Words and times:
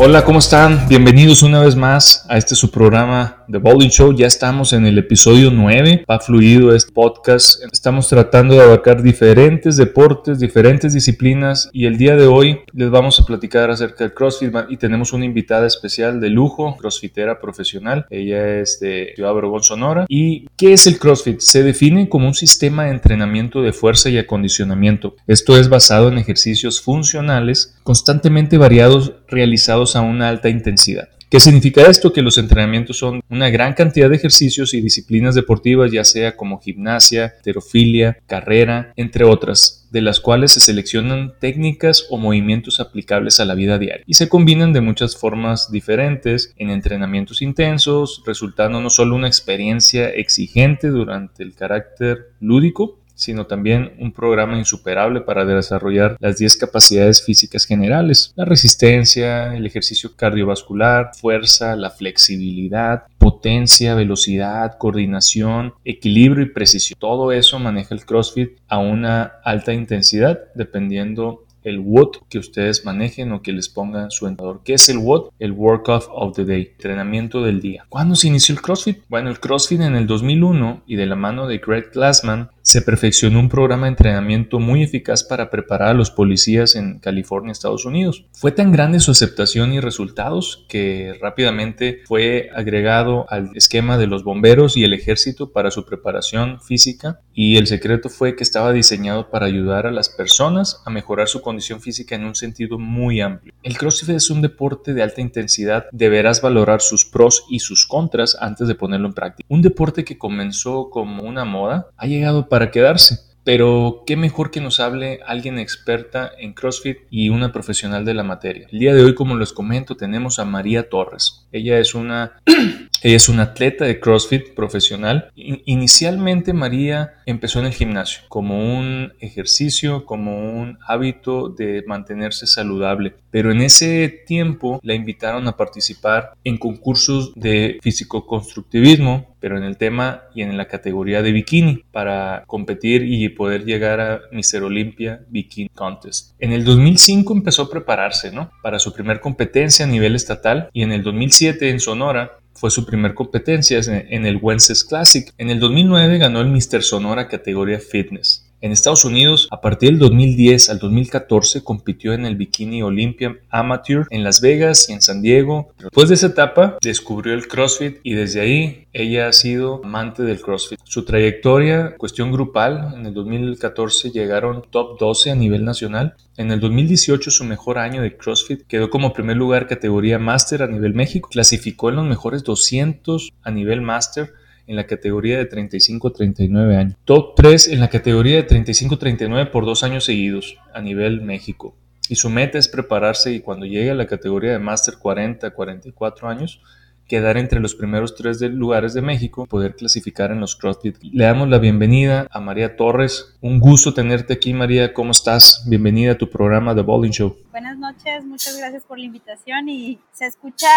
Hola, 0.00 0.24
¿cómo 0.24 0.38
están? 0.38 0.86
Bienvenidos 0.88 1.42
una 1.42 1.60
vez 1.60 1.74
más 1.74 2.24
a 2.28 2.38
este 2.38 2.54
su 2.54 2.70
programa 2.70 3.44
The 3.50 3.58
Bowling 3.58 3.88
Show. 3.88 4.14
Ya 4.14 4.28
estamos 4.28 4.72
en 4.72 4.86
el 4.86 4.96
episodio 4.96 5.50
9. 5.50 6.04
Va 6.08 6.20
fluido 6.20 6.72
este 6.72 6.92
podcast. 6.92 7.60
Estamos 7.72 8.08
tratando 8.08 8.54
de 8.54 8.62
abarcar 8.62 9.02
diferentes 9.02 9.76
deportes, 9.76 10.38
diferentes 10.38 10.92
disciplinas 10.92 11.68
y 11.72 11.86
el 11.86 11.98
día 11.98 12.14
de 12.14 12.28
hoy 12.28 12.60
les 12.72 12.90
vamos 12.90 13.18
a 13.18 13.24
platicar 13.24 13.72
acerca 13.72 14.04
del 14.04 14.14
CrossFit 14.14 14.54
y 14.68 14.76
tenemos 14.76 15.12
una 15.12 15.24
invitada 15.24 15.66
especial 15.66 16.20
de 16.20 16.30
lujo, 16.30 16.76
crossfitera 16.76 17.40
profesional. 17.40 18.06
Ella 18.08 18.60
es 18.60 18.78
de 18.78 19.14
Ciudad 19.16 19.32
Obregón, 19.32 19.64
Sonora. 19.64 20.06
¿Y 20.08 20.46
qué 20.56 20.74
es 20.74 20.86
el 20.86 21.00
CrossFit? 21.00 21.40
Se 21.40 21.64
define 21.64 22.08
como 22.08 22.28
un 22.28 22.34
sistema 22.34 22.84
de 22.84 22.92
entrenamiento 22.92 23.62
de 23.62 23.72
fuerza 23.72 24.10
y 24.10 24.18
acondicionamiento. 24.18 25.16
Esto 25.26 25.56
es 25.56 25.68
basado 25.68 26.06
en 26.06 26.18
ejercicios 26.18 26.80
funcionales 26.80 27.74
constantemente 27.88 28.58
variados 28.58 29.14
realizados 29.28 29.96
a 29.96 30.02
una 30.02 30.28
alta 30.28 30.50
intensidad. 30.50 31.08
¿Qué 31.30 31.40
significa 31.40 31.80
esto? 31.88 32.12
Que 32.12 32.20
los 32.20 32.36
entrenamientos 32.36 32.98
son 32.98 33.22
una 33.30 33.48
gran 33.48 33.72
cantidad 33.72 34.10
de 34.10 34.16
ejercicios 34.16 34.74
y 34.74 34.82
disciplinas 34.82 35.34
deportivas, 35.34 35.90
ya 35.90 36.04
sea 36.04 36.36
como 36.36 36.60
gimnasia, 36.60 37.32
terofilia, 37.42 38.18
carrera, 38.26 38.92
entre 38.96 39.24
otras, 39.24 39.88
de 39.90 40.02
las 40.02 40.20
cuales 40.20 40.52
se 40.52 40.60
seleccionan 40.60 41.32
técnicas 41.40 42.06
o 42.10 42.18
movimientos 42.18 42.78
aplicables 42.78 43.40
a 43.40 43.46
la 43.46 43.54
vida 43.54 43.78
diaria 43.78 44.04
y 44.06 44.14
se 44.14 44.28
combinan 44.28 44.74
de 44.74 44.82
muchas 44.82 45.16
formas 45.16 45.72
diferentes 45.72 46.52
en 46.58 46.68
entrenamientos 46.68 47.40
intensos, 47.40 48.22
resultando 48.26 48.82
no 48.82 48.90
solo 48.90 49.16
una 49.16 49.28
experiencia 49.28 50.10
exigente 50.10 50.88
durante 50.88 51.42
el 51.42 51.54
carácter 51.54 52.32
lúdico, 52.40 52.97
sino 53.18 53.46
también 53.46 53.92
un 53.98 54.12
programa 54.12 54.56
insuperable 54.56 55.20
para 55.20 55.44
desarrollar 55.44 56.16
las 56.20 56.38
10 56.38 56.56
capacidades 56.56 57.24
físicas 57.24 57.66
generales, 57.66 58.32
la 58.36 58.44
resistencia, 58.44 59.56
el 59.56 59.66
ejercicio 59.66 60.14
cardiovascular, 60.14 61.10
fuerza, 61.20 61.74
la 61.74 61.90
flexibilidad, 61.90 63.02
potencia, 63.18 63.96
velocidad, 63.96 64.78
coordinación, 64.78 65.74
equilibrio 65.84 66.44
y 66.44 66.50
precisión. 66.50 66.96
Todo 67.00 67.32
eso 67.32 67.58
maneja 67.58 67.94
el 67.94 68.06
CrossFit 68.06 68.52
a 68.68 68.78
una 68.78 69.32
alta 69.42 69.72
intensidad 69.72 70.38
dependiendo 70.54 71.44
el 71.68 71.80
WOD 71.80 72.16
que 72.28 72.38
ustedes 72.38 72.84
manejen 72.84 73.32
o 73.32 73.42
que 73.42 73.52
les 73.52 73.68
ponga 73.68 74.10
su 74.10 74.26
entrenador. 74.26 74.62
¿Qué 74.64 74.74
es 74.74 74.88
el 74.88 74.98
WOD? 74.98 75.30
El 75.38 75.52
Workout 75.52 76.04
of 76.10 76.36
the 76.36 76.44
Day, 76.44 76.70
entrenamiento 76.72 77.42
del 77.42 77.60
día. 77.60 77.84
¿Cuándo 77.88 78.14
se 78.14 78.28
inició 78.28 78.54
el 78.54 78.62
CrossFit? 78.62 79.00
Bueno, 79.08 79.28
el 79.28 79.40
CrossFit 79.40 79.80
en 79.80 79.94
el 79.94 80.06
2001 80.06 80.82
y 80.86 80.96
de 80.96 81.06
la 81.06 81.16
mano 81.16 81.46
de 81.46 81.58
Greg 81.58 81.90
Glassman 81.92 82.50
se 82.68 82.82
perfeccionó 82.82 83.40
un 83.40 83.48
programa 83.48 83.86
de 83.86 83.92
entrenamiento 83.92 84.60
muy 84.60 84.82
eficaz 84.82 85.24
para 85.24 85.48
preparar 85.48 85.88
a 85.88 85.94
los 85.94 86.10
policías 86.10 86.76
en 86.76 86.98
California, 86.98 87.50
Estados 87.50 87.86
Unidos. 87.86 88.26
Fue 88.32 88.52
tan 88.52 88.72
grande 88.72 89.00
su 89.00 89.10
aceptación 89.10 89.72
y 89.72 89.80
resultados 89.80 90.66
que 90.68 91.16
rápidamente 91.18 92.02
fue 92.04 92.50
agregado 92.54 93.24
al 93.30 93.56
esquema 93.56 93.96
de 93.96 94.06
los 94.06 94.22
bomberos 94.22 94.76
y 94.76 94.84
el 94.84 94.92
ejército 94.92 95.50
para 95.50 95.70
su 95.70 95.86
preparación 95.86 96.60
física 96.60 97.22
y 97.32 97.56
el 97.56 97.68
secreto 97.68 98.10
fue 98.10 98.36
que 98.36 98.42
estaba 98.42 98.70
diseñado 98.74 99.30
para 99.30 99.46
ayudar 99.46 99.86
a 99.86 99.90
las 99.90 100.10
personas 100.10 100.82
a 100.84 100.90
mejorar 100.90 101.28
su 101.28 101.40
condición 101.40 101.80
física 101.80 102.16
en 102.16 102.26
un 102.26 102.34
sentido 102.34 102.78
muy 102.78 103.22
amplio. 103.22 103.54
El 103.62 103.78
CrossFit 103.78 104.10
es 104.10 104.28
un 104.28 104.42
deporte 104.42 104.92
de 104.92 105.02
alta 105.02 105.22
intensidad, 105.22 105.86
deberás 105.90 106.42
valorar 106.42 106.82
sus 106.82 107.06
pros 107.06 107.46
y 107.48 107.60
sus 107.60 107.86
contras 107.86 108.36
antes 108.38 108.68
de 108.68 108.74
ponerlo 108.74 109.08
en 109.08 109.14
práctica. 109.14 109.46
Un 109.48 109.62
deporte 109.62 110.04
que 110.04 110.18
comenzó 110.18 110.90
como 110.90 111.22
una 111.22 111.46
moda 111.46 111.88
ha 111.96 112.06
llegado 112.06 112.46
para 112.48 112.57
para 112.58 112.72
quedarse. 112.72 113.20
Pero 113.44 114.02
qué 114.04 114.16
mejor 114.16 114.50
que 114.50 114.60
nos 114.60 114.80
hable 114.80 115.20
alguien 115.24 115.58
experta 115.60 116.32
en 116.38 116.52
CrossFit 116.52 116.98
y 117.08 117.28
una 117.28 117.52
profesional 117.52 118.04
de 118.04 118.12
la 118.12 118.24
materia. 118.24 118.66
El 118.70 118.80
día 118.80 118.94
de 118.94 119.02
hoy, 119.02 119.14
como 119.14 119.36
les 119.36 119.52
comento, 119.52 119.96
tenemos 119.96 120.40
a 120.40 120.44
María 120.44 120.90
Torres. 120.90 121.46
Ella 121.52 121.78
es 121.78 121.94
una 121.94 122.32
ella 123.02 123.16
es 123.16 123.28
una 123.28 123.44
atleta 123.44 123.84
de 123.84 124.00
CrossFit 124.00 124.54
profesional. 124.54 125.30
Inicialmente 125.36 126.52
María 126.52 127.14
empezó 127.26 127.60
en 127.60 127.66
el 127.66 127.72
gimnasio 127.72 128.22
como 128.28 128.76
un 128.76 129.12
ejercicio, 129.20 130.04
como 130.04 130.60
un 130.60 130.78
hábito 130.86 131.48
de 131.48 131.84
mantenerse 131.86 132.46
saludable. 132.46 133.14
Pero 133.30 133.52
en 133.52 133.62
ese 133.62 134.08
tiempo 134.26 134.80
la 134.82 134.94
invitaron 134.94 135.46
a 135.46 135.56
participar 135.56 136.32
en 136.44 136.58
concursos 136.58 137.32
de 137.34 137.78
físico-constructivismo, 137.82 139.27
pero 139.40 139.56
en 139.56 139.64
el 139.64 139.76
tema 139.76 140.24
y 140.34 140.42
en 140.42 140.56
la 140.56 140.66
categoría 140.66 141.22
de 141.22 141.32
bikini 141.32 141.84
para 141.92 142.44
competir 142.46 143.02
y 143.02 143.28
poder 143.28 143.64
llegar 143.64 144.00
a 144.00 144.20
Mister 144.32 144.62
Olympia 144.62 145.20
Bikini 145.28 145.68
Contest. 145.70 146.32
En 146.38 146.52
el 146.52 146.64
2005 146.64 147.32
empezó 147.32 147.62
a 147.62 147.70
prepararse 147.70 148.30
¿no? 148.30 148.50
para 148.62 148.78
su 148.78 148.92
primer 148.92 149.20
competencia 149.20 149.84
a 149.84 149.88
nivel 149.88 150.14
estatal 150.14 150.70
y 150.72 150.82
en 150.82 150.92
el 150.92 151.02
2007 151.02 151.70
en 151.70 151.80
Sonora 151.80 152.38
fue 152.58 152.70
su 152.70 152.84
primer 152.84 153.14
competencia 153.14 153.78
en 153.86 154.26
el 154.26 154.38
Wences 154.42 154.82
Classic. 154.82 155.32
En 155.38 155.50
el 155.50 155.60
2009 155.60 156.18
ganó 156.18 156.40
el 156.40 156.48
Mr. 156.48 156.82
Sonora 156.82 157.28
categoría 157.28 157.78
Fitness. 157.78 158.37
En 158.60 158.72
Estados 158.72 159.04
Unidos, 159.04 159.46
a 159.52 159.60
partir 159.60 159.90
del 159.90 160.00
2010 160.00 160.70
al 160.70 160.80
2014, 160.80 161.62
compitió 161.62 162.12
en 162.12 162.26
el 162.26 162.34
Bikini 162.34 162.82
Olympia 162.82 163.38
Amateur 163.50 164.08
en 164.10 164.24
Las 164.24 164.40
Vegas 164.40 164.88
y 164.88 164.94
en 164.94 165.00
San 165.00 165.22
Diego. 165.22 165.72
Después 165.78 166.08
de 166.08 166.16
esa 166.16 166.26
etapa, 166.26 166.76
descubrió 166.82 167.34
el 167.34 167.46
CrossFit 167.46 167.98
y 168.02 168.14
desde 168.14 168.40
ahí 168.40 168.88
ella 168.92 169.28
ha 169.28 169.32
sido 169.32 169.80
amante 169.84 170.24
del 170.24 170.40
CrossFit. 170.40 170.80
Su 170.82 171.04
trayectoria, 171.04 171.94
cuestión 171.96 172.32
grupal, 172.32 172.94
en 172.96 173.06
el 173.06 173.14
2014 173.14 174.10
llegaron 174.10 174.64
top 174.68 174.98
12 174.98 175.30
a 175.30 175.36
nivel 175.36 175.64
nacional. 175.64 176.16
En 176.36 176.50
el 176.50 176.58
2018, 176.58 177.30
su 177.30 177.44
mejor 177.44 177.78
año 177.78 178.02
de 178.02 178.16
CrossFit, 178.16 178.66
quedó 178.66 178.90
como 178.90 179.12
primer 179.12 179.36
lugar 179.36 179.68
categoría 179.68 180.18
Master 180.18 180.64
a 180.64 180.66
nivel 180.66 180.94
México. 180.94 181.28
Clasificó 181.30 181.90
en 181.90 181.96
los 181.96 182.06
mejores 182.06 182.42
200 182.42 183.34
a 183.40 183.50
nivel 183.52 183.82
Master 183.82 184.32
en 184.68 184.76
la 184.76 184.86
categoría 184.86 185.38
de 185.38 185.48
35-39 185.50 186.76
años. 186.76 186.94
Top 187.04 187.34
3 187.34 187.68
en 187.68 187.80
la 187.80 187.88
categoría 187.88 188.36
de 188.36 188.46
35-39 188.46 189.50
por 189.50 189.64
dos 189.64 189.82
años 189.82 190.04
seguidos 190.04 190.58
a 190.72 190.80
nivel 190.80 191.22
México. 191.22 191.74
Y 192.08 192.16
su 192.16 192.30
meta 192.30 192.58
es 192.58 192.68
prepararse 192.68 193.32
y 193.32 193.40
cuando 193.40 193.66
llegue 193.66 193.90
a 193.90 193.94
la 193.94 194.06
categoría 194.06 194.52
de 194.52 194.58
Master 194.58 194.94
40-44 194.94 196.28
años, 196.28 196.60
quedar 197.06 197.38
entre 197.38 197.60
los 197.60 197.74
primeros 197.74 198.14
tres 198.14 198.40
lugares 198.42 198.92
de 198.92 199.00
México, 199.00 199.46
poder 199.46 199.74
clasificar 199.74 200.30
en 200.30 200.40
los 200.40 200.54
CrossFit. 200.54 200.98
Le 201.02 201.24
damos 201.24 201.48
la 201.48 201.58
bienvenida 201.58 202.26
a 202.30 202.40
María 202.40 202.76
Torres. 202.76 203.36
Un 203.40 203.60
gusto 203.60 203.94
tenerte 203.94 204.34
aquí, 204.34 204.52
María. 204.52 204.92
¿Cómo 204.92 205.12
estás? 205.12 205.64
Bienvenida 205.66 206.12
a 206.12 206.18
tu 206.18 206.28
programa 206.28 206.74
The 206.74 206.82
Bowling 206.82 207.12
Show. 207.12 207.36
Buenas 207.50 207.78
noches, 207.78 208.24
muchas 208.26 208.58
gracias 208.58 208.84
por 208.84 208.98
la 208.98 209.06
invitación 209.06 209.68
y 209.70 209.98
se 210.12 210.26
escucha 210.26 210.68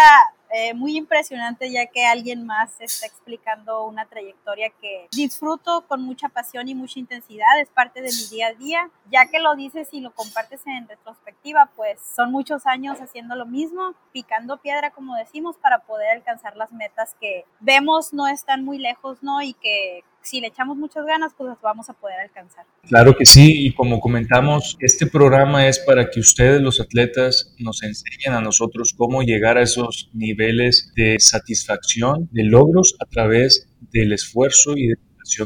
eh, 0.52 0.74
muy 0.74 0.96
impresionante 0.96 1.70
ya 1.70 1.86
que 1.86 2.04
alguien 2.04 2.44
más 2.46 2.80
está 2.80 3.06
explicando 3.06 3.86
una 3.86 4.06
trayectoria 4.06 4.70
que 4.80 5.08
disfruto 5.10 5.86
con 5.88 6.02
mucha 6.02 6.28
pasión 6.28 6.68
y 6.68 6.74
mucha 6.74 6.98
intensidad, 6.98 7.60
es 7.60 7.68
parte 7.70 8.02
de 8.02 8.08
mi 8.08 8.28
día 8.30 8.48
a 8.48 8.52
día, 8.52 8.90
ya 9.10 9.26
que 9.26 9.40
lo 9.40 9.54
dices 9.54 9.88
y 9.92 10.00
lo 10.00 10.12
compartes 10.12 10.66
en 10.66 10.86
retrospectiva, 10.88 11.70
pues 11.74 12.00
son 12.14 12.32
muchos 12.32 12.66
años 12.66 13.00
haciendo 13.00 13.34
lo 13.34 13.46
mismo, 13.46 13.94
picando 14.12 14.58
piedra 14.58 14.90
como 14.90 15.16
decimos, 15.16 15.56
para 15.56 15.80
poder 15.80 16.10
alcanzar 16.10 16.56
las 16.56 16.72
metas 16.72 17.14
que 17.20 17.44
vemos 17.60 18.12
no 18.12 18.26
están 18.26 18.64
muy 18.64 18.78
lejos, 18.78 19.22
¿no? 19.22 19.42
Y 19.42 19.54
que 19.54 20.04
si 20.22 20.40
le 20.40 20.48
echamos 20.48 20.76
muchas 20.76 21.04
ganas, 21.04 21.32
pues 21.36 21.48
las 21.48 21.60
vamos 21.60 21.88
a 21.88 21.94
poder 21.94 22.20
alcanzar. 22.20 22.64
Claro 22.88 23.16
que 23.16 23.26
sí, 23.26 23.66
y 23.66 23.72
como 23.72 24.00
comentamos, 24.00 24.76
este 24.80 25.06
programa 25.06 25.66
es 25.66 25.78
para 25.78 26.10
que 26.10 26.20
ustedes, 26.20 26.60
los 26.60 26.80
atletas, 26.80 27.54
nos 27.58 27.82
enseñen 27.82 28.34
a 28.34 28.40
nosotros 28.40 28.94
cómo 28.96 29.22
llegar 29.22 29.58
a 29.58 29.62
esos 29.62 30.10
niveles 30.12 30.92
de 30.94 31.16
satisfacción, 31.18 32.28
de 32.32 32.44
logros 32.44 32.96
a 33.00 33.06
través 33.06 33.68
del 33.92 34.12
esfuerzo 34.12 34.76
y 34.76 34.88
de 34.88 34.96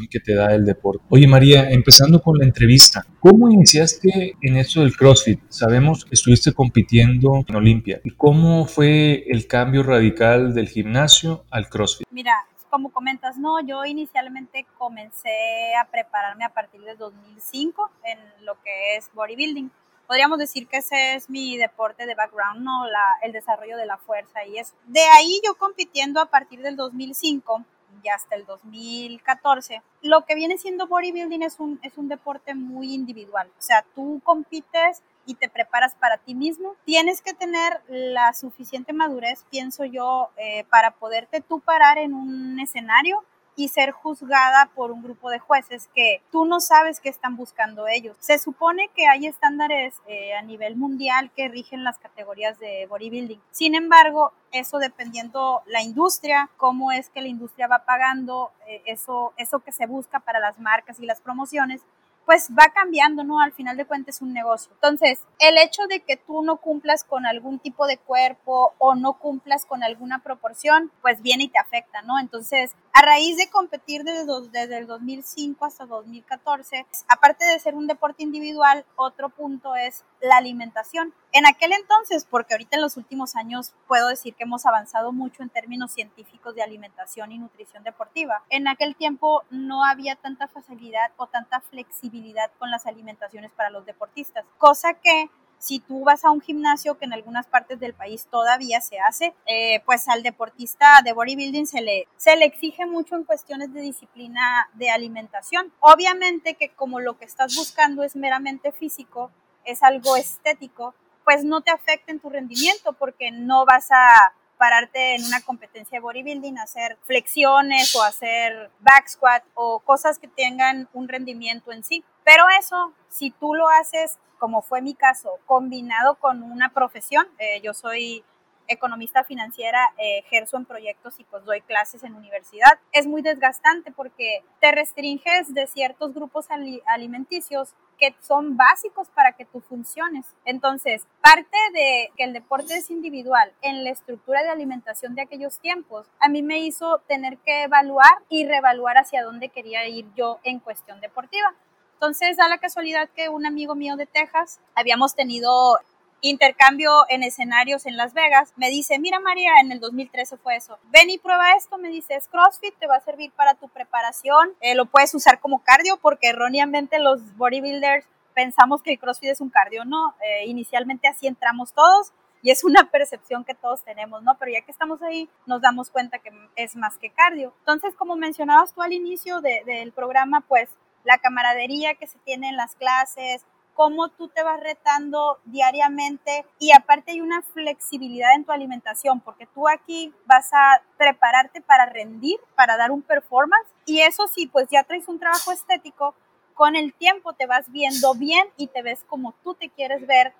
que 0.09 0.19
te 0.19 0.33
da 0.33 0.53
el 0.53 0.65
deporte. 0.65 1.03
Oye 1.09 1.27
María, 1.27 1.69
empezando 1.69 2.21
con 2.21 2.37
la 2.37 2.45
entrevista, 2.45 3.05
¿cómo 3.19 3.49
iniciaste 3.49 4.35
en 4.41 4.57
esto 4.57 4.81
del 4.81 4.95
CrossFit? 4.95 5.39
Sabemos 5.49 6.05
que 6.05 6.15
estuviste 6.15 6.53
compitiendo 6.53 7.45
en 7.47 7.55
Olimpia. 7.55 8.01
¿Y 8.03 8.11
cómo 8.11 8.65
fue 8.65 9.23
el 9.27 9.47
cambio 9.47 9.83
radical 9.83 10.53
del 10.53 10.67
gimnasio 10.67 11.45
al 11.51 11.69
CrossFit? 11.69 12.07
Mira, 12.11 12.33
como 12.69 12.91
comentas, 12.91 13.37
no, 13.37 13.59
yo 13.61 13.85
inicialmente 13.85 14.65
comencé 14.77 15.75
a 15.75 15.85
prepararme 15.85 16.45
a 16.45 16.49
partir 16.49 16.81
de 16.81 16.95
2005 16.95 17.89
en 18.03 18.19
lo 18.45 18.61
que 18.61 18.95
es 18.95 19.09
bodybuilding. 19.13 19.71
podríamos 20.07 20.39
decir 20.39 20.67
que 20.67 20.77
ese 20.77 21.15
es 21.15 21.29
mi 21.29 21.57
deporte 21.57 22.05
de 22.05 22.15
background, 22.15 22.61
¿no? 22.61 22.87
La, 22.87 23.17
el 23.21 23.33
desarrollo 23.33 23.75
de 23.77 23.85
la 23.85 23.97
fuerza 23.97 24.45
y 24.45 24.57
eso. 24.57 24.73
De 24.85 25.01
ahí 25.01 25.41
yo 25.45 25.55
compitiendo 25.55 26.21
a 26.21 26.27
partir 26.27 26.61
del 26.61 26.77
2005 26.77 27.65
y 28.03 28.09
hasta 28.09 28.35
el 28.35 28.45
2014, 28.45 29.81
lo 30.01 30.25
que 30.25 30.35
viene 30.35 30.57
siendo 30.57 30.87
bodybuilding 30.87 31.43
es 31.43 31.59
un, 31.59 31.79
es 31.83 31.97
un 31.97 32.07
deporte 32.07 32.55
muy 32.55 32.93
individual. 32.93 33.47
O 33.57 33.61
sea, 33.61 33.85
tú 33.95 34.21
compites 34.23 35.03
y 35.25 35.35
te 35.35 35.49
preparas 35.49 35.95
para 35.95 36.17
ti 36.17 36.33
mismo. 36.33 36.75
Tienes 36.85 37.21
que 37.21 37.33
tener 37.33 37.81
la 37.87 38.33
suficiente 38.33 38.93
madurez, 38.93 39.45
pienso 39.49 39.85
yo, 39.85 40.29
eh, 40.37 40.63
para 40.69 40.91
poderte 40.91 41.41
tú 41.41 41.59
parar 41.59 41.97
en 41.97 42.13
un 42.13 42.59
escenario 42.59 43.23
y 43.57 43.69
ser 43.69 43.91
juzgada 43.91 44.69
por 44.75 44.91
un 44.91 45.01
grupo 45.01 45.31
de 45.31 45.39
jueces 45.39 45.89
que 45.93 46.21
tú 46.31 46.45
no 46.45 46.61
sabes 46.61 47.01
qué 47.01 47.09
están 47.09 47.35
buscando 47.35 47.87
ellos. 47.87 48.15
Se 48.19 48.37
supone 48.37 48.89
que 48.95 49.07
hay 49.07 49.25
estándares 49.25 49.95
eh, 50.07 50.35
a 50.35 50.43
nivel 50.43 50.75
mundial 50.75 51.31
que 51.35 51.49
rigen 51.49 51.83
las 51.83 51.97
categorías 51.97 52.59
de 52.59 52.85
bodybuilding. 52.85 53.41
Sin 53.51 53.73
embargo, 53.73 54.31
eso 54.51 54.77
dependiendo 54.77 55.63
la 55.65 55.81
industria, 55.81 56.49
cómo 56.55 56.91
es 56.91 57.09
que 57.09 57.21
la 57.21 57.27
industria 57.27 57.67
va 57.67 57.79
pagando 57.79 58.51
eh, 58.67 58.83
eso, 58.85 59.33
eso 59.37 59.59
que 59.59 59.71
se 59.71 59.87
busca 59.87 60.19
para 60.19 60.39
las 60.39 60.59
marcas 60.59 60.99
y 60.99 61.07
las 61.07 61.19
promociones, 61.19 61.81
pues 62.27 62.49
va 62.49 62.73
cambiando, 62.75 63.23
¿no? 63.23 63.39
Al 63.39 63.53
final 63.53 63.77
de 63.77 63.85
cuentas 63.85 64.17
es 64.17 64.21
un 64.21 64.33
negocio. 64.33 64.69
Entonces, 64.73 65.21
el 65.39 65.57
hecho 65.57 65.87
de 65.87 66.01
que 66.01 66.17
tú 66.17 66.41
no 66.41 66.57
cumplas 66.57 67.05
con 67.05 67.25
algún 67.25 67.57
tipo 67.57 67.87
de 67.87 67.97
cuerpo 67.97 68.73
o 68.79 68.95
no 68.95 69.13
cumplas 69.13 69.65
con 69.65 69.81
alguna 69.81 70.19
proporción, 70.19 70.91
pues 71.01 71.21
viene 71.21 71.45
y 71.45 71.47
te 71.47 71.57
afecta, 71.57 72.01
¿no? 72.01 72.19
Entonces, 72.19 72.75
a 72.91 73.01
raíz 73.01 73.37
de 73.37 73.49
competir 73.49 74.03
desde, 74.03 74.25
desde 74.51 74.77
el 74.77 74.87
2005 74.87 75.63
hasta 75.63 75.85
2014, 75.85 76.85
aparte 77.07 77.45
de 77.45 77.59
ser 77.59 77.75
un 77.75 77.87
deporte 77.87 78.23
individual, 78.23 78.85
otro 78.97 79.29
punto 79.29 79.77
es 79.77 80.03
la 80.19 80.35
alimentación. 80.35 81.13
En 81.31 81.45
aquel 81.45 81.71
entonces, 81.71 82.25
porque 82.29 82.55
ahorita 82.55 82.75
en 82.75 82.81
los 82.81 82.97
últimos 82.97 83.35
años 83.35 83.73
puedo 83.87 84.09
decir 84.09 84.33
que 84.33 84.43
hemos 84.43 84.65
avanzado 84.65 85.13
mucho 85.13 85.43
en 85.43 85.49
términos 85.49 85.91
científicos 85.91 86.55
de 86.55 86.63
alimentación 86.63 87.31
y 87.31 87.37
nutrición 87.37 87.83
deportiva, 87.83 88.43
en 88.49 88.67
aquel 88.67 88.95
tiempo 88.95 89.43
no 89.49 89.85
había 89.85 90.15
tanta 90.15 90.47
facilidad 90.47 91.11
o 91.17 91.27
tanta 91.27 91.61
flexibilidad 91.61 92.16
con 92.57 92.71
las 92.71 92.85
alimentaciones 92.85 93.51
para 93.51 93.69
los 93.69 93.85
deportistas, 93.85 94.45
cosa 94.57 94.93
que 94.95 95.29
si 95.59 95.79
tú 95.79 96.03
vas 96.03 96.23
a 96.23 96.29
un 96.29 96.41
gimnasio 96.41 96.97
que 96.97 97.05
en 97.05 97.13
algunas 97.13 97.47
partes 97.47 97.79
del 97.79 97.93
país 97.93 98.27
todavía 98.29 98.79
se 98.81 98.99
hace, 98.99 99.33
eh, 99.45 99.81
pues 99.85 100.07
al 100.07 100.23
deportista 100.23 101.01
de 101.03 101.13
bodybuilding 101.13 101.65
se 101.65 101.81
le, 101.81 102.07
se 102.15 102.35
le 102.35 102.45
exige 102.45 102.85
mucho 102.85 103.15
en 103.15 103.23
cuestiones 103.23 103.73
de 103.73 103.81
disciplina 103.81 104.69
de 104.73 104.89
alimentación. 104.89 105.73
Obviamente 105.79 106.55
que 106.55 106.69
como 106.69 106.99
lo 106.99 107.17
que 107.17 107.25
estás 107.25 107.55
buscando 107.55 108.03
es 108.03 108.15
meramente 108.15 108.71
físico, 108.71 109.31
es 109.65 109.83
algo 109.83 110.15
estético, 110.15 110.93
pues 111.23 111.43
no 111.43 111.61
te 111.61 111.71
afecte 111.71 112.11
en 112.11 112.19
tu 112.19 112.29
rendimiento 112.29 112.93
porque 112.93 113.31
no 113.31 113.65
vas 113.65 113.89
a 113.91 114.33
pararte 114.57 115.15
en 115.15 115.23
una 115.25 115.41
competencia 115.41 115.97
de 115.97 116.01
bodybuilding, 116.01 116.57
hacer 116.57 116.97
flexiones 117.03 117.95
o 117.95 118.03
hacer 118.03 118.69
back 118.79 119.07
squat 119.07 119.43
o 119.53 119.79
cosas 119.79 120.19
que 120.19 120.27
tengan 120.27 120.89
un 120.93 121.07
rendimiento 121.07 121.71
en 121.71 121.83
sí. 121.83 122.03
Pero 122.23 122.45
eso, 122.59 122.93
si 123.09 123.31
tú 123.31 123.53
lo 123.53 123.69
haces, 123.69 124.17
como 124.37 124.61
fue 124.61 124.81
mi 124.81 124.93
caso, 124.93 125.39
combinado 125.45 126.15
con 126.15 126.43
una 126.43 126.73
profesión, 126.73 127.27
eh, 127.39 127.61
yo 127.61 127.73
soy 127.73 128.23
economista 128.67 129.23
financiera, 129.23 129.93
eh, 129.97 130.19
ejerzo 130.19 130.57
en 130.57 130.65
proyectos 130.65 131.19
y 131.19 131.23
pues 131.23 131.45
doy 131.45 131.61
clases 131.61 132.03
en 132.03 132.15
universidad, 132.15 132.79
es 132.91 133.07
muy 133.07 133.21
desgastante 133.21 133.91
porque 133.91 134.43
te 134.59 134.71
restringes 134.71 135.53
de 135.53 135.67
ciertos 135.67 136.13
grupos 136.13 136.47
alimenticios 136.85 137.75
que 137.97 138.15
son 138.21 138.57
básicos 138.57 139.09
para 139.09 139.33
que 139.33 139.45
tú 139.45 139.61
funciones. 139.61 140.25
Entonces, 140.45 141.05
parte 141.21 141.57
de 141.73 142.11
que 142.15 142.23
el 142.23 142.33
deporte 142.33 142.75
es 142.75 142.89
individual 142.89 143.53
en 143.61 143.83
la 143.83 143.89
estructura 143.89 144.43
de 144.43 144.49
alimentación 144.49 145.15
de 145.15 145.23
aquellos 145.23 145.59
tiempos, 145.59 146.07
a 146.19 146.29
mí 146.29 146.41
me 146.41 146.59
hizo 146.59 146.99
tener 147.07 147.37
que 147.39 147.63
evaluar 147.63 148.19
y 148.29 148.45
reevaluar 148.45 148.97
hacia 148.97 149.23
dónde 149.23 149.49
quería 149.49 149.87
ir 149.87 150.05
yo 150.15 150.39
en 150.43 150.59
cuestión 150.59 151.01
deportiva. 151.01 151.53
Entonces, 151.93 152.37
da 152.37 152.47
la 152.47 152.59
casualidad 152.59 153.09
que 153.15 153.29
un 153.29 153.45
amigo 153.45 153.73
mío 153.73 153.95
de 153.95 154.05
Texas, 154.05 154.59
habíamos 154.75 155.15
tenido 155.15 155.79
intercambio 156.21 157.05
en 157.09 157.23
escenarios 157.23 157.85
en 157.85 157.97
Las 157.97 158.13
Vegas, 158.13 158.53
me 158.55 158.69
dice, 158.69 158.99
mira 158.99 159.19
María, 159.19 159.51
en 159.61 159.71
el 159.71 159.79
2013 159.79 160.37
fue 160.37 160.55
eso, 160.55 160.79
ven 160.91 161.09
y 161.09 161.17
prueba 161.17 161.53
esto, 161.55 161.77
me 161.77 161.89
dice, 161.89 162.15
es 162.15 162.27
CrossFit, 162.27 162.75
te 162.79 162.87
va 162.87 162.95
a 162.95 163.01
servir 163.01 163.31
para 163.31 163.53
tu 163.55 163.69
preparación, 163.69 164.49
eh, 164.61 164.75
lo 164.75 164.85
puedes 164.85 165.13
usar 165.13 165.39
como 165.39 165.63
cardio 165.63 165.97
porque 165.97 166.29
erróneamente 166.29 166.99
los 166.99 167.35
bodybuilders 167.37 168.05
pensamos 168.33 168.81
que 168.81 168.91
el 168.91 168.99
CrossFit 168.99 169.29
es 169.29 169.41
un 169.41 169.49
cardio, 169.49 169.85
¿no? 169.85 170.15
Eh, 170.23 170.45
inicialmente 170.45 171.07
así 171.07 171.27
entramos 171.27 171.73
todos 171.73 172.13
y 172.41 172.51
es 172.51 172.63
una 172.63 172.83
percepción 172.91 173.43
que 173.43 173.55
todos 173.55 173.83
tenemos, 173.83 174.21
¿no? 174.23 174.37
Pero 174.37 174.51
ya 174.51 174.61
que 174.61 174.71
estamos 174.71 175.01
ahí, 175.01 175.29
nos 175.45 175.61
damos 175.61 175.89
cuenta 175.89 176.19
que 176.19 176.31
es 176.55 176.75
más 176.75 176.97
que 176.97 177.09
cardio. 177.09 177.53
Entonces, 177.59 177.95
como 177.95 178.15
mencionabas 178.15 178.73
tú 178.73 178.81
al 178.81 178.93
inicio 178.93 179.41
del 179.41 179.91
programa, 179.91 180.41
pues 180.41 180.69
la 181.03 181.17
camaradería 181.17 181.95
que 181.95 182.05
se 182.05 182.19
tiene 182.19 182.49
en 182.49 182.57
las 182.57 182.75
clases, 182.75 183.45
cómo 183.77 184.09
tú 184.09 184.27
te 184.27 184.41
vas 184.41 184.59
retando 184.59 185.37
diariamente 185.45 186.43
y 186.57 186.71
aparte 186.71 187.11
hay 187.11 187.21
una 187.21 187.43
flexibilidad 187.43 188.33
en 188.33 188.43
tu 188.43 188.51
alimentación 188.51 189.21
porque 189.21 189.45
tú 189.53 189.69
aquí 189.69 190.11
vas 190.25 190.49
a 190.51 190.81
prepararte 190.97 191.61
para 191.61 191.85
rendir, 191.85 192.39
para 192.55 192.75
dar 192.75 192.89
un 192.89 193.03
performance 193.03 193.67
y 193.85 194.01
eso 194.01 194.27
sí, 194.27 194.47
pues 194.47 194.67
ya 194.71 194.83
traes 194.83 195.07
un 195.07 195.19
trabajo 195.19 195.51
estético, 195.51 196.15
con 196.55 196.75
el 196.75 196.91
tiempo 196.91 197.33
te 197.33 197.45
vas 197.45 197.71
viendo 197.71 198.15
bien 198.15 198.47
y 198.57 198.65
te 198.65 198.81
ves 198.81 199.05
como 199.07 199.35
tú 199.43 199.53
te 199.53 199.69
quieres 199.69 200.07
ver 200.07 200.33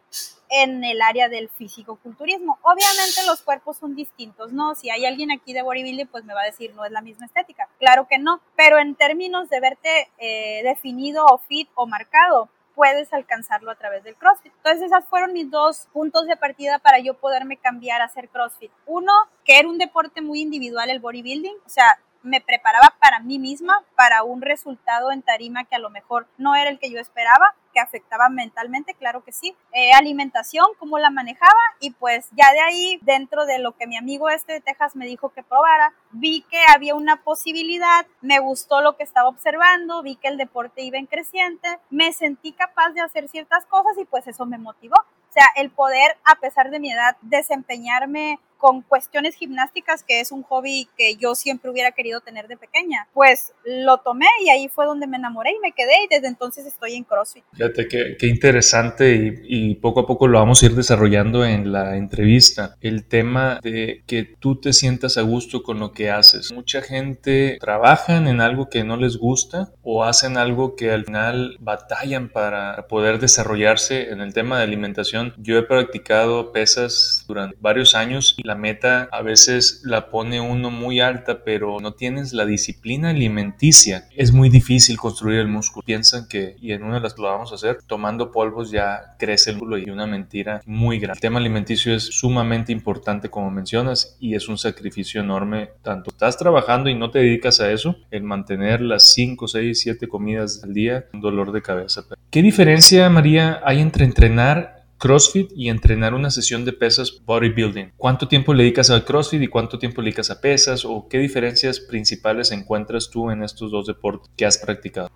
en 0.50 0.84
el 0.84 1.00
área 1.04 1.30
del 1.30 1.48
físico-culturismo. 1.50 2.58
Obviamente 2.64 3.24
los 3.28 3.44
cuerpos 3.44 3.78
son 3.78 3.96
distintos, 3.96 4.52
¿no? 4.52 4.74
Si 4.74 4.90
hay 4.90 5.06
alguien 5.06 5.32
aquí 5.32 5.54
de 5.54 5.62
bodybuilding, 5.62 6.08
pues 6.08 6.26
me 6.26 6.34
va 6.34 6.42
a 6.42 6.46
decir, 6.46 6.74
no 6.74 6.86
es 6.86 6.92
la 6.92 7.02
misma 7.02 7.28
estética. 7.28 7.70
Claro 7.78 8.08
que 8.08 8.18
no, 8.18 8.42
pero 8.56 8.80
en 8.80 8.96
términos 8.96 9.48
de 9.50 9.60
verte 9.60 10.10
eh, 10.18 10.64
definido 10.64 11.24
o 11.28 11.38
fit 11.38 11.70
o 11.76 11.86
marcado, 11.86 12.50
puedes 12.78 13.12
alcanzarlo 13.12 13.72
a 13.72 13.76
través 13.76 14.04
del 14.04 14.16
CrossFit. 14.16 14.54
Entonces 14.58 14.84
esas 14.84 15.04
fueron 15.06 15.34
mis 15.34 15.50
dos 15.50 15.88
puntos 15.92 16.28
de 16.28 16.38
partida 16.38 16.78
para 16.78 17.00
yo 17.00 17.16
poderme 17.16 17.58
cambiar 17.58 18.02
a 18.02 18.06
hacer 18.06 18.30
CrossFit. 18.30 18.72
Uno, 18.86 19.12
que 19.44 19.58
era 19.58 19.68
un 19.68 19.80
deporte 19.80 20.22
muy 20.22 20.42
individual 20.42 20.92
el 20.92 21.00
bodybuilding, 21.00 21.56
o 21.66 21.70
sea, 21.70 22.00
me 22.28 22.42
preparaba 22.42 22.94
para 23.00 23.20
mí 23.20 23.40
misma, 23.40 23.84
para 23.96 24.24
un 24.24 24.42
resultado 24.42 25.12
en 25.12 25.22
tarima 25.22 25.64
que 25.64 25.76
a 25.76 25.80
lo 25.80 25.90
mejor 25.90 26.28
no 26.38 26.56
era 26.56 26.70
el 26.70 26.80
que 26.80 26.92
yo 26.92 27.00
esperaba, 27.00 27.56
que 27.74 27.80
afectaba 27.80 28.30
mentalmente, 28.30 28.94
claro 28.94 29.24
que 29.24 29.32
sí. 29.32 29.56
Eh, 29.72 29.92
alimentación, 29.94 30.66
cómo 30.80 31.00
la 31.00 31.10
manejaba 31.10 31.52
y 31.80 31.92
pues 31.92 32.28
ya 32.32 32.52
de 32.52 32.60
ahí, 32.60 33.00
dentro 33.04 33.46
de 33.46 33.60
lo 33.60 33.74
que 33.74 33.88
mi 33.88 33.98
amigo 33.98 34.30
este 34.30 34.54
de 34.54 34.62
Texas 34.62 34.96
me 34.96 35.06
dijo 35.06 35.30
que 35.30 35.44
probara, 35.44 35.94
vi 36.12 36.42
que 36.50 36.60
había 36.74 36.96
una 36.96 37.24
posibilidad, 37.24 38.06
me 38.22 38.40
gustó 38.40 38.82
lo 38.82 38.98
que 38.98 39.04
estaba 39.04 39.30
observando, 39.30 40.04
vi 40.04 40.16
que 40.16 40.28
el 40.28 40.38
deporte 40.38 40.82
iba 40.82 40.98
en 40.98 41.06
creciente, 41.06 41.80
me 41.90 42.14
sentí 42.14 42.52
capaz 42.52 42.92
de 42.92 43.02
hacer 43.02 43.28
ciertas 43.30 43.66
cosas 43.66 43.98
y 43.98 44.06
pues 44.06 44.28
eso 44.28 44.46
me 44.46 44.58
motivó. 44.58 44.96
O 45.30 45.34
sea, 45.34 45.46
el 45.56 45.70
poder, 45.70 46.18
a 46.24 46.36
pesar 46.40 46.72
de 46.72 46.80
mi 46.80 46.92
edad, 46.92 47.16
desempeñarme 47.22 48.40
con 48.58 48.82
cuestiones 48.82 49.36
gimnásticas, 49.36 50.04
que 50.04 50.20
es 50.20 50.32
un 50.32 50.44
hobby 50.44 50.88
que 50.98 51.16
yo 51.16 51.36
siempre 51.36 51.72
hubiera 51.72 51.92
querido 51.92 52.22
tener 52.22 52.48
de 52.48 52.58
pequeña. 52.58 53.08
Pues 53.14 53.54
lo 53.66 53.98
tomé 54.00 54.28
y 54.44 54.50
ahí 54.50 54.68
fue 54.68 54.86
donde 54.86 55.08
me 55.08 55.18
enamoré 55.18 55.52
y 55.52 55.60
me 55.60 55.72
quedé 55.72 55.94
y 56.06 56.08
desde 56.10 56.28
entonces 56.28 56.66
estoy 56.66 56.96
en 56.96 57.04
CrossFit. 57.04 57.44
Fíjate 57.54 57.88
qué, 57.88 58.18
qué 58.20 58.28
interesante 58.28 59.16
y, 59.16 59.72
y, 59.72 59.76
poco 59.76 60.02
a 60.02 60.08
poco 60.08 60.28
lo 60.28 60.40
vamos 60.40 60.62
a 60.62 60.66
ir 60.66 60.76
desarrollando 60.76 61.46
en 61.46 61.72
la 61.72 61.98
entrevista. 61.98 62.76
El 62.82 63.06
tema 63.06 63.60
de 63.62 64.04
que 64.08 64.24
tú 64.24 64.60
te 64.60 64.74
sientas 64.74 65.18
a 65.18 65.22
gusto 65.22 65.64
con 65.64 65.80
lo 65.80 65.92
que 65.92 66.10
haces. 66.10 66.52
Mucha 66.52 66.82
gente 66.82 67.58
trabajan 67.60 68.28
en 68.28 68.42
algo 68.42 68.70
que 68.70 68.84
no 68.84 68.98
les 68.98 69.18
gusta 69.18 69.72
o 69.84 70.04
hacen 70.04 70.38
algo 70.38 70.76
que 70.76 70.92
al 70.92 71.06
final 71.06 71.58
batallan 71.60 72.30
para 72.30 72.88
poder 72.88 73.20
desarrollarse 73.20 74.10
en 74.10 74.22
el 74.22 74.34
tema 74.34 74.58
de 74.58 74.64
alimentación. 74.64 75.34
Yo 75.38 75.58
he 75.58 75.64
practicado 75.64 76.52
pesas 76.52 77.26
durante 77.28 77.58
varios 77.60 77.96
años 77.96 78.36
y 78.38 78.47
la 78.48 78.56
meta 78.56 79.10
a 79.12 79.22
veces 79.22 79.82
la 79.84 80.10
pone 80.10 80.40
uno 80.40 80.72
muy 80.72 81.02
alta, 81.02 81.44
pero 81.44 81.82
no 81.82 81.94
tienes 81.94 82.32
la 82.32 82.46
disciplina 82.46 83.10
alimenticia. 83.10 84.08
Es 84.16 84.32
muy 84.32 84.48
difícil 84.50 84.98
construir 84.98 85.40
el 85.40 85.50
músculo. 85.50 85.84
Piensan 85.86 86.30
que, 86.30 86.56
y 86.62 86.72
en 86.72 86.84
una 86.84 86.96
de 86.96 87.02
las 87.02 87.18
lo 87.18 87.26
vamos 87.26 87.52
a 87.52 87.56
hacer, 87.56 87.80
tomando 87.86 88.32
polvos 88.32 88.72
ya 88.72 89.16
crece 89.20 89.50
el 89.50 89.58
músculo 89.58 89.78
y 89.78 89.90
una 89.90 90.08
mentira 90.08 90.62
muy 90.66 90.98
grande. 90.98 91.18
El 91.18 91.22
tema 91.22 91.40
alimenticio 91.40 91.94
es 91.94 92.04
sumamente 92.04 92.72
importante, 92.72 93.30
como 93.30 93.52
mencionas, 93.52 94.16
y 94.22 94.36
es 94.36 94.48
un 94.48 94.58
sacrificio 94.58 95.20
enorme. 95.20 95.72
Tanto 95.82 96.10
estás 96.10 96.38
trabajando 96.38 96.90
y 96.90 96.96
no 96.96 97.12
te 97.12 97.20
dedicas 97.20 97.60
a 97.60 97.70
eso, 97.70 97.98
el 98.12 98.24
mantener 98.24 98.80
las 98.80 99.04
5, 99.12 99.46
6, 99.46 99.78
7 99.78 100.08
comidas 100.08 100.62
al 100.64 100.74
día, 100.74 101.06
un 101.12 101.20
dolor 101.20 101.52
de 101.52 101.62
cabeza. 101.62 102.06
¿Qué 102.32 102.42
diferencia, 102.42 103.10
María, 103.10 103.62
hay 103.66 103.82
entre 103.82 104.06
entrenar 104.06 104.77
CrossFit 104.98 105.52
y 105.56 105.70
entrenar 105.70 106.14
una 106.14 106.32
sesión 106.32 106.66
de 106.66 106.74
pesas 106.74 107.22
bodybuilding. 107.24 107.94
¿Cuánto 107.98 108.28
tiempo 108.28 108.54
le 108.54 108.64
dedicas 108.64 108.90
al 108.90 109.06
CrossFit 109.06 109.44
y 109.44 109.48
cuánto 109.48 109.78
tiempo 109.78 110.02
le 110.02 110.06
dedicas 110.06 110.32
a 110.32 110.42
pesas? 110.42 110.86
¿O 110.86 111.08
qué 111.08 111.20
diferencias 111.20 111.80
principales 111.80 112.52
encuentras 112.52 113.10
tú 113.10 113.30
en 113.30 113.44
estos 113.44 113.72
dos 113.72 113.86
deportes 113.86 114.30
que 114.36 114.46
has 114.46 114.58
practicado? 114.58 115.10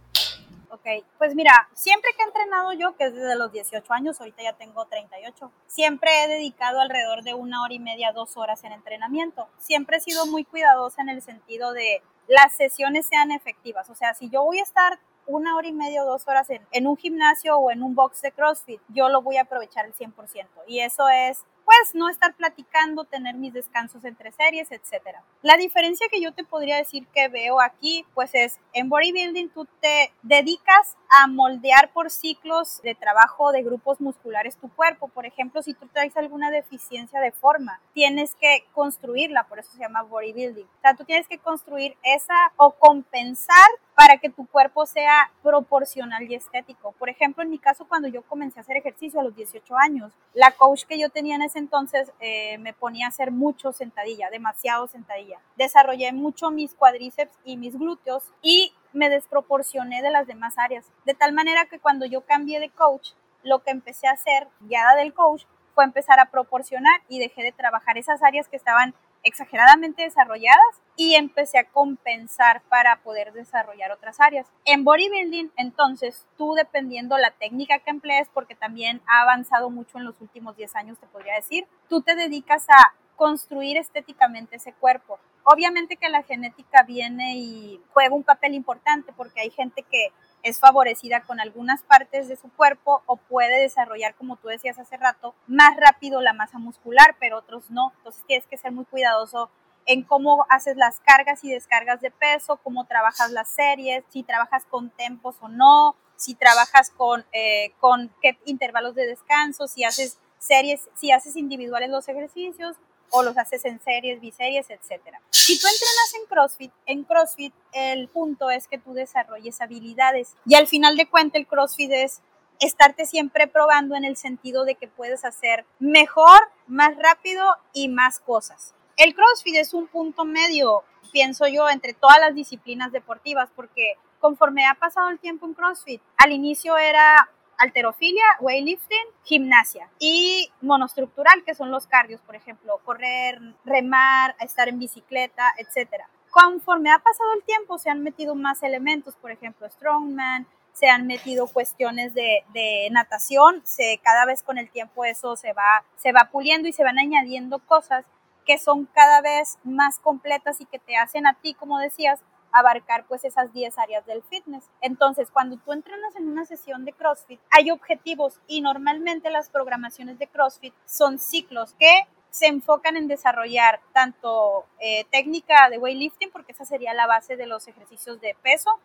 Ok, 0.70 1.04
pues 1.18 1.36
mira, 1.36 1.70
siempre 1.74 2.12
que 2.16 2.24
he 2.24 2.26
entrenado 2.26 2.74
yo, 2.74 2.96
que 2.96 3.06
es 3.06 3.14
desde 3.14 3.36
los 3.36 3.52
18 3.52 3.94
años, 3.94 4.20
ahorita 4.20 4.44
ya 4.44 4.54
tengo 4.54 4.86
38, 4.86 5.52
siempre 5.68 6.10
he 6.24 6.28
dedicado 6.28 6.80
alrededor 6.80 7.24
de 7.24 7.34
una 7.34 7.64
hora 7.64 7.74
y 7.74 7.80
media, 7.80 8.12
dos 8.14 8.38
horas 8.38 8.64
en 8.64 8.72
entrenamiento. 8.72 9.48
Siempre 9.58 9.98
he 9.98 10.00
sido 10.00 10.26
muy 10.26 10.44
cuidadosa 10.44 11.02
en 11.02 11.10
el 11.10 11.22
sentido 11.22 11.74
de 11.74 12.02
las 12.28 12.54
sesiones 12.54 13.06
sean 13.06 13.32
efectivas. 13.32 13.90
O 13.90 13.96
sea, 13.96 14.14
si 14.14 14.30
yo 14.30 14.44
voy 14.44 14.60
a 14.60 14.64
estar 14.64 15.00
una 15.28 15.56
hora 15.56 15.68
y 15.68 15.74
media 15.74 16.04
o 16.04 16.06
dos 16.06 16.28
horas 16.28 16.50
en, 16.50 16.62
en, 16.72 16.88
un 16.88 16.98
gimnasio 16.98 17.58
o 17.58 17.72
en 17.72 17.84
un 17.84 17.96
box 17.96 18.22
de 18.22 18.32
CrossFit, 18.32 18.82
yo 18.90 19.10
lo 19.10 19.22
voy 19.22 19.38
a 19.38 19.44
aprovechar 19.44 19.86
el 19.86 19.94
100%. 19.94 20.48
Y 20.68 20.80
eso 20.80 21.08
es 21.10 21.46
pues 21.66 21.96
no 21.96 22.10
estar 22.10 22.34
platicando, 22.36 23.06
tener 23.06 23.36
mis 23.36 23.54
descansos 23.54 24.04
entre 24.04 24.32
series, 24.32 24.72
etcétera. 24.72 25.24
La 25.42 25.58
diferencia 25.58 26.08
que 26.12 26.22
yo 26.22 26.34
te 26.34 26.44
podría 26.44 26.78
decir 26.78 27.08
que 27.14 27.28
veo 27.30 27.62
aquí, 27.62 28.06
pues 28.14 28.32
es 28.34 28.60
en 28.74 28.90
bodybuilding 28.90 29.50
tú 29.50 29.66
te 29.80 30.12
dedicas 30.22 30.98
a 31.10 31.28
moldear 31.28 31.92
por 31.94 32.10
ciclos 32.10 32.82
de 32.84 32.96
trabajo 32.96 33.52
de 33.52 33.64
grupos 33.64 34.02
musculares 34.02 34.58
tu 34.58 34.70
cuerpo. 34.70 35.08
Por 35.08 35.26
ejemplo, 35.26 35.62
si 35.62 35.74
tú 35.74 35.88
traes 35.88 36.16
alguna 36.18 36.52
deficiencia 36.52 37.20
de 37.20 37.32
forma, 37.32 37.80
tienes 37.94 38.36
que 38.36 38.66
construirla, 38.74 39.48
por 39.48 39.60
eso 39.60 39.72
se 39.72 39.80
llama 39.80 40.04
bodybuilding. 40.04 40.66
O 40.66 40.82
sea, 40.82 40.96
tú 40.96 41.06
tienes 41.06 41.28
que 41.28 41.38
construir 41.38 41.96
esa 42.04 42.52
o 42.58 42.72
compensar 42.72 43.70
para 43.96 44.18
que 44.18 44.30
tu 44.30 44.48
cuerpo 44.48 44.86
sea 44.86 45.32
proporcional 45.44 46.24
y 46.24 46.36
estético. 46.36 46.94
Por 46.94 47.10
ejemplo, 47.10 47.44
en 47.44 47.50
mi 47.50 47.60
caso, 47.60 47.86
cuando 47.88 48.08
yo 48.08 48.22
comencé 48.24 48.60
a 48.60 48.62
hacer 48.62 48.78
ejercicio 48.78 49.20
a 49.20 49.24
los 49.24 49.36
18 49.36 49.76
años, 49.78 50.14
la 50.34 50.52
coach 50.52 50.86
que 50.86 51.00
yo 51.00 51.10
tenía 51.10 51.36
en 51.36 51.44
ese 51.44 51.60
entonces 51.60 52.12
eh, 52.20 52.58
me 52.60 52.74
ponía 52.74 53.06
a 53.06 53.10
hacer 53.10 53.32
mucho 53.32 53.72
sentadilla, 53.72 54.30
demasiado 54.30 54.88
sentadilla. 54.88 55.40
Desarrollé 55.58 56.14
mucho 56.14 56.52
mis 56.52 56.74
cuádriceps 56.74 57.38
y 57.44 57.58
mis 57.58 57.78
glúteos 57.78 58.24
y 58.42 58.74
me 58.94 59.10
desproporcioné 59.10 60.02
de 60.02 60.12
las 60.12 60.28
demás 60.28 60.58
áreas. 60.58 60.86
De 61.06 61.14
tal 61.14 61.34
manera 61.34 61.66
que 61.66 61.80
cuando 61.80 62.06
yo 62.06 62.22
cambié 62.22 62.60
de 62.60 62.70
coach, 62.70 63.12
lo 63.44 63.64
que 63.64 63.72
empecé 63.72 64.08
a 64.08 64.12
hacer, 64.12 64.48
guiada 64.62 64.96
del 64.96 65.14
coach, 65.14 65.44
fue 65.74 65.84
empezar 65.84 66.20
a 66.20 66.30
proporcionar 66.30 67.02
y 67.08 67.20
dejé 67.20 67.44
de 67.44 67.52
trabajar 67.52 67.98
esas 67.98 68.22
áreas 68.24 68.48
que 68.48 68.58
estaban 68.58 68.94
exageradamente 69.24 70.04
desarrolladas 70.04 70.82
y 71.02 71.16
empecé 71.16 71.58
a 71.58 71.64
compensar 71.64 72.62
para 72.70 72.98
poder 72.98 73.34
desarrollar 73.34 73.92
otras 73.92 74.20
áreas. 74.20 74.46
En 74.66 74.84
bodybuilding, 74.84 75.52
entonces, 75.58 76.28
tú 76.38 76.54
dependiendo 76.54 77.18
la 77.18 77.32
técnica 77.32 77.80
que 77.80 77.90
emplees, 77.90 78.30
porque 78.32 78.54
también 78.54 79.02
ha 79.08 79.24
avanzado 79.24 79.72
mucho 79.72 79.98
en 79.98 80.06
los 80.06 80.22
últimos 80.22 80.56
10 80.56 80.76
años, 80.76 81.00
te 81.00 81.08
podría 81.08 81.34
decir, 81.34 81.66
tú 81.90 82.04
te 82.04 82.14
dedicas 82.14 82.70
a 82.70 82.94
construir 83.16 83.78
estéticamente 83.78 84.58
ese 84.58 84.74
cuerpo. 84.74 85.18
Obviamente 85.44 85.96
que 85.96 86.08
la 86.08 86.22
genética 86.22 86.84
viene 86.84 87.36
y 87.36 87.82
juega 87.94 88.14
un 88.14 88.24
papel 88.24 88.54
importante 88.54 89.12
porque 89.12 89.42
hay 89.42 89.50
gente 89.50 89.82
que 89.82 90.10
es 90.44 90.60
favorecida 90.60 91.22
con 91.22 91.40
algunas 91.40 91.82
partes 91.82 92.28
de 92.28 92.36
su 92.36 92.52
cuerpo 92.52 93.02
o 93.08 93.18
puede 93.18 93.60
desarrollar, 93.60 94.14
como 94.14 94.36
tú 94.36 94.50
decías 94.50 94.78
hace 94.78 94.98
rato, 94.98 95.34
más 95.48 95.76
rápido 95.78 96.22
la 96.22 96.34
masa 96.34 96.60
muscular, 96.60 97.16
pero 97.20 97.40
otros 97.40 97.72
no. 97.72 97.92
Entonces 97.98 98.24
tienes 98.28 98.46
que 98.46 98.58
ser 98.58 98.72
muy 98.72 98.86
cuidadoso 98.86 99.50
en 99.92 100.04
cómo 100.04 100.46
haces 100.50 100.78
las 100.78 101.00
cargas 101.02 101.44
y 101.44 101.52
descargas 101.52 102.00
de 102.00 102.12
peso, 102.12 102.60
cómo 102.64 102.86
trabajas 102.86 103.32
las 103.32 103.50
series, 103.50 104.04
si 104.10 104.24
trabajas 104.24 104.64
con 104.70 104.90
tempos 104.90 105.36
o 105.42 105.50
no, 105.50 105.96
si 106.16 106.36
trabajas 106.36 106.92
con, 106.92 107.26
eh, 107.34 107.74
con 107.80 108.14
qué 108.22 108.38
intervalos 108.46 108.96
de 108.96 109.08
descanso, 109.08 109.68
si 109.68 109.84
haces 109.84 110.20
series, 110.40 110.90
si 110.96 111.12
haces 111.12 111.36
individuales 111.36 111.90
los 111.90 112.08
ejercicios 112.08 112.78
o 113.10 113.24
los 113.24 113.38
haces 113.38 113.66
en 113.66 113.82
series, 113.82 114.22
biseries, 114.22 114.70
etc. 114.70 115.02
Si 115.32 115.60
tú 115.60 115.68
entrenas 115.68 116.14
en 116.20 116.26
CrossFit, 116.28 116.72
en 116.86 117.04
CrossFit 117.04 117.54
el 117.74 118.08
punto 118.08 118.50
es 118.50 118.68
que 118.68 118.78
tú 118.78 118.94
desarrolles 118.94 119.60
habilidades 119.60 120.36
y 120.46 120.56
al 120.56 120.68
final 120.68 120.96
de 120.96 121.10
cuentas 121.10 121.40
el 121.40 121.48
CrossFit 121.48 121.92
es 121.92 122.22
estarte 122.62 123.06
siempre 123.06 123.48
probando 123.48 123.96
en 123.96 124.06
el 124.06 124.16
sentido 124.16 124.64
de 124.64 124.76
que 124.76 124.88
puedes 124.88 125.26
hacer 125.26 125.66
mejor, 125.80 126.40
más 126.68 126.96
rápido 126.98 127.44
y 127.74 127.90
más 127.90 128.20
cosas. 128.20 128.74
El 128.98 129.16
CrossFit 129.16 129.56
es 129.56 129.74
un 129.74 129.88
punto 129.88 130.26
medio, 130.26 130.84
pienso 131.12 131.48
yo, 131.48 131.70
entre 131.70 131.94
todas 131.94 132.20
las 132.20 132.36
disciplinas 132.36 132.92
deportivas 132.92 133.50
porque 133.56 133.96
conforme 134.20 134.66
ha 134.66 134.76
pasado 134.76 135.10
el 135.10 135.20
tiempo 135.20 135.46
en 135.46 135.54
CrossFit, 135.54 136.02
al 136.18 136.32
inicio 136.32 136.78
era 136.78 137.30
alterofilia, 137.58 138.24
weightlifting, 138.40 139.06
gimnasia 139.24 139.90
y 140.00 140.52
monostructural, 140.62 141.44
que 141.44 141.56
son 141.56 141.72
los 141.72 141.88
cardios, 141.88 142.22
por 142.22 142.36
ejemplo, 142.36 142.80
correr, 142.84 143.40
remar, 143.66 144.36
estar 144.40 144.68
en 144.68 144.80
bicicleta, 144.80 145.54
etc. 145.58 146.04
Conforme 146.32 146.92
ha 146.92 147.00
pasado 147.00 147.34
el 147.34 147.44
tiempo, 147.44 147.78
se 147.78 147.90
han 147.90 148.02
metido 148.02 148.36
más 148.36 148.64
elementos, 148.64 149.16
por 149.16 149.32
ejemplo, 149.32 149.70
strongman, 149.70 150.48
se 150.74 150.90
han 150.90 151.06
metido 151.06 151.48
cuestiones 151.48 152.14
de, 152.14 152.44
natación, 152.92 153.64
cada 154.02 154.26
vez 154.26 154.42
con 154.42 154.58
el 154.58 154.70
tiempo 154.70 155.06
eso 155.06 155.36
se 155.36 155.54
va 155.54 156.30
puliendo 156.32 156.68
y 156.68 156.74
se 156.74 156.84
van 156.84 156.98
añadiendo 156.98 157.60
cosas 157.60 158.06
que 158.46 158.58
son 158.58 158.86
cada 158.86 159.22
vez 159.22 159.58
más 159.64 160.00
completas 160.00 160.62
y 160.62 160.66
que 160.66 160.80
te 160.80 160.98
hacen 160.98 161.28
a 161.28 161.34
ti, 161.36 161.54
como 161.54 161.80
decías, 161.80 162.20
abarcar 162.52 163.06
pues 163.08 163.24
esas 163.24 163.54
10 163.54 163.78
áreas 163.78 164.06
del 164.06 164.24
fitness. 164.24 164.70
Entonces, 164.82 165.30
cuando 165.32 165.58
tú 165.58 165.72
entrenas 165.72 166.16
en 166.16 166.28
una 166.28 166.46
sesión 166.46 166.86
de 166.86 166.94
CrossFit, 166.94 167.40
hay 167.52 167.72
objetivos 167.72 168.40
y 168.48 168.62
normalmente 168.62 169.30
las 169.30 169.50
programaciones 169.50 170.20
de 170.20 170.28
CrossFit 170.28 170.74
son 170.86 171.20
ciclos 171.20 171.76
que 171.80 172.08
se 172.30 172.48
enfocan 172.48 172.96
en 172.96 173.08
desarrollar 173.08 173.82
tanto 173.94 174.66
eh, 174.80 175.06
técnica 175.12 175.70
de 175.70 175.78
weightlifting, 175.78 176.32
porque 176.32 176.54
esa 176.54 176.66
sería 176.66 176.94
la 176.94 177.06
base 177.06 177.36
de 177.36 177.46
los 177.46 177.68
ejercicios 177.68 178.22
de 178.22 178.36
peso, 178.42 178.80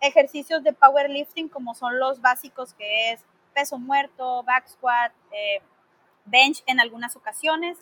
ejercicios 0.00 0.62
de 0.62 0.74
powerlifting, 0.74 1.48
como 1.48 1.74
son 1.74 1.98
los 1.98 2.20
básicos 2.20 2.74
que 2.74 3.12
es 3.12 3.24
peso 3.54 3.78
muerto, 3.78 4.42
back 4.42 4.68
squat, 4.68 5.12
eh, 5.32 5.62
bench 6.26 6.62
en 6.66 6.78
algunas 6.78 7.16
ocasiones. 7.16 7.78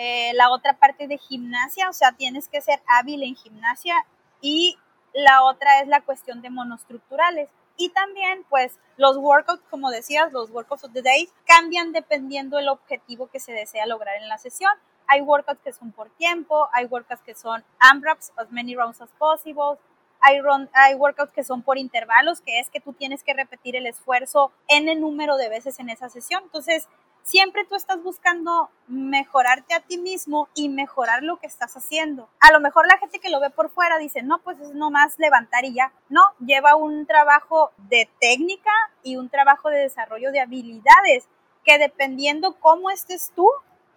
Eh, 0.00 0.32
la 0.34 0.52
otra 0.52 0.74
parte 0.78 1.08
de 1.08 1.18
gimnasia, 1.18 1.90
o 1.90 1.92
sea, 1.92 2.12
tienes 2.12 2.48
que 2.48 2.60
ser 2.60 2.80
hábil 2.86 3.24
en 3.24 3.34
gimnasia 3.34 3.96
y 4.40 4.78
la 5.12 5.42
otra 5.42 5.80
es 5.80 5.88
la 5.88 6.02
cuestión 6.02 6.40
de 6.40 6.50
monostructurales. 6.50 7.48
Y 7.76 7.88
también, 7.88 8.44
pues, 8.48 8.78
los 8.96 9.16
workouts, 9.16 9.64
como 9.70 9.90
decías, 9.90 10.30
los 10.32 10.50
workouts 10.50 10.84
of 10.84 10.92
the 10.92 11.02
day 11.02 11.28
cambian 11.46 11.90
dependiendo 11.90 12.58
del 12.58 12.68
objetivo 12.68 13.26
que 13.26 13.40
se 13.40 13.50
desea 13.50 13.86
lograr 13.86 14.14
en 14.14 14.28
la 14.28 14.38
sesión. 14.38 14.70
Hay 15.08 15.20
workouts 15.20 15.62
que 15.64 15.72
son 15.72 15.90
por 15.90 16.10
tiempo, 16.10 16.68
hay 16.72 16.84
workouts 16.86 17.22
que 17.22 17.34
son 17.34 17.64
AMRAPs, 17.80 18.32
as 18.36 18.52
many 18.52 18.76
rounds 18.76 19.00
as 19.00 19.10
possible, 19.18 19.80
hay, 20.20 20.40
hay, 20.74 20.94
workouts 20.94 21.32
que 21.32 21.42
son 21.42 21.62
por 21.62 21.76
intervalos, 21.76 22.40
que 22.40 22.60
es 22.60 22.70
que 22.70 22.80
tú 22.80 22.92
tienes 22.92 23.24
que 23.24 23.34
repetir 23.34 23.74
el 23.74 23.86
esfuerzo 23.86 24.52
el 24.68 25.00
número 25.00 25.36
de 25.36 25.48
veces 25.48 25.80
en 25.80 25.90
esa 25.90 26.08
sesión. 26.08 26.44
Entonces, 26.44 26.88
siempre 27.28 27.66
tú 27.66 27.74
estás 27.74 28.02
buscando 28.02 28.70
mejorarte 28.86 29.74
a 29.74 29.80
ti 29.80 29.98
mismo 29.98 30.48
y 30.54 30.70
mejorar 30.70 31.22
lo 31.22 31.36
que 31.36 31.46
estás 31.46 31.76
haciendo. 31.76 32.30
A 32.40 32.52
lo 32.52 32.60
mejor 32.60 32.86
la 32.86 32.96
gente 32.96 33.18
que 33.18 33.28
lo 33.28 33.38
ve 33.38 33.50
por 33.50 33.68
fuera 33.68 33.98
dice, 33.98 34.22
no, 34.22 34.38
pues 34.38 34.58
es 34.60 34.74
nomás 34.74 35.18
levantar 35.18 35.66
y 35.66 35.74
ya. 35.74 35.92
No, 36.08 36.22
lleva 36.40 36.74
un 36.74 37.04
trabajo 37.04 37.70
de 37.90 38.08
técnica 38.18 38.70
y 39.02 39.16
un 39.16 39.28
trabajo 39.28 39.68
de 39.68 39.80
desarrollo 39.80 40.32
de 40.32 40.40
habilidades 40.40 41.28
que 41.64 41.78
dependiendo 41.78 42.54
cómo 42.60 42.88
estés 42.88 43.30
tú, 43.36 43.46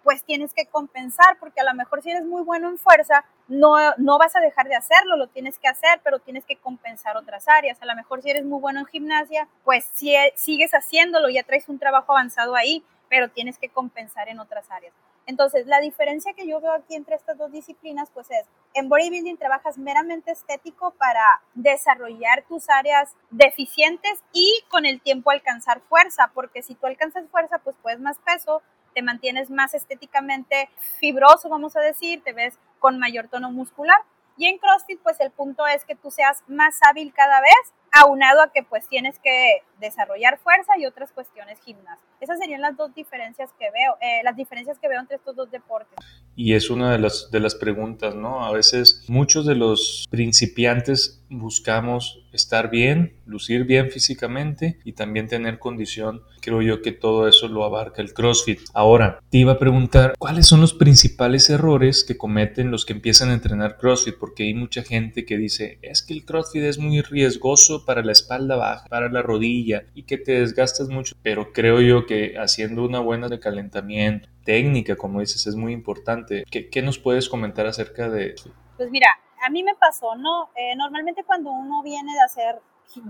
pues 0.02 0.24
tienes 0.24 0.52
que 0.52 0.66
compensar, 0.66 1.38
porque 1.38 1.60
a 1.60 1.64
lo 1.64 1.72
mejor 1.72 2.02
si 2.02 2.10
eres 2.10 2.24
muy 2.24 2.42
bueno 2.42 2.68
en 2.68 2.76
fuerza, 2.76 3.24
no, 3.48 3.76
no 3.96 4.18
vas 4.18 4.36
a 4.36 4.40
dejar 4.40 4.68
de 4.68 4.74
hacerlo, 4.74 5.16
lo 5.16 5.28
tienes 5.28 5.58
que 5.58 5.68
hacer, 5.68 6.00
pero 6.04 6.18
tienes 6.18 6.44
que 6.44 6.56
compensar 6.56 7.16
otras 7.16 7.48
áreas. 7.48 7.80
A 7.80 7.86
lo 7.86 7.94
mejor 7.94 8.20
si 8.20 8.28
eres 8.28 8.44
muy 8.44 8.60
bueno 8.60 8.80
en 8.80 8.86
gimnasia, 8.86 9.48
pues 9.64 9.88
si 9.94 10.14
sigues 10.34 10.72
haciéndolo, 10.72 11.30
ya 11.30 11.44
traes 11.44 11.68
un 11.68 11.78
trabajo 11.78 12.12
avanzado 12.12 12.56
ahí, 12.56 12.84
pero 13.12 13.28
tienes 13.28 13.58
que 13.58 13.68
compensar 13.68 14.30
en 14.30 14.40
otras 14.40 14.70
áreas. 14.70 14.94
Entonces, 15.26 15.66
la 15.66 15.80
diferencia 15.80 16.32
que 16.32 16.48
yo 16.48 16.62
veo 16.62 16.72
aquí 16.72 16.94
entre 16.94 17.14
estas 17.14 17.36
dos 17.36 17.52
disciplinas, 17.52 18.08
pues 18.08 18.30
es, 18.30 18.46
en 18.72 18.88
bodybuilding 18.88 19.36
trabajas 19.36 19.76
meramente 19.76 20.30
estético 20.30 20.92
para 20.92 21.42
desarrollar 21.52 22.42
tus 22.48 22.70
áreas 22.70 23.14
deficientes 23.28 24.18
y 24.32 24.64
con 24.70 24.86
el 24.86 25.02
tiempo 25.02 25.30
alcanzar 25.30 25.82
fuerza, 25.90 26.30
porque 26.32 26.62
si 26.62 26.74
tú 26.74 26.86
alcanzas 26.86 27.28
fuerza, 27.30 27.58
pues 27.58 27.76
puedes 27.82 28.00
más 28.00 28.16
peso, 28.20 28.62
te 28.94 29.02
mantienes 29.02 29.50
más 29.50 29.74
estéticamente 29.74 30.70
fibroso, 30.98 31.50
vamos 31.50 31.76
a 31.76 31.80
decir, 31.80 32.22
te 32.24 32.32
ves 32.32 32.58
con 32.78 32.98
mayor 32.98 33.28
tono 33.28 33.50
muscular. 33.50 33.98
Y 34.38 34.46
en 34.46 34.56
CrossFit, 34.56 35.02
pues 35.02 35.20
el 35.20 35.30
punto 35.32 35.66
es 35.66 35.84
que 35.84 35.96
tú 35.96 36.10
seas 36.10 36.42
más 36.46 36.78
hábil 36.88 37.12
cada 37.12 37.42
vez, 37.42 37.74
aunado 37.92 38.42
a 38.42 38.50
que 38.50 38.62
pues 38.62 38.88
tienes 38.88 39.18
que 39.18 39.62
desarrollar 39.78 40.38
fuerza 40.38 40.72
y 40.78 40.86
otras 40.86 41.12
cuestiones 41.12 41.58
gimnásticas. 41.60 42.16
Esas 42.20 42.38
serían 42.38 42.60
las 42.60 42.76
dos 42.76 42.94
diferencias 42.94 43.50
que 43.58 43.66
veo, 43.70 43.96
eh, 44.00 44.22
las 44.24 44.36
diferencias 44.36 44.78
que 44.78 44.88
veo 44.88 45.00
entre 45.00 45.16
estos 45.16 45.36
dos 45.36 45.50
deportes. 45.50 45.98
Y 46.34 46.54
es 46.54 46.70
una 46.70 46.92
de 46.92 46.98
las, 46.98 47.30
de 47.30 47.40
las 47.40 47.54
preguntas, 47.54 48.14
¿no? 48.14 48.44
A 48.44 48.52
veces 48.52 49.04
muchos 49.08 49.44
de 49.44 49.56
los 49.56 50.06
principiantes 50.08 51.22
buscamos 51.28 52.24
estar 52.32 52.70
bien, 52.70 53.16
lucir 53.26 53.64
bien 53.64 53.90
físicamente 53.90 54.78
y 54.84 54.92
también 54.92 55.28
tener 55.28 55.58
condición. 55.58 56.22
Creo 56.40 56.62
yo 56.62 56.80
que 56.80 56.92
todo 56.92 57.28
eso 57.28 57.48
lo 57.48 57.64
abarca 57.64 58.02
el 58.02 58.14
CrossFit. 58.14 58.60
Ahora, 58.72 59.20
te 59.30 59.38
iba 59.38 59.52
a 59.52 59.58
preguntar, 59.58 60.14
¿cuáles 60.18 60.46
son 60.46 60.60
los 60.60 60.74
principales 60.74 61.50
errores 61.50 62.04
que 62.04 62.16
cometen 62.16 62.70
los 62.70 62.86
que 62.86 62.92
empiezan 62.92 63.30
a 63.30 63.34
entrenar 63.34 63.76
CrossFit? 63.78 64.16
Porque 64.18 64.44
hay 64.44 64.54
mucha 64.54 64.82
gente 64.82 65.24
que 65.24 65.36
dice, 65.36 65.78
es 65.82 66.02
que 66.02 66.14
el 66.14 66.24
CrossFit 66.24 66.62
es 66.62 66.78
muy 66.78 67.02
riesgoso 67.02 67.81
para 67.82 68.02
la 68.02 68.12
espalda 68.12 68.56
baja, 68.56 68.86
para 68.88 69.08
la 69.08 69.22
rodilla 69.22 69.84
y 69.94 70.04
que 70.04 70.18
te 70.18 70.40
desgastas 70.40 70.88
mucho. 70.88 71.14
Pero 71.22 71.52
creo 71.52 71.80
yo 71.80 72.06
que 72.06 72.38
haciendo 72.38 72.84
una 72.84 73.00
buena 73.00 73.28
de 73.28 73.40
calentamiento, 73.40 74.28
técnica, 74.44 74.96
como 74.96 75.20
dices, 75.20 75.46
es 75.46 75.56
muy 75.56 75.72
importante. 75.72 76.44
¿Qué, 76.50 76.68
qué 76.68 76.82
nos 76.82 76.98
puedes 76.98 77.28
comentar 77.28 77.66
acerca 77.66 78.08
de? 78.08 78.34
Pues 78.76 78.90
mira, 78.90 79.08
a 79.44 79.50
mí 79.50 79.62
me 79.62 79.74
pasó, 79.74 80.14
¿no? 80.16 80.50
Eh, 80.56 80.74
normalmente 80.76 81.24
cuando 81.24 81.50
uno 81.50 81.82
viene 81.82 82.12
de 82.12 82.20
hacer 82.20 82.60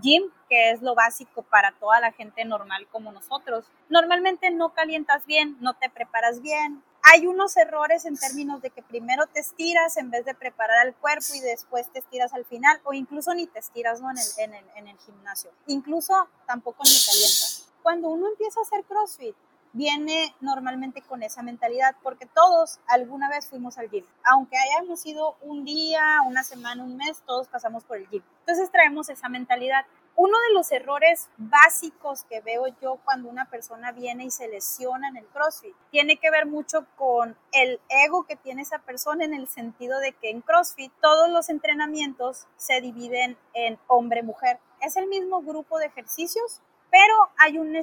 gym, 0.01 0.25
que 0.49 0.71
es 0.71 0.83
lo 0.83 0.95
básico 0.95 1.43
para 1.43 1.73
toda 1.73 2.01
la 2.01 2.13
gente 2.13 2.45
normal 2.45 2.87
como 2.91 3.13
nosotros, 3.13 3.65
normalmente 3.89 4.51
no 4.51 4.71
calientas 4.71 5.27
bien, 5.27 5.57
no 5.61 5.75
te 5.75 5.91
preparas 5.91 6.41
bien. 6.41 6.83
Hay 7.05 7.27
unos 7.27 7.57
errores 7.57 8.05
en 8.05 8.17
términos 8.17 8.63
de 8.63 8.71
que 8.71 8.83
primero 8.83 9.27
te 9.27 9.41
estiras 9.41 9.97
en 9.97 10.11
vez 10.11 10.25
de 10.25 10.35
preparar 10.35 10.87
el 10.87 10.95
cuerpo 10.95 11.35
y 11.35 11.41
después 11.41 11.91
te 11.91 11.99
estiras 11.99 12.33
al 12.33 12.45
final, 12.45 12.81
o 12.85 12.93
incluso 12.93 13.35
ni 13.35 13.47
te 13.47 13.59
estiras 13.59 14.01
¿no? 14.01 14.09
en, 14.11 14.55
el, 14.55 14.65
en 14.77 14.89
el 14.89 14.99
gimnasio. 14.99 15.51
Incluso 15.67 16.29
tampoco 16.47 16.85
ni 16.85 17.05
calientas. 17.05 17.69
Cuando 17.83 18.09
uno 18.09 18.29
empieza 18.29 18.61
a 18.61 18.63
hacer 18.63 18.85
CrossFit, 18.85 19.35
viene 19.73 20.35
normalmente 20.41 21.03
con 21.03 21.23
esa 21.23 21.43
mentalidad, 21.43 21.97
porque 22.03 22.27
todos 22.27 22.81
alguna 22.87 23.29
vez 23.29 23.47
fuimos 23.47 23.79
al 23.79 23.91
gym. 23.91 24.05
Aunque 24.25 24.57
hayamos 24.57 25.05
ido 25.07 25.37
un 25.43 25.65
día, 25.65 26.21
una 26.27 26.45
semana, 26.45 26.85
un 26.85 26.97
mes, 26.97 27.23
todos 27.27 27.49
pasamos 27.49 27.85
por 27.85 27.97
el 27.97 28.09
gym. 28.09 28.23
Entonces 28.41 28.71
traemos 28.71 29.09
esa 29.09 29.29
mentalidad. 29.29 29.85
Uno 30.15 30.37
de 30.49 30.55
los 30.55 30.71
errores 30.73 31.31
básicos 31.39 32.25
que 32.25 32.43
veo 32.43 32.67
yo 32.83 32.99
cuando 33.03 33.31
una 33.31 33.49
persona 33.49 33.93
viene 33.93 34.25
y 34.25 34.31
se 34.31 34.47
lesiona 34.47 35.09
en 35.09 35.17
el 35.17 35.25
CrossFit 35.27 35.75
tiene 35.91 36.19
que 36.19 36.31
ver 36.31 36.45
mucho 36.45 36.87
con 36.97 37.35
el 37.53 37.81
ego 37.89 38.25
que 38.25 38.37
tiene 38.37 38.61
esa 38.61 38.79
persona 38.81 39.25
en 39.25 39.33
el 39.33 39.49
sentido 39.49 40.01
de 40.01 40.13
que 40.13 40.29
en 40.29 40.43
CrossFit 40.43 40.93
todos 41.01 41.31
los 41.31 41.49
entrenamientos 41.49 42.47
se 42.57 42.83
dividen 42.83 43.39
en 43.55 43.79
hombre-mujer. 43.87 44.61
Es 44.83 44.99
el 44.99 45.07
mismo 45.07 45.41
grupo 45.41 45.79
de 45.79 45.87
ejercicios, 45.87 46.61
pero 46.91 47.15
hay 47.39 47.57
un 47.57 47.75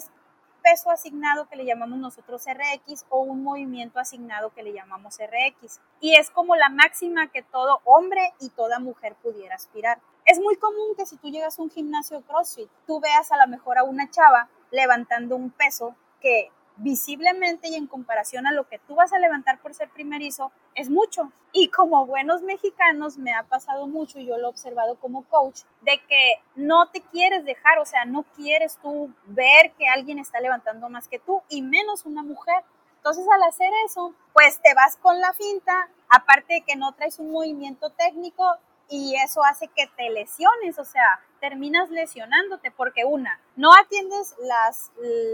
peso 0.69 0.91
asignado 0.91 1.47
que 1.47 1.55
le 1.55 1.65
llamamos 1.65 1.97
nosotros 1.97 2.45
RX 2.45 3.05
o 3.09 3.21
un 3.21 3.43
movimiento 3.43 3.99
asignado 3.99 4.51
que 4.53 4.61
le 4.61 4.71
llamamos 4.71 5.17
RX. 5.17 5.79
Y 5.99 6.15
es 6.15 6.29
como 6.29 6.55
la 6.55 6.69
máxima 6.69 7.31
que 7.31 7.41
todo 7.41 7.81
hombre 7.85 8.33
y 8.39 8.49
toda 8.49 8.77
mujer 8.77 9.15
pudiera 9.15 9.55
aspirar. 9.55 9.99
Es 10.25 10.39
muy 10.39 10.57
común 10.57 10.95
que 10.95 11.07
si 11.07 11.17
tú 11.17 11.31
llegas 11.31 11.57
a 11.57 11.63
un 11.63 11.71
gimnasio 11.71 12.21
CrossFit, 12.21 12.69
tú 12.85 12.99
veas 12.99 13.31
a 13.31 13.37
lo 13.37 13.47
mejor 13.47 13.79
a 13.79 13.83
una 13.83 14.11
chava 14.11 14.47
levantando 14.69 15.35
un 15.35 15.49
peso 15.49 15.95
que 16.21 16.51
visiblemente 16.79 17.67
y 17.67 17.75
en 17.75 17.87
comparación 17.87 18.47
a 18.47 18.51
lo 18.51 18.67
que 18.67 18.79
tú 18.79 18.95
vas 18.95 19.13
a 19.13 19.19
levantar 19.19 19.59
por 19.59 19.73
ser 19.73 19.89
primerizo, 19.89 20.51
es 20.75 20.89
mucho. 20.89 21.31
Y 21.51 21.69
como 21.69 22.05
buenos 22.05 22.41
mexicanos 22.41 23.17
me 23.17 23.33
ha 23.33 23.43
pasado 23.43 23.87
mucho, 23.87 24.19
y 24.19 24.25
yo 24.25 24.37
lo 24.37 24.47
he 24.47 24.49
observado 24.49 24.95
como 24.95 25.23
coach, 25.25 25.61
de 25.81 25.99
que 26.07 26.35
no 26.55 26.89
te 26.89 27.01
quieres 27.01 27.45
dejar, 27.45 27.79
o 27.79 27.85
sea, 27.85 28.05
no 28.05 28.23
quieres 28.35 28.77
tú 28.81 29.13
ver 29.27 29.73
que 29.77 29.87
alguien 29.87 30.19
está 30.19 30.39
levantando 30.39 30.89
más 30.89 31.07
que 31.07 31.19
tú, 31.19 31.41
y 31.49 31.61
menos 31.61 32.05
una 32.05 32.23
mujer. 32.23 32.63
Entonces 32.97 33.25
al 33.33 33.43
hacer 33.43 33.71
eso, 33.85 34.13
pues 34.33 34.61
te 34.61 34.73
vas 34.73 34.97
con 34.97 35.19
la 35.19 35.33
finta, 35.33 35.89
aparte 36.09 36.55
de 36.55 36.61
que 36.61 36.75
no 36.75 36.93
traes 36.93 37.19
un 37.19 37.31
movimiento 37.31 37.89
técnico, 37.91 38.57
y 38.89 39.15
eso 39.23 39.43
hace 39.43 39.67
que 39.67 39.87
te 39.95 40.09
lesiones, 40.09 40.79
o 40.79 40.85
sea, 40.85 41.19
terminas 41.39 41.89
lesionándote 41.89 42.71
porque 42.71 43.05
una, 43.05 43.39
no 43.55 43.71
atiendes 43.73 44.35
las, 44.39 44.91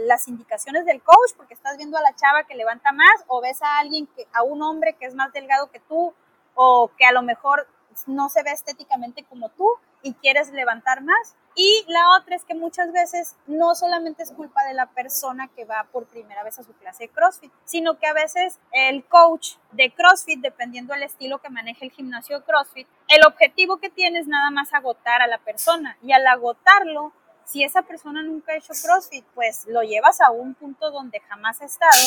las 0.08 0.28
indicaciones 0.28 0.86
del 0.86 1.02
coach 1.02 1.34
porque 1.36 1.54
estás 1.54 1.78
viendo 1.78 1.98
a 1.98 2.02
la 2.02 2.16
chava 2.16 2.44
que 2.44 2.56
levanta 2.56 2.92
más 2.92 3.24
o 3.28 3.42
ves 3.42 3.62
a 3.62 3.80
alguien, 3.80 4.08
que, 4.08 4.28
a 4.34 4.44
un 4.44 4.62
hombre 4.62 4.94
que 4.94 5.06
es 5.06 5.16
más 5.16 5.34
delgado 5.34 5.70
que 5.72 5.80
tú 5.80 6.14
o 6.56 6.92
que 6.98 7.06
a 7.06 7.12
lo 7.12 7.22
mejor 7.22 7.68
no 8.08 8.30
se 8.30 8.44
ve 8.44 8.52
estéticamente 8.52 9.24
como 9.24 9.50
tú 9.50 9.68
y 10.02 10.14
quieres 10.14 10.52
levantar 10.52 11.02
más. 11.02 11.36
Y 11.56 11.86
la 11.88 12.18
otra 12.18 12.36
es 12.36 12.44
que 12.44 12.54
muchas 12.54 12.92
veces 12.92 13.36
no 13.48 13.76
solamente 13.76 14.24
es 14.24 14.32
culpa 14.32 14.64
de 14.66 14.74
la 14.74 14.88
persona 14.88 15.48
que 15.56 15.66
va 15.66 15.88
por 15.92 16.06
primera 16.06 16.44
vez 16.44 16.60
a 16.60 16.64
su 16.64 16.74
clase 16.74 17.06
de 17.06 17.10
CrossFit, 17.10 17.52
sino 17.64 17.98
que 17.98 18.08
a 18.08 18.14
veces 18.14 18.60
el 18.72 19.06
coach 19.06 19.56
de 19.72 19.94
CrossFit, 19.94 20.42
dependiendo 20.42 20.94
del 20.94 21.04
estilo 21.04 21.40
que 21.40 21.50
maneje 21.50 21.86
el 21.86 21.92
gimnasio 21.92 22.40
de 22.40 22.46
CrossFit, 22.46 22.88
el 23.08 23.26
objetivo 23.26 23.78
que 23.78 23.90
tiene 23.90 24.20
es 24.20 24.28
nada 24.28 24.52
más 24.52 24.74
agotar 24.74 25.22
a 25.22 25.28
la 25.28 25.38
persona 25.38 25.98
y 26.02 26.12
al 26.12 26.26
agotarlo, 26.28 27.14
si 27.46 27.64
esa 27.64 27.84
persona 27.84 28.24
nunca 28.24 28.54
ha 28.54 28.58
hecho 28.58 28.74
CrossFit, 28.74 29.26
pues 29.36 29.66
lo 29.68 29.84
llevas 29.84 30.20
a 30.22 30.32
un 30.32 30.56
punto 30.56 30.90
donde 30.92 31.20
jamás 31.20 31.62
ha 31.62 31.66
estado 31.66 32.02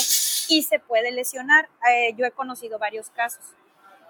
y 0.49 0.65
se 0.65 0.81
puede 0.81 1.13
lesionar. 1.13 1.69
Eh, 1.91 2.15
yo 2.17 2.27
he 2.27 2.33
conocido 2.33 2.79
varios 2.79 3.11
casos. 3.11 3.45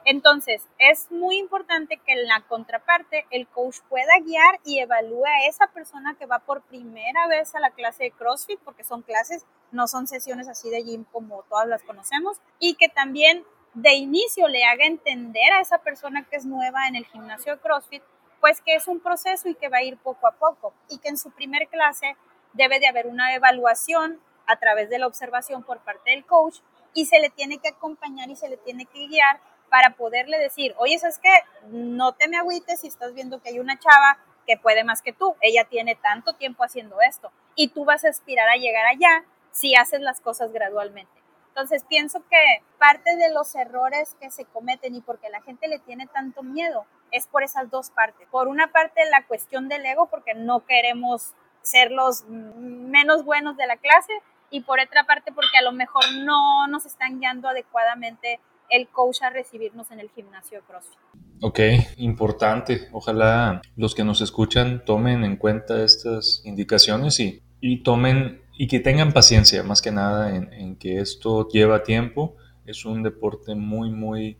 Entonces, 0.04 0.62
es 0.78 1.10
muy 1.10 1.36
importante 1.36 1.98
que 1.98 2.12
en 2.12 2.26
la 2.26 2.40
contraparte 2.48 3.26
el 3.30 3.46
coach 3.46 3.80
pueda 3.90 4.18
guiar 4.24 4.58
y 4.64 4.78
evalúe 4.78 5.26
a 5.26 5.46
esa 5.46 5.66
persona 5.66 6.16
que 6.18 6.24
va 6.24 6.38
por 6.38 6.62
primera 6.62 7.26
vez 7.26 7.54
a 7.54 7.60
la 7.60 7.72
clase 7.72 8.04
de 8.04 8.10
CrossFit, 8.12 8.58
porque 8.60 8.84
son 8.84 9.02
clases, 9.02 9.44
no 9.70 9.86
son 9.86 10.06
sesiones 10.06 10.48
así 10.48 10.70
de 10.70 10.82
gym 10.82 11.04
como 11.12 11.42
todas 11.50 11.68
las 11.68 11.82
conocemos, 11.82 12.38
y 12.58 12.74
que 12.76 12.88
también 12.88 13.44
de 13.74 13.94
inicio 13.94 14.48
le 14.48 14.64
haga 14.64 14.84
entender 14.84 15.52
a 15.52 15.60
esa 15.60 15.78
persona 15.78 16.24
que 16.24 16.36
es 16.36 16.44
nueva 16.44 16.88
en 16.88 16.96
el 16.96 17.06
gimnasio 17.06 17.54
de 17.54 17.60
CrossFit, 17.60 18.02
pues 18.40 18.60
que 18.60 18.74
es 18.74 18.88
un 18.88 19.00
proceso 19.00 19.48
y 19.48 19.54
que 19.54 19.68
va 19.68 19.78
a 19.78 19.82
ir 19.82 19.96
poco 19.98 20.26
a 20.26 20.32
poco, 20.32 20.72
y 20.88 20.98
que 20.98 21.08
en 21.08 21.18
su 21.18 21.30
primer 21.30 21.68
clase 21.68 22.16
debe 22.52 22.80
de 22.80 22.86
haber 22.86 23.06
una 23.06 23.34
evaluación 23.34 24.20
a 24.46 24.56
través 24.58 24.88
de 24.90 24.98
la 24.98 25.06
observación 25.06 25.62
por 25.62 25.78
parte 25.80 26.10
del 26.10 26.24
coach 26.24 26.60
y 26.94 27.06
se 27.06 27.20
le 27.20 27.30
tiene 27.30 27.58
que 27.58 27.68
acompañar 27.68 28.30
y 28.30 28.36
se 28.36 28.48
le 28.48 28.56
tiene 28.56 28.86
que 28.86 29.06
guiar 29.06 29.40
para 29.68 29.94
poderle 29.94 30.38
decir, 30.38 30.74
oye, 30.78 30.94
es 30.94 31.18
que 31.18 31.30
no 31.68 32.12
te 32.12 32.28
me 32.28 32.38
agüites 32.38 32.80
si 32.80 32.88
estás 32.88 33.12
viendo 33.14 33.42
que 33.42 33.50
hay 33.50 33.58
una 33.58 33.78
chava 33.78 34.18
que 34.46 34.56
puede 34.56 34.82
más 34.82 35.02
que 35.02 35.12
tú, 35.12 35.36
ella 35.42 35.64
tiene 35.64 35.94
tanto 35.94 36.32
tiempo 36.32 36.64
haciendo 36.64 37.00
esto 37.02 37.30
y 37.54 37.68
tú 37.68 37.84
vas 37.84 38.04
a 38.04 38.08
aspirar 38.08 38.48
a 38.48 38.56
llegar 38.56 38.86
allá 38.86 39.24
si 39.52 39.74
haces 39.74 40.00
las 40.00 40.20
cosas 40.20 40.52
gradualmente. 40.52 41.17
Entonces 41.58 41.84
pienso 41.88 42.20
que 42.30 42.62
parte 42.78 43.16
de 43.16 43.34
los 43.34 43.52
errores 43.56 44.16
que 44.20 44.30
se 44.30 44.44
cometen 44.44 44.94
y 44.94 45.00
porque 45.00 45.28
la 45.28 45.42
gente 45.42 45.66
le 45.66 45.80
tiene 45.80 46.06
tanto 46.06 46.44
miedo 46.44 46.84
es 47.10 47.26
por 47.26 47.42
esas 47.42 47.68
dos 47.68 47.90
partes. 47.90 48.28
Por 48.30 48.46
una 48.46 48.70
parte 48.70 49.00
la 49.10 49.26
cuestión 49.26 49.68
del 49.68 49.84
ego 49.84 50.06
porque 50.08 50.34
no 50.34 50.64
queremos 50.66 51.32
ser 51.62 51.90
los 51.90 52.24
menos 52.28 53.24
buenos 53.24 53.56
de 53.56 53.66
la 53.66 53.76
clase 53.76 54.12
y 54.50 54.60
por 54.60 54.78
otra 54.78 55.02
parte 55.02 55.32
porque 55.32 55.58
a 55.58 55.62
lo 55.62 55.72
mejor 55.72 56.04
no 56.18 56.68
nos 56.68 56.86
están 56.86 57.18
guiando 57.18 57.48
adecuadamente 57.48 58.38
el 58.70 58.86
coach 58.86 59.22
a 59.22 59.30
recibirnos 59.30 59.90
en 59.90 59.98
el 59.98 60.10
gimnasio 60.10 60.60
de 60.60 60.64
CrossFit. 60.64 60.98
Ok, 61.42 61.58
importante. 61.96 62.88
Ojalá 62.92 63.62
los 63.74 63.96
que 63.96 64.04
nos 64.04 64.20
escuchan 64.20 64.84
tomen 64.84 65.24
en 65.24 65.36
cuenta 65.36 65.82
estas 65.82 66.40
indicaciones 66.44 67.18
y, 67.18 67.42
y 67.60 67.82
tomen 67.82 68.42
y 68.60 68.66
que 68.66 68.80
tengan 68.80 69.12
paciencia 69.12 69.62
más 69.62 69.80
que 69.80 69.92
nada 69.92 70.34
en, 70.34 70.76
que 70.76 71.00
esto 71.00 71.48
lleva 71.48 71.84
tiempo. 71.84 72.36
Es 72.66 72.84
un 72.84 73.04
deporte 73.04 73.54
muy, 73.54 73.90
muy 73.90 74.36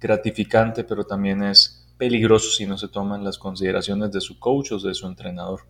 gratificante, 0.00 0.82
pero 0.82 1.04
también 1.04 1.42
es 1.42 1.86
peligroso 1.98 2.50
si 2.50 2.64
no 2.64 2.78
se 2.78 2.88
toman 2.88 3.22
las 3.22 3.36
consideraciones 3.36 4.10
de 4.12 4.22
su 4.22 4.38
coach 4.38 4.72
o 4.72 4.78
de 4.78 4.94
su 4.94 5.06
entrenador. 5.06 5.60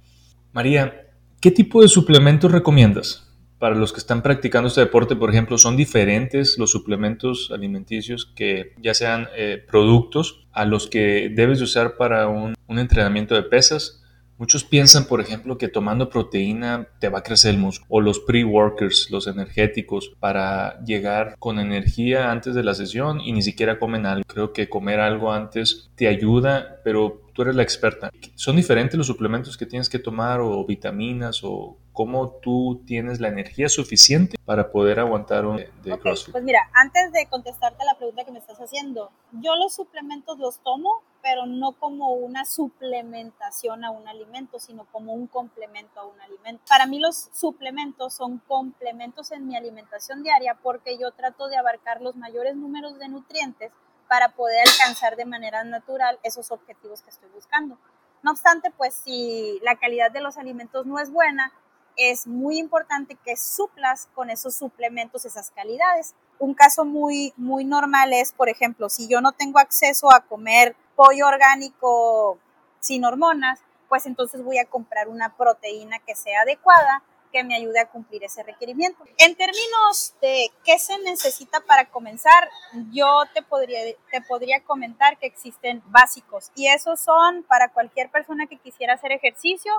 María, 0.52 1.10
¿qué 1.40 1.50
tipo 1.50 1.82
de 1.82 1.88
suplementos 1.88 2.50
recomiendas? 2.50 3.26
para 3.58 3.74
los 3.74 3.92
que 3.92 3.98
están 3.98 4.22
practicando 4.22 4.68
este 4.68 4.80
deporte, 4.80 5.16
por 5.16 5.28
ejemplo, 5.28 5.58
son 5.58 5.76
diferentes 5.76 6.56
los 6.56 6.70
suplementos 6.70 7.50
alimenticios 7.52 8.24
que 8.24 8.72
ya 8.78 8.94
sean 8.94 9.28
eh, 9.36 9.62
productos 9.70 10.48
a 10.52 10.64
los 10.64 10.86
que 10.86 11.30
debes 11.30 11.60
usar 11.60 11.98
para 11.98 12.26
un 12.26 12.54
entrenamiento 12.68 13.34
de 13.34 13.42
pesas. 13.42 13.99
Muchos 14.40 14.64
piensan, 14.64 15.04
por 15.04 15.20
ejemplo, 15.20 15.58
que 15.58 15.68
tomando 15.68 16.08
proteína 16.08 16.88
te 16.98 17.10
va 17.10 17.18
a 17.18 17.22
crecer 17.22 17.50
el 17.50 17.60
músculo, 17.60 17.86
o 17.90 18.00
los 18.00 18.20
pre-workers, 18.20 19.08
los 19.10 19.26
energéticos, 19.26 20.12
para 20.18 20.82
llegar 20.82 21.36
con 21.38 21.58
energía 21.58 22.30
antes 22.30 22.54
de 22.54 22.64
la 22.64 22.72
sesión 22.72 23.20
y 23.20 23.32
ni 23.32 23.42
siquiera 23.42 23.78
comen 23.78 24.06
algo. 24.06 24.24
Creo 24.26 24.54
que 24.54 24.70
comer 24.70 24.98
algo 24.98 25.30
antes 25.30 25.90
te 25.94 26.08
ayuda, 26.08 26.80
pero 26.84 27.20
tú 27.34 27.42
eres 27.42 27.54
la 27.54 27.62
experta. 27.62 28.10
¿Son 28.34 28.56
diferentes 28.56 28.96
los 28.96 29.08
suplementos 29.08 29.58
que 29.58 29.66
tienes 29.66 29.90
que 29.90 29.98
tomar 29.98 30.40
o 30.40 30.64
vitaminas 30.64 31.40
o 31.42 31.76
cómo 32.00 32.30
tú 32.40 32.82
tienes 32.86 33.20
la 33.20 33.28
energía 33.28 33.68
suficiente 33.68 34.38
para 34.46 34.72
poder 34.72 35.00
aguantar 35.00 35.44
un 35.44 35.58
de 35.58 35.98
CrossFit? 35.98 36.32
Pues 36.32 36.42
mira, 36.42 36.70
antes 36.72 37.12
de 37.12 37.26
contestarte 37.26 37.84
la 37.84 37.94
pregunta 37.98 38.24
que 38.24 38.32
me 38.32 38.38
estás 38.38 38.56
haciendo, 38.58 39.10
yo 39.32 39.54
los 39.56 39.74
suplementos 39.74 40.38
los 40.38 40.60
tomo, 40.60 41.02
pero 41.20 41.44
no 41.44 41.72
como 41.72 42.12
una 42.12 42.46
suplementación 42.46 43.84
a 43.84 43.90
un 43.90 44.08
alimento, 44.08 44.58
sino 44.58 44.86
como 44.86 45.12
un 45.12 45.26
complemento 45.26 46.00
a 46.00 46.06
un 46.06 46.18
alimento. 46.22 46.62
Para 46.70 46.86
mí 46.86 46.98
los 47.00 47.28
suplementos 47.34 48.14
son 48.14 48.38
complementos 48.48 49.30
en 49.30 49.46
mi 49.46 49.54
alimentación 49.54 50.22
diaria 50.22 50.56
porque 50.62 50.96
yo 50.96 51.10
trato 51.10 51.48
de 51.48 51.58
abarcar 51.58 52.00
los 52.00 52.16
mayores 52.16 52.56
números 52.56 52.98
de 52.98 53.10
nutrientes 53.10 53.72
para 54.08 54.30
poder 54.30 54.66
alcanzar 54.66 55.16
de 55.16 55.26
manera 55.26 55.64
natural 55.64 56.18
esos 56.22 56.50
objetivos 56.50 57.02
que 57.02 57.10
estoy 57.10 57.28
buscando. 57.34 57.76
No 58.22 58.30
obstante, 58.30 58.70
pues 58.70 58.94
si 58.94 59.60
la 59.62 59.76
calidad 59.76 60.10
de 60.10 60.22
los 60.22 60.38
alimentos 60.38 60.86
no 60.86 60.98
es 60.98 61.10
buena, 61.10 61.52
es 61.96 62.26
muy 62.26 62.58
importante 62.58 63.16
que 63.24 63.36
suplas 63.36 64.08
con 64.14 64.30
esos 64.30 64.54
suplementos 64.54 65.24
esas 65.24 65.50
calidades. 65.50 66.14
Un 66.38 66.54
caso 66.54 66.84
muy, 66.84 67.32
muy 67.36 67.64
normal 67.64 68.12
es, 68.12 68.32
por 68.32 68.48
ejemplo, 68.48 68.88
si 68.88 69.08
yo 69.08 69.20
no 69.20 69.32
tengo 69.32 69.58
acceso 69.58 70.12
a 70.12 70.20
comer 70.20 70.76
pollo 70.96 71.26
orgánico 71.26 72.38
sin 72.80 73.04
hormonas, 73.04 73.60
pues 73.88 74.06
entonces 74.06 74.42
voy 74.42 74.58
a 74.58 74.64
comprar 74.64 75.08
una 75.08 75.36
proteína 75.36 75.98
que 75.98 76.14
sea 76.14 76.42
adecuada 76.42 77.02
que 77.30 77.44
me 77.44 77.54
ayude 77.54 77.80
a 77.80 77.86
cumplir 77.88 78.24
ese 78.24 78.42
requerimiento. 78.42 79.04
En 79.18 79.34
términos 79.34 80.14
de 80.20 80.50
qué 80.64 80.78
se 80.78 80.98
necesita 80.98 81.60
para 81.60 81.88
comenzar, 81.90 82.48
yo 82.90 83.22
te 83.34 83.42
podría, 83.42 83.80
te 84.10 84.20
podría 84.22 84.62
comentar 84.64 85.18
que 85.18 85.26
existen 85.26 85.82
básicos 85.86 86.50
y 86.54 86.66
esos 86.66 87.00
son 87.00 87.42
para 87.44 87.68
cualquier 87.68 88.10
persona 88.10 88.46
que 88.46 88.56
quisiera 88.56 88.94
hacer 88.94 89.12
ejercicio, 89.12 89.72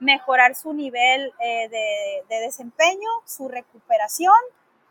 mejorar 0.00 0.54
su 0.54 0.72
nivel 0.72 1.32
eh, 1.40 1.68
de, 1.68 2.24
de 2.28 2.40
desempeño, 2.40 3.08
su 3.24 3.48
recuperación 3.48 4.34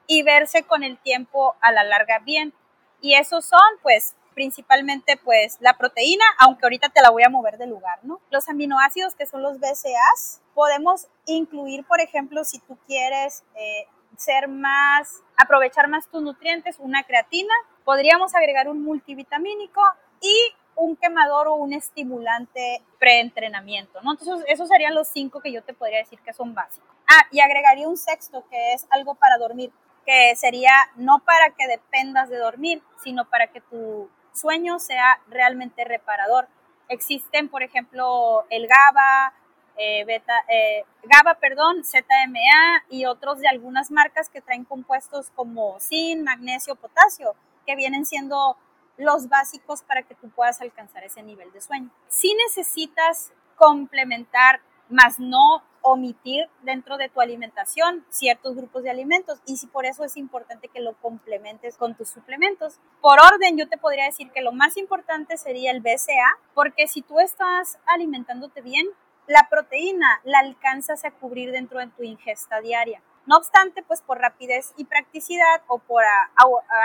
y 0.08 0.24
verse 0.24 0.64
con 0.64 0.84
el 0.84 0.98
tiempo 0.98 1.56
a 1.62 1.72
la 1.72 1.84
larga 1.84 2.20
bien. 2.20 2.54
Y 3.02 3.16
esos 3.16 3.46
son, 3.46 3.60
pues, 3.82 4.16
principalmente, 4.34 5.18
pues, 5.18 5.58
la 5.60 5.78
proteína, 5.78 6.26
aunque 6.40 6.66
ahorita 6.66 6.90
te 6.90 7.02
la 7.02 7.10
voy 7.10 7.24
a 7.24 7.30
mover 7.30 7.58
de 7.58 7.68
lugar, 7.68 8.00
¿no? 8.04 8.20
Los 8.30 8.50
aminoácidos, 8.50 9.16
que 9.16 9.26
son 9.26 9.42
los 9.42 9.60
BCAAs, 9.60 10.42
podemos 10.54 11.08
incluir, 11.26 11.86
por 11.86 12.02
ejemplo, 12.02 12.44
si 12.44 12.60
tú 12.60 12.78
quieres 12.86 13.44
eh, 13.56 13.88
ser 14.18 14.48
más, 14.48 15.22
aprovechar 15.38 15.88
más 15.88 16.08
tus 16.08 16.22
nutrientes, 16.22 16.78
una 16.80 17.04
creatina, 17.04 17.54
podríamos 17.84 18.36
agregar 18.36 18.68
un 18.70 18.84
multivitamínico 18.84 19.82
y 20.22 20.54
un 20.76 20.96
quemador 20.96 21.48
o 21.48 21.56
un 21.56 21.74
estimulante 21.74 22.82
preentrenamiento, 23.00 24.02
¿no? 24.02 24.12
Entonces, 24.12 24.46
esos 24.48 24.68
serían 24.68 24.94
los 24.94 25.08
cinco 25.08 25.40
que 25.40 25.52
yo 25.52 25.64
te 25.64 25.74
podría 25.74 26.00
decir 26.00 26.20
que 26.20 26.34
son 26.34 26.54
básicos. 26.54 26.90
Ah, 27.08 27.28
y 27.32 27.40
agregaría 27.40 27.88
un 27.88 27.98
sexto, 27.98 28.44
que 28.50 28.74
es 28.74 28.86
algo 28.90 29.16
para 29.16 29.38
dormir, 29.38 29.72
que 30.06 30.36
sería 30.36 30.72
no 30.96 31.20
para 31.20 31.52
que 31.52 31.68
dependas 31.68 32.30
de 32.30 32.38
dormir, 32.38 32.84
sino 33.04 33.26
para 33.30 33.48
que 33.48 33.62
tu 33.62 34.10
sueño 34.34 34.80
sea 34.80 35.20
realmente 35.28 35.84
reparador. 35.86 36.48
Existen, 36.90 37.50
por 37.50 37.64
ejemplo, 37.64 38.46
el 38.50 38.68
GABA, 38.68 39.34
eh, 39.78 40.06
beta, 40.06 40.34
eh, 40.48 40.84
GABA, 41.04 41.36
perdón, 41.40 41.84
ZMA 41.84 42.86
y 42.90 43.06
otros 43.06 43.40
de 43.40 43.48
algunas 43.48 43.92
marcas 43.92 44.30
que 44.30 44.42
traen 44.42 44.66
compuestos 44.66 45.32
como 45.32 45.80
zinc, 45.80 46.24
magnesio, 46.24 46.76
potasio, 46.76 47.36
que 47.66 47.76
vienen 47.76 48.06
siendo 48.06 48.58
los 48.98 49.30
básicos 49.30 49.82
para 49.84 50.04
que 50.04 50.16
tú 50.16 50.30
puedas 50.30 50.62
alcanzar 50.62 51.04
ese 51.04 51.24
nivel 51.24 51.52
de 51.52 51.62
sueño. 51.62 51.90
Si 52.08 52.34
necesitas 52.48 53.32
complementar, 53.56 54.62
más 54.90 55.20
no 55.20 55.64
omitir 55.82 56.48
dentro 56.64 56.98
de 56.98 57.10
tu 57.10 57.22
alimentación 57.22 58.06
ciertos 58.10 58.56
grupos 58.56 58.84
de 58.84 58.90
alimentos 58.90 59.40
y 59.46 59.58
si 59.58 59.68
por 59.68 59.86
eso 59.86 60.04
es 60.04 60.18
importante 60.18 60.68
que 60.68 60.80
lo 60.80 60.94
complementes 60.94 61.78
con 61.78 61.96
tus 61.96 62.10
suplementos. 62.10 62.80
Por 63.02 63.20
orden, 63.20 63.58
yo 63.58 63.68
te 63.68 63.78
podría 63.78 64.06
decir 64.06 64.32
que 64.32 64.42
lo 64.42 64.52
más 64.52 64.78
importante 64.78 65.38
sería 65.38 65.72
el 65.72 65.82
BCA, 65.82 66.40
porque 66.54 66.88
si 66.88 67.02
tú 67.02 67.20
estás 67.20 67.78
alimentándote 67.86 68.62
bien, 68.62 68.88
la 69.28 69.48
proteína 69.50 70.22
la 70.24 70.40
alcanzas 70.40 71.06
a 71.06 71.12
cubrir 71.12 71.52
dentro 71.52 71.80
de 71.80 71.88
tu 71.88 72.04
ingesta 72.04 72.62
diaria. 72.62 73.02
No 73.26 73.38
obstante, 73.38 73.82
pues 73.82 74.02
por 74.02 74.20
rapidez 74.20 74.74
y 74.78 74.86
practicidad 74.86 75.64
o 75.68 75.80
por 75.80 76.04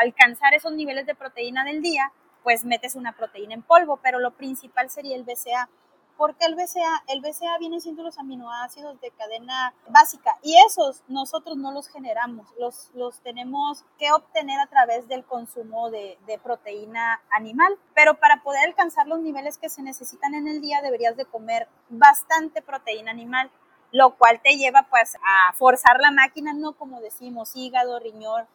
alcanzar 0.01 0.55
esos 0.55 0.73
niveles 0.73 1.07
de 1.07 1.15
proteína 1.15 1.65
del 1.65 1.83
día, 1.83 2.13
pues 2.43 2.65
metes 2.65 2.97
una 2.97 3.15
proteína 3.15 3.55
en 3.55 3.63
polvo, 3.63 3.99
pero 4.03 4.19
lo 4.19 4.31
principal 4.33 4.89
sería 4.89 5.17
el 5.17 5.25
BCA. 5.25 5.69
Porque 6.17 6.45
el 6.45 6.55
BCA, 6.55 7.03
el 7.09 7.23
BCA 7.23 7.57
viene 7.59 7.81
siendo 7.81 8.03
los 8.03 8.19
aminoácidos 8.19 9.01
de 9.01 9.11
cadena 9.11 9.73
básica 9.89 10.37
y 10.43 10.55
esos 10.67 11.03
nosotros 11.09 11.57
no 11.57 11.73
los 11.73 11.89
generamos, 11.89 12.47
los, 12.59 12.91
los 12.93 13.21
tenemos 13.21 13.87
que 13.99 14.13
obtener 14.13 14.61
a 14.61 14.67
través 14.67 15.09
del 15.09 15.25
consumo 15.25 15.89
de, 15.89 16.19
de 16.27 16.39
proteína 16.39 17.23
animal. 17.31 17.79
Pero 17.95 18.21
para 18.21 18.43
poder 18.43 18.67
alcanzar 18.67 19.07
los 19.07 19.21
niveles 19.21 19.57
que 19.57 19.71
se 19.71 19.83
necesitan 19.83 20.35
en 20.35 20.47
el 20.47 20.61
día 20.61 20.83
deberías 20.83 21.17
de 21.17 21.25
comer 21.25 21.69
bastante 21.89 22.61
proteína 22.61 23.11
animal 23.11 23.51
lo 23.93 24.17
cual 24.17 24.41
te 24.43 24.57
lleva 24.57 24.87
pues 24.89 25.17
a 25.17 25.53
forzar 25.55 26.01
la 26.01 26.11
máquina, 26.11 26.53
no 26.53 26.73
como 26.73 27.01
decimos, 27.01 27.53
hígado, 27.55 27.99
riñón 27.99 28.47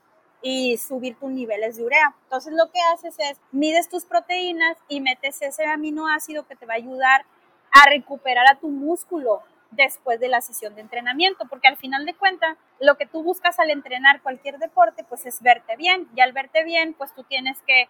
y 0.42 0.78
subir 0.78 1.18
tus 1.18 1.32
niveles 1.32 1.78
de 1.78 1.84
urea. 1.84 2.16
Entonces 2.24 2.54
lo 2.54 2.72
que 2.72 2.80
haces 2.94 3.16
es 3.20 3.40
mides 3.52 3.90
tus 3.90 4.06
proteínas 4.06 4.78
y 4.88 5.02
metes 5.02 5.42
ese 5.42 5.66
aminoácido 5.66 6.48
que 6.48 6.56
te 6.56 6.66
va 6.66 6.74
a 6.74 6.78
ayudar 6.78 7.26
a 7.72 7.90
recuperar 7.90 8.46
a 8.50 8.60
tu 8.60 8.70
músculo 8.70 9.42
después 9.72 10.20
de 10.20 10.30
la 10.30 10.42
sesión 10.42 10.76
de 10.76 10.82
entrenamiento, 10.82 11.46
porque 11.50 11.68
al 11.68 11.78
final 11.78 12.06
de 12.06 12.14
cuentas 12.14 12.58
lo 12.80 12.96
que 12.96 13.06
tú 13.06 13.24
buscas 13.24 13.60
al 13.60 13.70
entrenar 13.72 14.22
cualquier 14.22 14.58
deporte 14.58 15.04
pues 15.04 15.26
es 15.26 15.42
verte 15.42 15.76
bien 15.76 16.08
y 16.16 16.22
al 16.22 16.32
verte 16.32 16.64
bien 16.64 16.94
pues 16.94 17.14
tú 17.14 17.24
tienes 17.24 17.62
que 17.64 17.90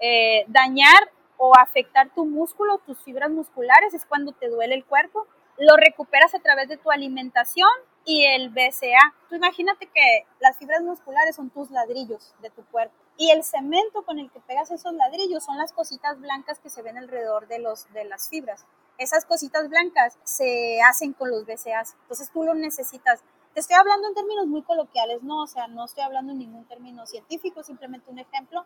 eh, 0.00 0.44
dañar 0.48 1.10
o 1.36 1.56
afectar 1.56 2.10
tu 2.10 2.24
músculo, 2.24 2.78
tus 2.78 2.98
fibras 3.02 3.30
musculares, 3.30 3.94
es 3.94 4.04
cuando 4.04 4.32
te 4.32 4.48
duele 4.48 4.74
el 4.74 4.84
cuerpo 4.84 5.26
lo 5.60 5.76
recuperas 5.76 6.34
a 6.34 6.38
través 6.38 6.68
de 6.68 6.78
tu 6.78 6.90
alimentación 6.90 7.68
y 8.06 8.24
el 8.24 8.48
BCA. 8.48 9.14
Tú 9.28 9.34
imagínate 9.34 9.86
que 9.86 10.26
las 10.40 10.56
fibras 10.56 10.80
musculares 10.80 11.36
son 11.36 11.50
tus 11.50 11.70
ladrillos 11.70 12.34
de 12.40 12.48
tu 12.48 12.64
cuerpo 12.64 12.94
y 13.18 13.30
el 13.30 13.44
cemento 13.44 14.02
con 14.02 14.18
el 14.18 14.30
que 14.30 14.40
pegas 14.40 14.70
esos 14.70 14.94
ladrillos 14.94 15.44
son 15.44 15.58
las 15.58 15.74
cositas 15.74 16.18
blancas 16.18 16.58
que 16.60 16.70
se 16.70 16.80
ven 16.80 16.96
alrededor 16.96 17.46
de, 17.46 17.58
los, 17.58 17.92
de 17.92 18.06
las 18.06 18.30
fibras. 18.30 18.64
Esas 18.96 19.26
cositas 19.26 19.68
blancas 19.68 20.18
se 20.24 20.80
hacen 20.80 21.12
con 21.12 21.30
los 21.30 21.44
BCAs, 21.44 21.94
entonces 22.02 22.30
tú 22.32 22.42
lo 22.42 22.54
necesitas. 22.54 23.22
Te 23.52 23.60
estoy 23.60 23.76
hablando 23.76 24.08
en 24.08 24.14
términos 24.14 24.46
muy 24.46 24.62
coloquiales, 24.62 25.22
no, 25.22 25.42
o 25.42 25.46
sea, 25.46 25.66
no 25.68 25.84
estoy 25.84 26.04
hablando 26.04 26.32
en 26.32 26.38
ningún 26.38 26.64
término 26.64 27.06
científico, 27.06 27.62
simplemente 27.62 28.10
un 28.10 28.18
ejemplo 28.18 28.64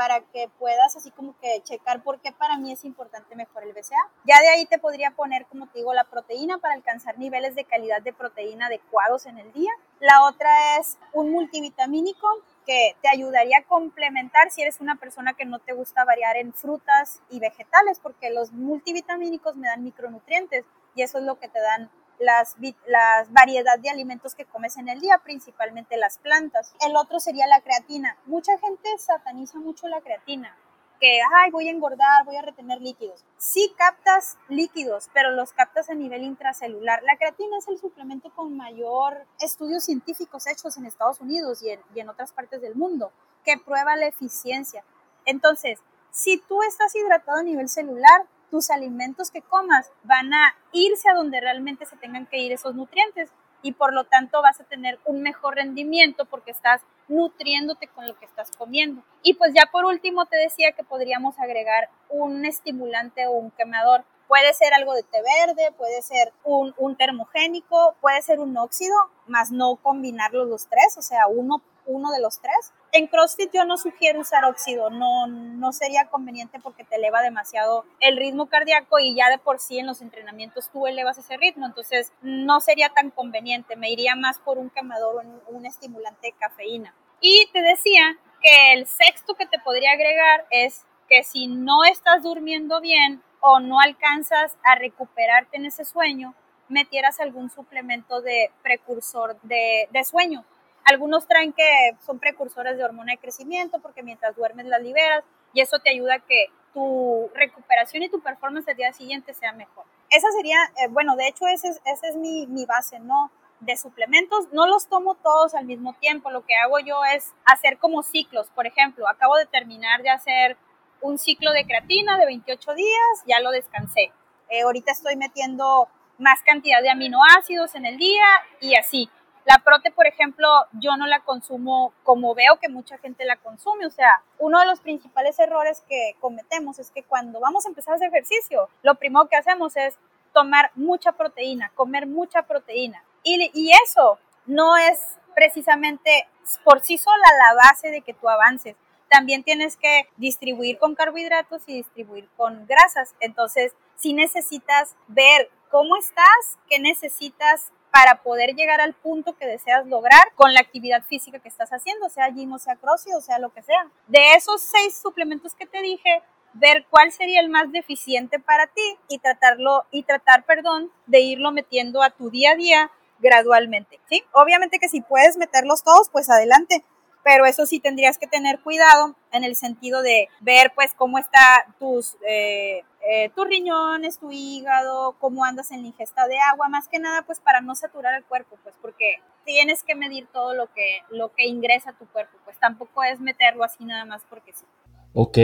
para 0.00 0.22
que 0.32 0.48
puedas 0.58 0.96
así 0.96 1.10
como 1.10 1.38
que 1.40 1.60
checar 1.62 2.02
por 2.02 2.20
qué 2.20 2.32
para 2.32 2.56
mí 2.56 2.72
es 2.72 2.86
importante 2.86 3.36
mejor 3.36 3.64
el 3.64 3.74
BCA. 3.74 3.98
Ya 4.24 4.40
de 4.40 4.48
ahí 4.48 4.64
te 4.64 4.78
podría 4.78 5.10
poner, 5.10 5.44
como 5.44 5.66
te 5.66 5.80
digo, 5.80 5.92
la 5.92 6.04
proteína 6.04 6.56
para 6.56 6.72
alcanzar 6.72 7.18
niveles 7.18 7.54
de 7.54 7.64
calidad 7.64 8.00
de 8.00 8.14
proteína 8.14 8.68
adecuados 8.68 9.26
en 9.26 9.36
el 9.36 9.52
día. 9.52 9.70
La 9.98 10.24
otra 10.24 10.78
es 10.78 10.96
un 11.12 11.30
multivitamínico 11.30 12.26
que 12.64 12.96
te 13.02 13.10
ayudaría 13.10 13.58
a 13.58 13.64
complementar 13.64 14.50
si 14.50 14.62
eres 14.62 14.80
una 14.80 14.96
persona 14.96 15.34
que 15.34 15.44
no 15.44 15.58
te 15.58 15.74
gusta 15.74 16.06
variar 16.06 16.38
en 16.38 16.54
frutas 16.54 17.20
y 17.28 17.38
vegetales, 17.38 18.00
porque 18.00 18.30
los 18.30 18.52
multivitamínicos 18.52 19.54
me 19.56 19.68
dan 19.68 19.84
micronutrientes 19.84 20.64
y 20.94 21.02
eso 21.02 21.18
es 21.18 21.24
lo 21.24 21.38
que 21.38 21.48
te 21.48 21.60
dan 21.60 21.90
las, 22.20 22.56
las 22.86 23.32
variedad 23.32 23.78
de 23.78 23.90
alimentos 23.90 24.34
que 24.34 24.44
comes 24.44 24.76
en 24.76 24.88
el 24.88 25.00
día, 25.00 25.20
principalmente 25.24 25.96
las 25.96 26.18
plantas. 26.18 26.74
El 26.86 26.94
otro 26.96 27.18
sería 27.18 27.46
la 27.46 27.60
creatina. 27.60 28.16
Mucha 28.26 28.56
gente 28.58 28.88
sataniza 28.98 29.58
mucho 29.58 29.88
la 29.88 30.00
creatina, 30.00 30.56
que, 31.00 31.20
ay, 31.34 31.50
voy 31.50 31.68
a 31.68 31.70
engordar, 31.70 32.24
voy 32.26 32.36
a 32.36 32.42
retener 32.42 32.80
líquidos. 32.80 33.24
Sí 33.38 33.74
captas 33.76 34.36
líquidos, 34.48 35.08
pero 35.14 35.30
los 35.30 35.52
captas 35.52 35.88
a 35.88 35.94
nivel 35.94 36.22
intracelular. 36.22 37.02
La 37.02 37.16
creatina 37.16 37.56
es 37.56 37.68
el 37.68 37.78
suplemento 37.78 38.30
con 38.34 38.54
mayor 38.56 39.26
estudios 39.40 39.84
científicos 39.84 40.46
hechos 40.46 40.76
en 40.76 40.84
Estados 40.84 41.20
Unidos 41.20 41.62
y 41.62 41.70
en, 41.70 41.80
y 41.94 42.00
en 42.00 42.10
otras 42.10 42.32
partes 42.32 42.60
del 42.60 42.74
mundo, 42.74 43.12
que 43.44 43.56
prueba 43.56 43.96
la 43.96 44.06
eficiencia. 44.06 44.84
Entonces, 45.24 45.78
si 46.10 46.38
tú 46.38 46.62
estás 46.62 46.94
hidratado 46.94 47.38
a 47.38 47.42
nivel 47.42 47.68
celular, 47.68 48.26
tus 48.50 48.70
alimentos 48.70 49.30
que 49.30 49.42
comas 49.42 49.92
van 50.02 50.32
a 50.34 50.56
irse 50.72 51.08
a 51.08 51.14
donde 51.14 51.40
realmente 51.40 51.86
se 51.86 51.96
tengan 51.96 52.26
que 52.26 52.38
ir 52.38 52.52
esos 52.52 52.74
nutrientes 52.74 53.30
y 53.62 53.72
por 53.72 53.92
lo 53.92 54.04
tanto 54.04 54.42
vas 54.42 54.60
a 54.60 54.64
tener 54.64 54.98
un 55.04 55.22
mejor 55.22 55.56
rendimiento 55.56 56.24
porque 56.24 56.50
estás 56.50 56.82
nutriéndote 57.08 57.88
con 57.88 58.06
lo 58.06 58.18
que 58.18 58.24
estás 58.24 58.50
comiendo. 58.56 59.02
Y 59.22 59.34
pues 59.34 59.52
ya 59.54 59.68
por 59.70 59.84
último 59.84 60.26
te 60.26 60.36
decía 60.36 60.72
que 60.72 60.84
podríamos 60.84 61.38
agregar 61.38 61.90
un 62.08 62.44
estimulante 62.44 63.26
o 63.26 63.32
un 63.32 63.50
quemador. 63.50 64.04
Puede 64.28 64.54
ser 64.54 64.72
algo 64.74 64.94
de 64.94 65.02
té 65.02 65.18
verde, 65.22 65.72
puede 65.76 66.02
ser 66.02 66.32
un, 66.44 66.96
termogénico, 66.96 67.96
puede 68.00 68.22
ser 68.22 68.38
un 68.38 68.56
óxido, 68.56 68.94
más 69.26 69.50
no 69.50 69.76
combinarlos 69.76 70.48
los 70.48 70.68
tres, 70.68 70.96
o 70.96 71.02
sea, 71.02 71.26
uno 71.26 71.62
uno 71.86 72.12
de 72.12 72.20
los 72.20 72.40
tres. 72.40 72.72
En 72.92 73.06
CrossFit 73.06 73.52
yo 73.52 73.64
no 73.64 73.76
sugiero 73.76 74.20
usar 74.20 74.44
óxido, 74.44 74.90
no, 74.90 75.28
no 75.28 75.72
sería 75.72 76.08
conveniente 76.08 76.58
porque 76.58 76.82
te 76.82 76.96
eleva 76.96 77.22
demasiado 77.22 77.84
el 78.00 78.16
ritmo 78.16 78.46
cardíaco 78.46 78.98
y 78.98 79.14
ya 79.14 79.30
de 79.30 79.38
por 79.38 79.60
sí 79.60 79.78
en 79.78 79.86
los 79.86 80.02
entrenamientos 80.02 80.70
tú 80.72 80.88
elevas 80.88 81.16
ese 81.16 81.36
ritmo, 81.36 81.66
entonces 81.66 82.12
no 82.20 82.60
sería 82.60 82.88
tan 82.88 83.10
conveniente, 83.10 83.76
me 83.76 83.90
iría 83.90 84.16
más 84.16 84.40
por 84.40 84.58
un 84.58 84.70
quemador 84.70 85.16
o 85.16 85.20
un, 85.20 85.40
un 85.56 85.66
estimulante 85.66 86.28
de 86.28 86.32
cafeína. 86.32 86.92
Y 87.20 87.48
te 87.52 87.62
decía 87.62 88.18
que 88.42 88.72
el 88.72 88.86
sexto 88.88 89.34
que 89.34 89.46
te 89.46 89.60
podría 89.60 89.92
agregar 89.92 90.46
es 90.50 90.84
que 91.08 91.22
si 91.22 91.46
no 91.46 91.84
estás 91.84 92.24
durmiendo 92.24 92.80
bien 92.80 93.22
o 93.40 93.60
no 93.60 93.78
alcanzas 93.80 94.56
a 94.64 94.74
recuperarte 94.74 95.56
en 95.56 95.66
ese 95.66 95.84
sueño, 95.84 96.34
metieras 96.68 97.20
algún 97.20 97.50
suplemento 97.50 98.20
de 98.20 98.50
precursor 98.62 99.40
de, 99.42 99.88
de 99.90 100.04
sueño. 100.04 100.44
Algunos 100.84 101.26
traen 101.26 101.52
que 101.52 101.96
son 102.04 102.18
precursores 102.18 102.76
de 102.76 102.84
hormona 102.84 103.12
de 103.12 103.18
crecimiento 103.18 103.80
porque 103.80 104.02
mientras 104.02 104.34
duermes 104.36 104.66
las 104.66 104.82
liberas 104.82 105.24
y 105.52 105.60
eso 105.60 105.78
te 105.78 105.90
ayuda 105.90 106.14
a 106.14 106.20
que 106.20 106.46
tu 106.72 107.30
recuperación 107.34 108.02
y 108.02 108.08
tu 108.08 108.20
performance 108.20 108.68
el 108.68 108.76
día 108.76 108.92
siguiente 108.92 109.34
sea 109.34 109.52
mejor. 109.52 109.84
Esa 110.10 110.30
sería, 110.32 110.58
eh, 110.82 110.88
bueno, 110.88 111.16
de 111.16 111.28
hecho 111.28 111.46
esa 111.46 111.68
es, 111.68 111.80
ese 111.84 112.08
es 112.08 112.16
mi, 112.16 112.46
mi 112.46 112.64
base, 112.64 112.98
¿no? 113.00 113.30
de 113.60 113.76
suplementos, 113.76 114.48
no 114.52 114.66
los 114.66 114.88
tomo 114.88 115.14
todos 115.16 115.54
al 115.54 115.66
mismo 115.66 115.92
tiempo. 115.94 116.30
Lo 116.30 116.44
que 116.44 116.56
hago 116.56 116.78
yo 116.80 117.04
es 117.14 117.32
hacer 117.44 117.78
como 117.78 118.02
ciclos. 118.02 118.48
Por 118.54 118.66
ejemplo, 118.66 119.08
acabo 119.08 119.36
de 119.36 119.46
terminar 119.46 120.02
de 120.02 120.10
hacer 120.10 120.56
un 121.02 121.18
ciclo 121.18 121.52
de 121.52 121.64
creatina 121.64 122.18
de 122.18 122.26
28 122.26 122.74
días, 122.74 123.24
ya 123.26 123.40
lo 123.40 123.50
descansé. 123.50 124.12
Eh, 124.48 124.62
ahorita 124.62 124.92
estoy 124.92 125.16
metiendo 125.16 125.88
más 126.18 126.42
cantidad 126.42 126.82
de 126.82 126.90
aminoácidos 126.90 127.74
en 127.74 127.86
el 127.86 127.96
día 127.96 128.24
y 128.60 128.74
así. 128.74 129.08
La 129.44 129.58
prote, 129.64 129.90
por 129.90 130.06
ejemplo, 130.06 130.48
yo 130.72 130.96
no 130.96 131.06
la 131.06 131.20
consumo 131.20 131.92
como 132.02 132.34
veo 132.34 132.58
que 132.60 132.68
mucha 132.68 132.98
gente 132.98 133.24
la 133.24 133.36
consume. 133.36 133.86
O 133.86 133.90
sea, 133.90 134.22
uno 134.38 134.60
de 134.60 134.66
los 134.66 134.80
principales 134.80 135.38
errores 135.38 135.82
que 135.88 136.14
cometemos 136.20 136.78
es 136.78 136.90
que 136.90 137.02
cuando 137.02 137.40
vamos 137.40 137.64
a 137.64 137.68
empezar 137.68 137.92
a 137.92 137.96
hacer 137.96 138.08
ejercicio, 138.08 138.68
lo 138.82 138.94
primero 138.96 139.28
que 139.28 139.36
hacemos 139.36 139.76
es 139.76 139.96
tomar 140.32 140.70
mucha 140.74 141.12
proteína, 141.12 141.72
comer 141.74 142.06
mucha 142.06 142.42
proteína. 142.42 143.02
Y, 143.22 143.50
y 143.54 143.72
eso 143.84 144.18
no 144.46 144.76
es 144.76 145.00
precisamente 145.34 146.28
por 146.64 146.80
sí 146.80 146.98
sola 146.98 147.24
la 147.38 147.54
base 147.54 147.90
de 147.90 148.02
que 148.02 148.14
tú 148.14 148.28
avances 148.28 148.76
también 149.10 149.42
tienes 149.42 149.76
que 149.76 150.08
distribuir 150.16 150.78
con 150.78 150.94
carbohidratos 150.94 151.62
y 151.66 151.74
distribuir 151.74 152.28
con 152.36 152.66
grasas. 152.66 153.14
Entonces, 153.18 153.74
si 153.96 154.14
necesitas 154.14 154.94
ver 155.08 155.50
cómo 155.68 155.96
estás, 155.96 156.58
qué 156.68 156.78
necesitas 156.78 157.72
para 157.90 158.22
poder 158.22 158.54
llegar 158.54 158.80
al 158.80 158.94
punto 158.94 159.36
que 159.36 159.46
deseas 159.46 159.86
lograr 159.86 160.32
con 160.34 160.54
la 160.54 160.60
actividad 160.60 161.02
física 161.02 161.38
que 161.38 161.48
estás 161.48 161.70
haciendo, 161.70 162.08
sea 162.08 162.30
gym 162.30 162.52
o 162.52 162.58
sea 162.58 162.76
crossfit 162.76 163.14
o 163.14 163.20
sea 163.20 163.38
lo 163.38 163.52
que 163.52 163.62
sea. 163.62 163.88
De 164.06 164.34
esos 164.34 164.62
seis 164.62 164.98
suplementos 165.00 165.54
que 165.54 165.66
te 165.66 165.82
dije, 165.82 166.22
ver 166.54 166.86
cuál 166.90 167.12
sería 167.12 167.40
el 167.40 167.48
más 167.48 167.70
deficiente 167.72 168.38
para 168.38 168.66
ti 168.66 168.98
y 169.08 169.18
tratarlo 169.18 169.84
y 169.90 170.02
tratar, 170.02 170.44
perdón, 170.44 170.90
de 171.06 171.20
irlo 171.20 171.52
metiendo 171.52 172.02
a 172.02 172.10
tu 172.10 172.30
día 172.30 172.52
a 172.52 172.56
día 172.56 172.90
gradualmente, 173.18 174.00
¿sí? 174.08 174.24
Obviamente 174.32 174.78
que 174.78 174.88
si 174.88 175.00
puedes 175.00 175.36
meterlos 175.36 175.82
todos, 175.82 176.08
pues 176.10 176.30
adelante, 176.30 176.84
pero 177.24 177.46
eso 177.46 177.66
sí 177.66 177.80
tendrías 177.80 178.18
que 178.18 178.26
tener 178.26 178.60
cuidado 178.60 179.16
en 179.32 179.44
el 179.44 179.56
sentido 179.56 180.02
de 180.02 180.28
ver 180.40 180.72
pues 180.74 180.94
cómo 180.94 181.18
está 181.18 181.66
tus, 181.78 182.16
eh, 182.28 182.82
eh, 183.08 183.30
tus 183.34 183.46
riñones, 183.46 184.18
tu 184.18 184.30
hígado, 184.32 185.16
cómo 185.18 185.44
andas 185.44 185.70
en 185.70 185.82
la 185.82 185.88
ingesta 185.88 186.26
de 186.26 186.38
agua, 186.52 186.68
más 186.68 186.88
que 186.88 186.98
nada 186.98 187.22
pues 187.22 187.40
para 187.40 187.60
no 187.60 187.74
saturar 187.74 188.14
el 188.14 188.24
cuerpo, 188.24 188.58
pues 188.62 188.74
porque 188.80 189.16
tienes 189.44 189.82
que 189.82 189.94
medir 189.94 190.26
todo 190.32 190.54
lo 190.54 190.72
que, 190.72 191.02
lo 191.10 191.32
que 191.32 191.46
ingresa 191.46 191.90
a 191.90 191.98
tu 191.98 192.06
cuerpo, 192.06 192.38
pues 192.44 192.58
tampoco 192.58 193.02
es 193.02 193.20
meterlo 193.20 193.64
así 193.64 193.84
nada 193.84 194.04
más 194.04 194.22
porque 194.28 194.52
sí. 194.52 194.64
Ok, 195.12 195.38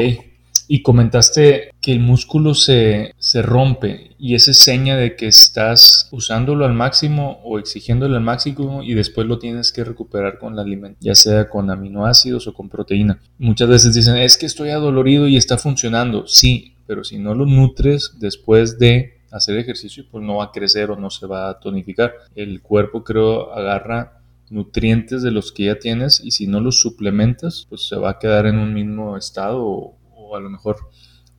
y 0.69 0.83
comentaste 0.83 1.71
que 1.81 1.93
el 1.93 2.01
músculo 2.01 2.55
se, 2.55 3.15
se, 3.19 3.43
rompe 3.43 4.11
y 4.19 4.35
esa 4.35 4.51
es 4.51 4.59
seña 4.59 4.97
de 4.97 5.17
que 5.17 5.29
estás 5.29 6.09
usándolo 6.11 6.65
al 6.65 6.75
máximo 6.75 7.41
o 7.45 7.59
exigiéndolo 7.59 8.17
al 8.17 8.23
máximo 8.23 8.83
y 8.83 8.95
después 8.95 9.27
lo 9.27 9.39
tienes 9.39 9.73
que 9.73 9.85
recuperar 9.85 10.39
con 10.39 10.55
el 10.55 10.59
alimento, 10.59 10.99
ya 11.01 11.15
sea 11.15 11.49
con 11.49 11.71
aminoácidos 11.71 12.47
o 12.47 12.55
con 12.55 12.69
proteína. 12.69 13.21
Muchas 13.39 13.69
veces 13.69 13.95
dicen, 13.95 14.17
es 14.17 14.37
que 14.37 14.47
estoy 14.47 14.71
adolorido 14.71 15.29
y 15.29 15.37
está 15.37 15.59
funcionando. 15.59 16.27
Sí, 16.27 16.75
pero 16.87 17.05
si 17.05 17.19
no 17.19 17.35
lo 17.35 17.47
nutres 17.47 18.13
después 18.19 18.79
de 18.79 19.21
hacer 19.31 19.59
ejercicio, 19.59 20.05
pues 20.11 20.25
no 20.25 20.37
va 20.37 20.45
a 20.45 20.53
crecer 20.53 20.91
o 20.91 20.97
no 20.97 21.11
se 21.11 21.27
va 21.27 21.51
a 21.51 21.61
tonificar. 21.61 22.15
El 22.35 22.63
cuerpo 22.63 23.05
creo 23.05 23.53
agarra 23.53 24.21
nutrientes 24.51 25.23
de 25.23 25.31
los 25.31 25.53
que 25.53 25.65
ya 25.65 25.79
tienes 25.79 26.21
y 26.23 26.31
si 26.31 26.47
no 26.47 26.61
los 26.61 26.81
suplementas, 26.81 27.67
pues 27.69 27.89
se 27.89 27.97
va 27.97 28.11
a 28.11 28.19
quedar 28.19 28.47
en 28.47 28.59
un 28.59 28.73
mismo 28.73 29.17
estado 29.17 29.65
o, 29.65 29.96
a 30.35 30.41
lo 30.41 30.51
mejor 30.51 30.79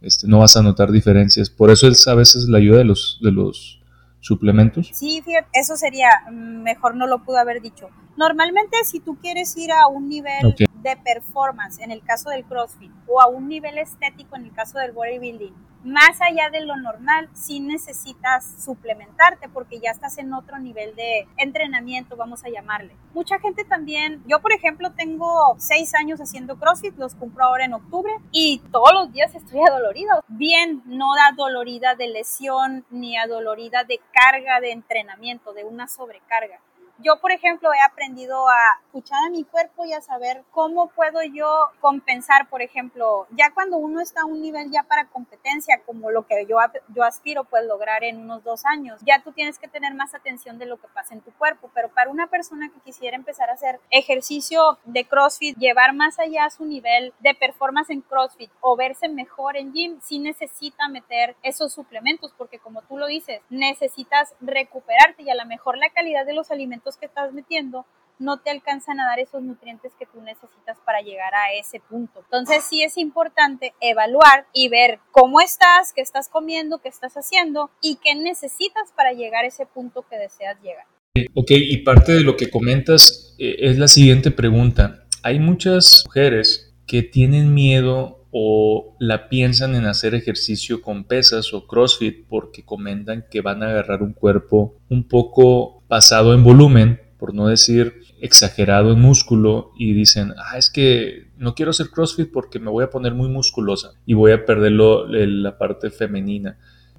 este, 0.02 0.28
no 0.28 0.39
vas 0.39 0.56
a 0.56 0.62
notar 0.62 0.91
diferencias. 0.91 1.50
Por 1.50 1.71
eso 1.71 1.88
es 1.88 2.08
a 2.08 2.15
veces 2.15 2.47
la 2.47 2.60
ayuda 2.60 2.78
de 2.78 2.86
los, 2.86 3.19
de 3.21 3.32
los 3.32 3.82
suplementos. 4.19 4.91
Sí, 4.93 5.21
fíjate, 5.23 5.47
eso 5.54 5.76
sería, 5.76 6.10
mm, 6.32 6.63
mejor 6.63 6.95
no 6.95 7.08
lo 7.08 7.23
pudo 7.23 7.38
haber 7.38 7.62
dicho. 7.62 7.89
Normalmente 8.17 8.77
si 8.84 8.99
tú 8.99 9.15
quieres 9.17 9.56
ir 9.58 9.71
a 9.71 9.86
un 9.88 10.10
nivel 10.10 10.56
de 10.56 10.97
performance, 10.97 11.80
en 11.80 11.91
el 11.91 12.01
caso 12.01 12.32
del 12.32 12.45
CrossFit, 12.45 12.91
o 13.06 13.21
a 13.21 13.27
un 13.27 13.47
nivel 13.47 13.77
estético, 13.77 14.36
en 14.36 14.45
el 14.45 14.53
caso 14.53 14.80
del 14.80 14.91
bodybuilding, 14.91 15.53
más 15.84 16.19
allá 16.19 16.49
de 16.49 16.65
lo 16.65 16.75
normal, 16.77 17.30
sí 17.34 17.60
necesitas 17.60 18.63
suplementarte 18.63 19.47
porque 19.49 19.80
ya 19.80 19.91
estás 19.91 20.17
en 20.17 20.34
otro 20.34 20.58
nivel 20.58 20.95
de 20.95 21.27
entrenamiento, 21.38 22.17
vamos 22.17 22.43
a 22.43 22.49
llamarle. 22.49 22.95
Mucha 23.13 23.38
gente 23.38 23.63
también, 23.63 24.23
yo 24.25 24.41
por 24.41 24.51
ejemplo 24.51 24.91
tengo 24.93 25.56
seis 25.60 25.93
años 25.93 26.19
haciendo 26.19 26.58
CrossFit, 26.58 26.97
los 26.97 27.13
cumplo 27.13 27.43
ahora 27.43 27.65
en 27.65 27.73
octubre 27.73 28.12
y 28.32 28.63
todos 28.71 28.93
los 28.93 29.13
días 29.13 29.36
estoy 29.36 29.60
adolorida. 29.62 30.23
Bien, 30.27 30.82
no 30.86 31.15
da 31.15 31.36
dolorida 31.38 31.93
de 31.93 32.08
lesión 32.08 32.84
ni 32.89 33.15
adolorida 33.15 33.84
de 33.84 34.01
carga 34.12 34.60
de 34.60 34.71
entrenamiento, 34.71 35.53
de 35.53 35.65
una 35.65 35.88
sobrecarga 35.88 36.60
yo, 37.00 37.20
por 37.20 37.32
ejemplo, 37.32 37.70
he 37.74 37.82
aprendido 37.82 38.48
a 38.50 38.58
escuchar 38.86 39.20
a 39.26 39.30
mi 39.30 39.44
cuerpo 39.44 39.86
y 39.86 39.94
a 39.94 40.02
saber 40.02 40.44
cómo 40.52 40.90
puedo 40.90 41.22
yo 41.24 41.70
compensar, 41.80 42.50
por 42.50 42.62
ejemplo, 42.62 43.28
ya 43.32 43.54
cuando 43.54 43.78
uno 43.78 44.02
está 44.02 44.22
a 44.22 44.26
un 44.26 44.42
nivel 44.42 44.72
ya 44.72 44.84
para 44.84 45.08
competencia, 45.08 45.82
como 45.86 46.12
lo 46.12 46.26
que 46.26 46.46
yo, 46.48 46.58
yo 46.94 47.04
aspiro 47.04 47.44
pues 47.44 47.66
lograr 47.66 48.04
en 48.04 48.18
unos 48.18 48.44
dos 48.44 48.66
años, 48.66 49.00
ya 49.06 49.22
tú 49.24 49.32
tienes 49.32 49.60
que 49.60 49.68
tener 49.68 49.94
más 49.94 50.16
atención 50.16 50.58
de 50.58 50.66
lo 50.66 50.78
que 50.78 50.88
pasa 50.88 51.14
en 51.14 51.22
tu 51.22 51.32
cuerpo, 51.34 51.70
pero 51.74 51.90
para 51.90 52.10
una 52.10 52.28
persona 52.28 52.70
que 52.70 52.80
quisiera 52.82 53.16
empezar 53.16 53.50
a 53.50 53.54
hacer 53.54 53.80
ejercicio 53.92 54.80
de 54.86 55.06
CrossFit, 55.06 55.58
llevar 55.58 55.94
más 55.94 56.20
allá 56.20 56.50
su 56.50 56.66
nivel 56.66 57.14
de 57.20 57.36
performance 57.36 57.90
en 57.90 58.02
CrossFit 58.02 58.52
o 58.62 58.76
verse 58.76 59.10
mejor 59.10 59.58
en 59.58 59.74
gym, 59.74 60.00
sí 60.02 60.20
necesita 60.20 60.88
meter 60.88 61.36
esos 61.44 61.74
suplementos, 61.74 62.34
porque 62.38 62.60
como 62.60 62.82
tú 62.84 62.98
lo 62.98 63.08
dices, 63.08 63.42
necesitas 63.50 64.34
recuperarte 64.42 65.24
y 65.24 65.30
a 65.30 65.36
lo 65.36 65.46
mejor 65.46 65.78
la 65.78 65.90
calidad 65.90 66.26
de 66.26 66.34
los 66.34 66.52
alimentos 66.52 66.87
que 66.95 67.08
estás 67.08 67.34
metiendo 67.34 67.86
no 68.19 68.39
te 68.39 68.50
alcanzan 68.50 69.00
a 69.00 69.06
dar 69.06 69.19
esos 69.19 69.41
nutrientes 69.43 69.91
que 70.00 70.06
tú 70.06 70.21
necesitas 70.21 70.78
para 70.86 71.02
llegar 71.02 71.34
a 71.36 71.54
ese 71.54 71.80
punto. 71.80 72.21
Entonces 72.23 72.63
sí 72.67 72.82
es 72.82 72.97
importante 72.97 73.73
evaluar 73.80 74.47
y 74.54 74.69
ver 74.69 75.00
cómo 75.12 75.39
estás, 75.41 75.93
qué 75.93 76.02
estás 76.02 76.30
comiendo, 76.30 76.80
qué 76.80 76.89
estás 76.89 77.13
haciendo 77.15 77.69
y 77.82 77.97
qué 78.04 78.15
necesitas 78.15 78.91
para 78.95 79.13
llegar 79.13 79.43
a 79.43 79.47
ese 79.47 79.65
punto 79.65 80.06
que 80.10 80.17
deseas 80.17 80.58
llegar. 80.62 80.86
Ok, 81.34 81.52
y 81.52 81.78
parte 81.78 82.13
de 82.13 82.21
lo 82.21 82.38
que 82.38 82.50
comentas 82.50 83.36
eh, 83.39 83.56
es 83.60 83.78
la 83.78 83.88
siguiente 83.88 84.32
pregunta. 84.32 85.04
Hay 85.23 85.39
muchas 85.39 86.04
mujeres 86.06 86.76
que 86.86 87.04
tienen 87.04 87.54
miedo 87.54 88.28
o 88.32 88.95
la 89.00 89.30
piensan 89.30 89.76
en 89.76 89.86
hacer 89.86 90.13
ejercicio 90.13 90.82
con 90.82 91.06
pesas 91.06 91.54
o 91.54 91.65
CrossFit 91.65 92.28
porque 92.28 92.63
comentan 92.63 93.26
que 93.32 93.41
van 93.41 93.63
a 93.63 93.69
agarrar 93.69 94.04
un 94.04 94.13
cuerpo 94.13 94.76
un 94.89 95.08
poco 95.08 95.77
pasado 95.88 96.34
en 96.34 96.43
volumen, 96.43 97.02
por 97.17 97.34
no 97.34 97.47
decir 97.47 98.02
exagerado 98.19 98.93
en 98.93 99.00
músculo, 99.00 99.71
y 99.78 99.93
dicen, 99.93 100.34
ah, 100.38 100.58
es 100.58 100.69
que 100.69 101.28
no 101.38 101.56
quiero 101.56 101.71
hacer 101.71 101.89
CrossFit 101.89 102.32
porque 102.32 102.60
me 102.60 102.71
voy 102.71 102.84
a 102.84 102.89
poner 102.89 103.13
muy 103.13 103.30
musculosa 103.30 103.93
y 104.06 104.13
voy 104.13 104.32
a 104.32 104.45
perder 104.45 104.71
la 104.71 105.58
parte 105.58 105.89
femenina 105.89 106.58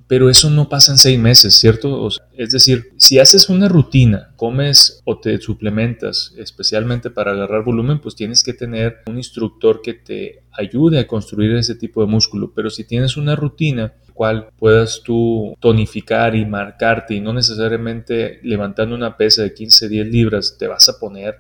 pero 0.09 0.31
eso 0.31 0.49
no 0.49 0.69
pasa 0.69 0.93
en 0.93 0.99
seis 0.99 1.19
meses, 1.19 1.55
¿cierto? 1.55 2.09
es 2.35 2.51
decir, 2.51 2.93
si 2.97 3.19
haces 3.19 3.51
una 3.51 3.69
rutina, 3.69 4.31
comes 4.37 5.03
o 5.05 5.19
te 5.19 5.39
suplementas 5.39 6.33
especialmente 6.39 7.11
para 7.11 7.33
agarrar 7.33 7.63
volumen, 7.63 8.01
pues 8.01 8.17
tienes 8.17 8.43
que 8.43 8.55
tener 8.55 9.03
un 9.07 9.19
instructor 9.19 9.83
que 9.83 9.95
te 9.95 10.43
ayude 10.53 10.99
a 10.99 11.07
construir 11.07 11.55
ese 11.57 11.75
tipo 11.75 12.01
de 12.01 12.07
músculo, 12.07 12.53
pero 12.55 12.71
si 12.71 12.85
tienes 12.85 13.19
una 13.19 13.37
rutina 13.37 13.93
cual 14.15 14.49
puedas 14.59 15.03
tú 15.05 15.55
tonificar 15.61 16.35
y 16.35 16.45
marcarte 16.45 17.15
y 17.15 17.21
no 17.21 17.33
necesariamente 17.33 18.41
levantando 18.43 18.97
una 18.97 19.17
pesa 19.17 19.43
de 19.43 19.55
15, 19.55 19.89
10 19.89 20.07
libras 20.09 20.57
te 20.59 20.67
vas 20.67 20.89
a 20.89 20.99
poner 20.99 21.37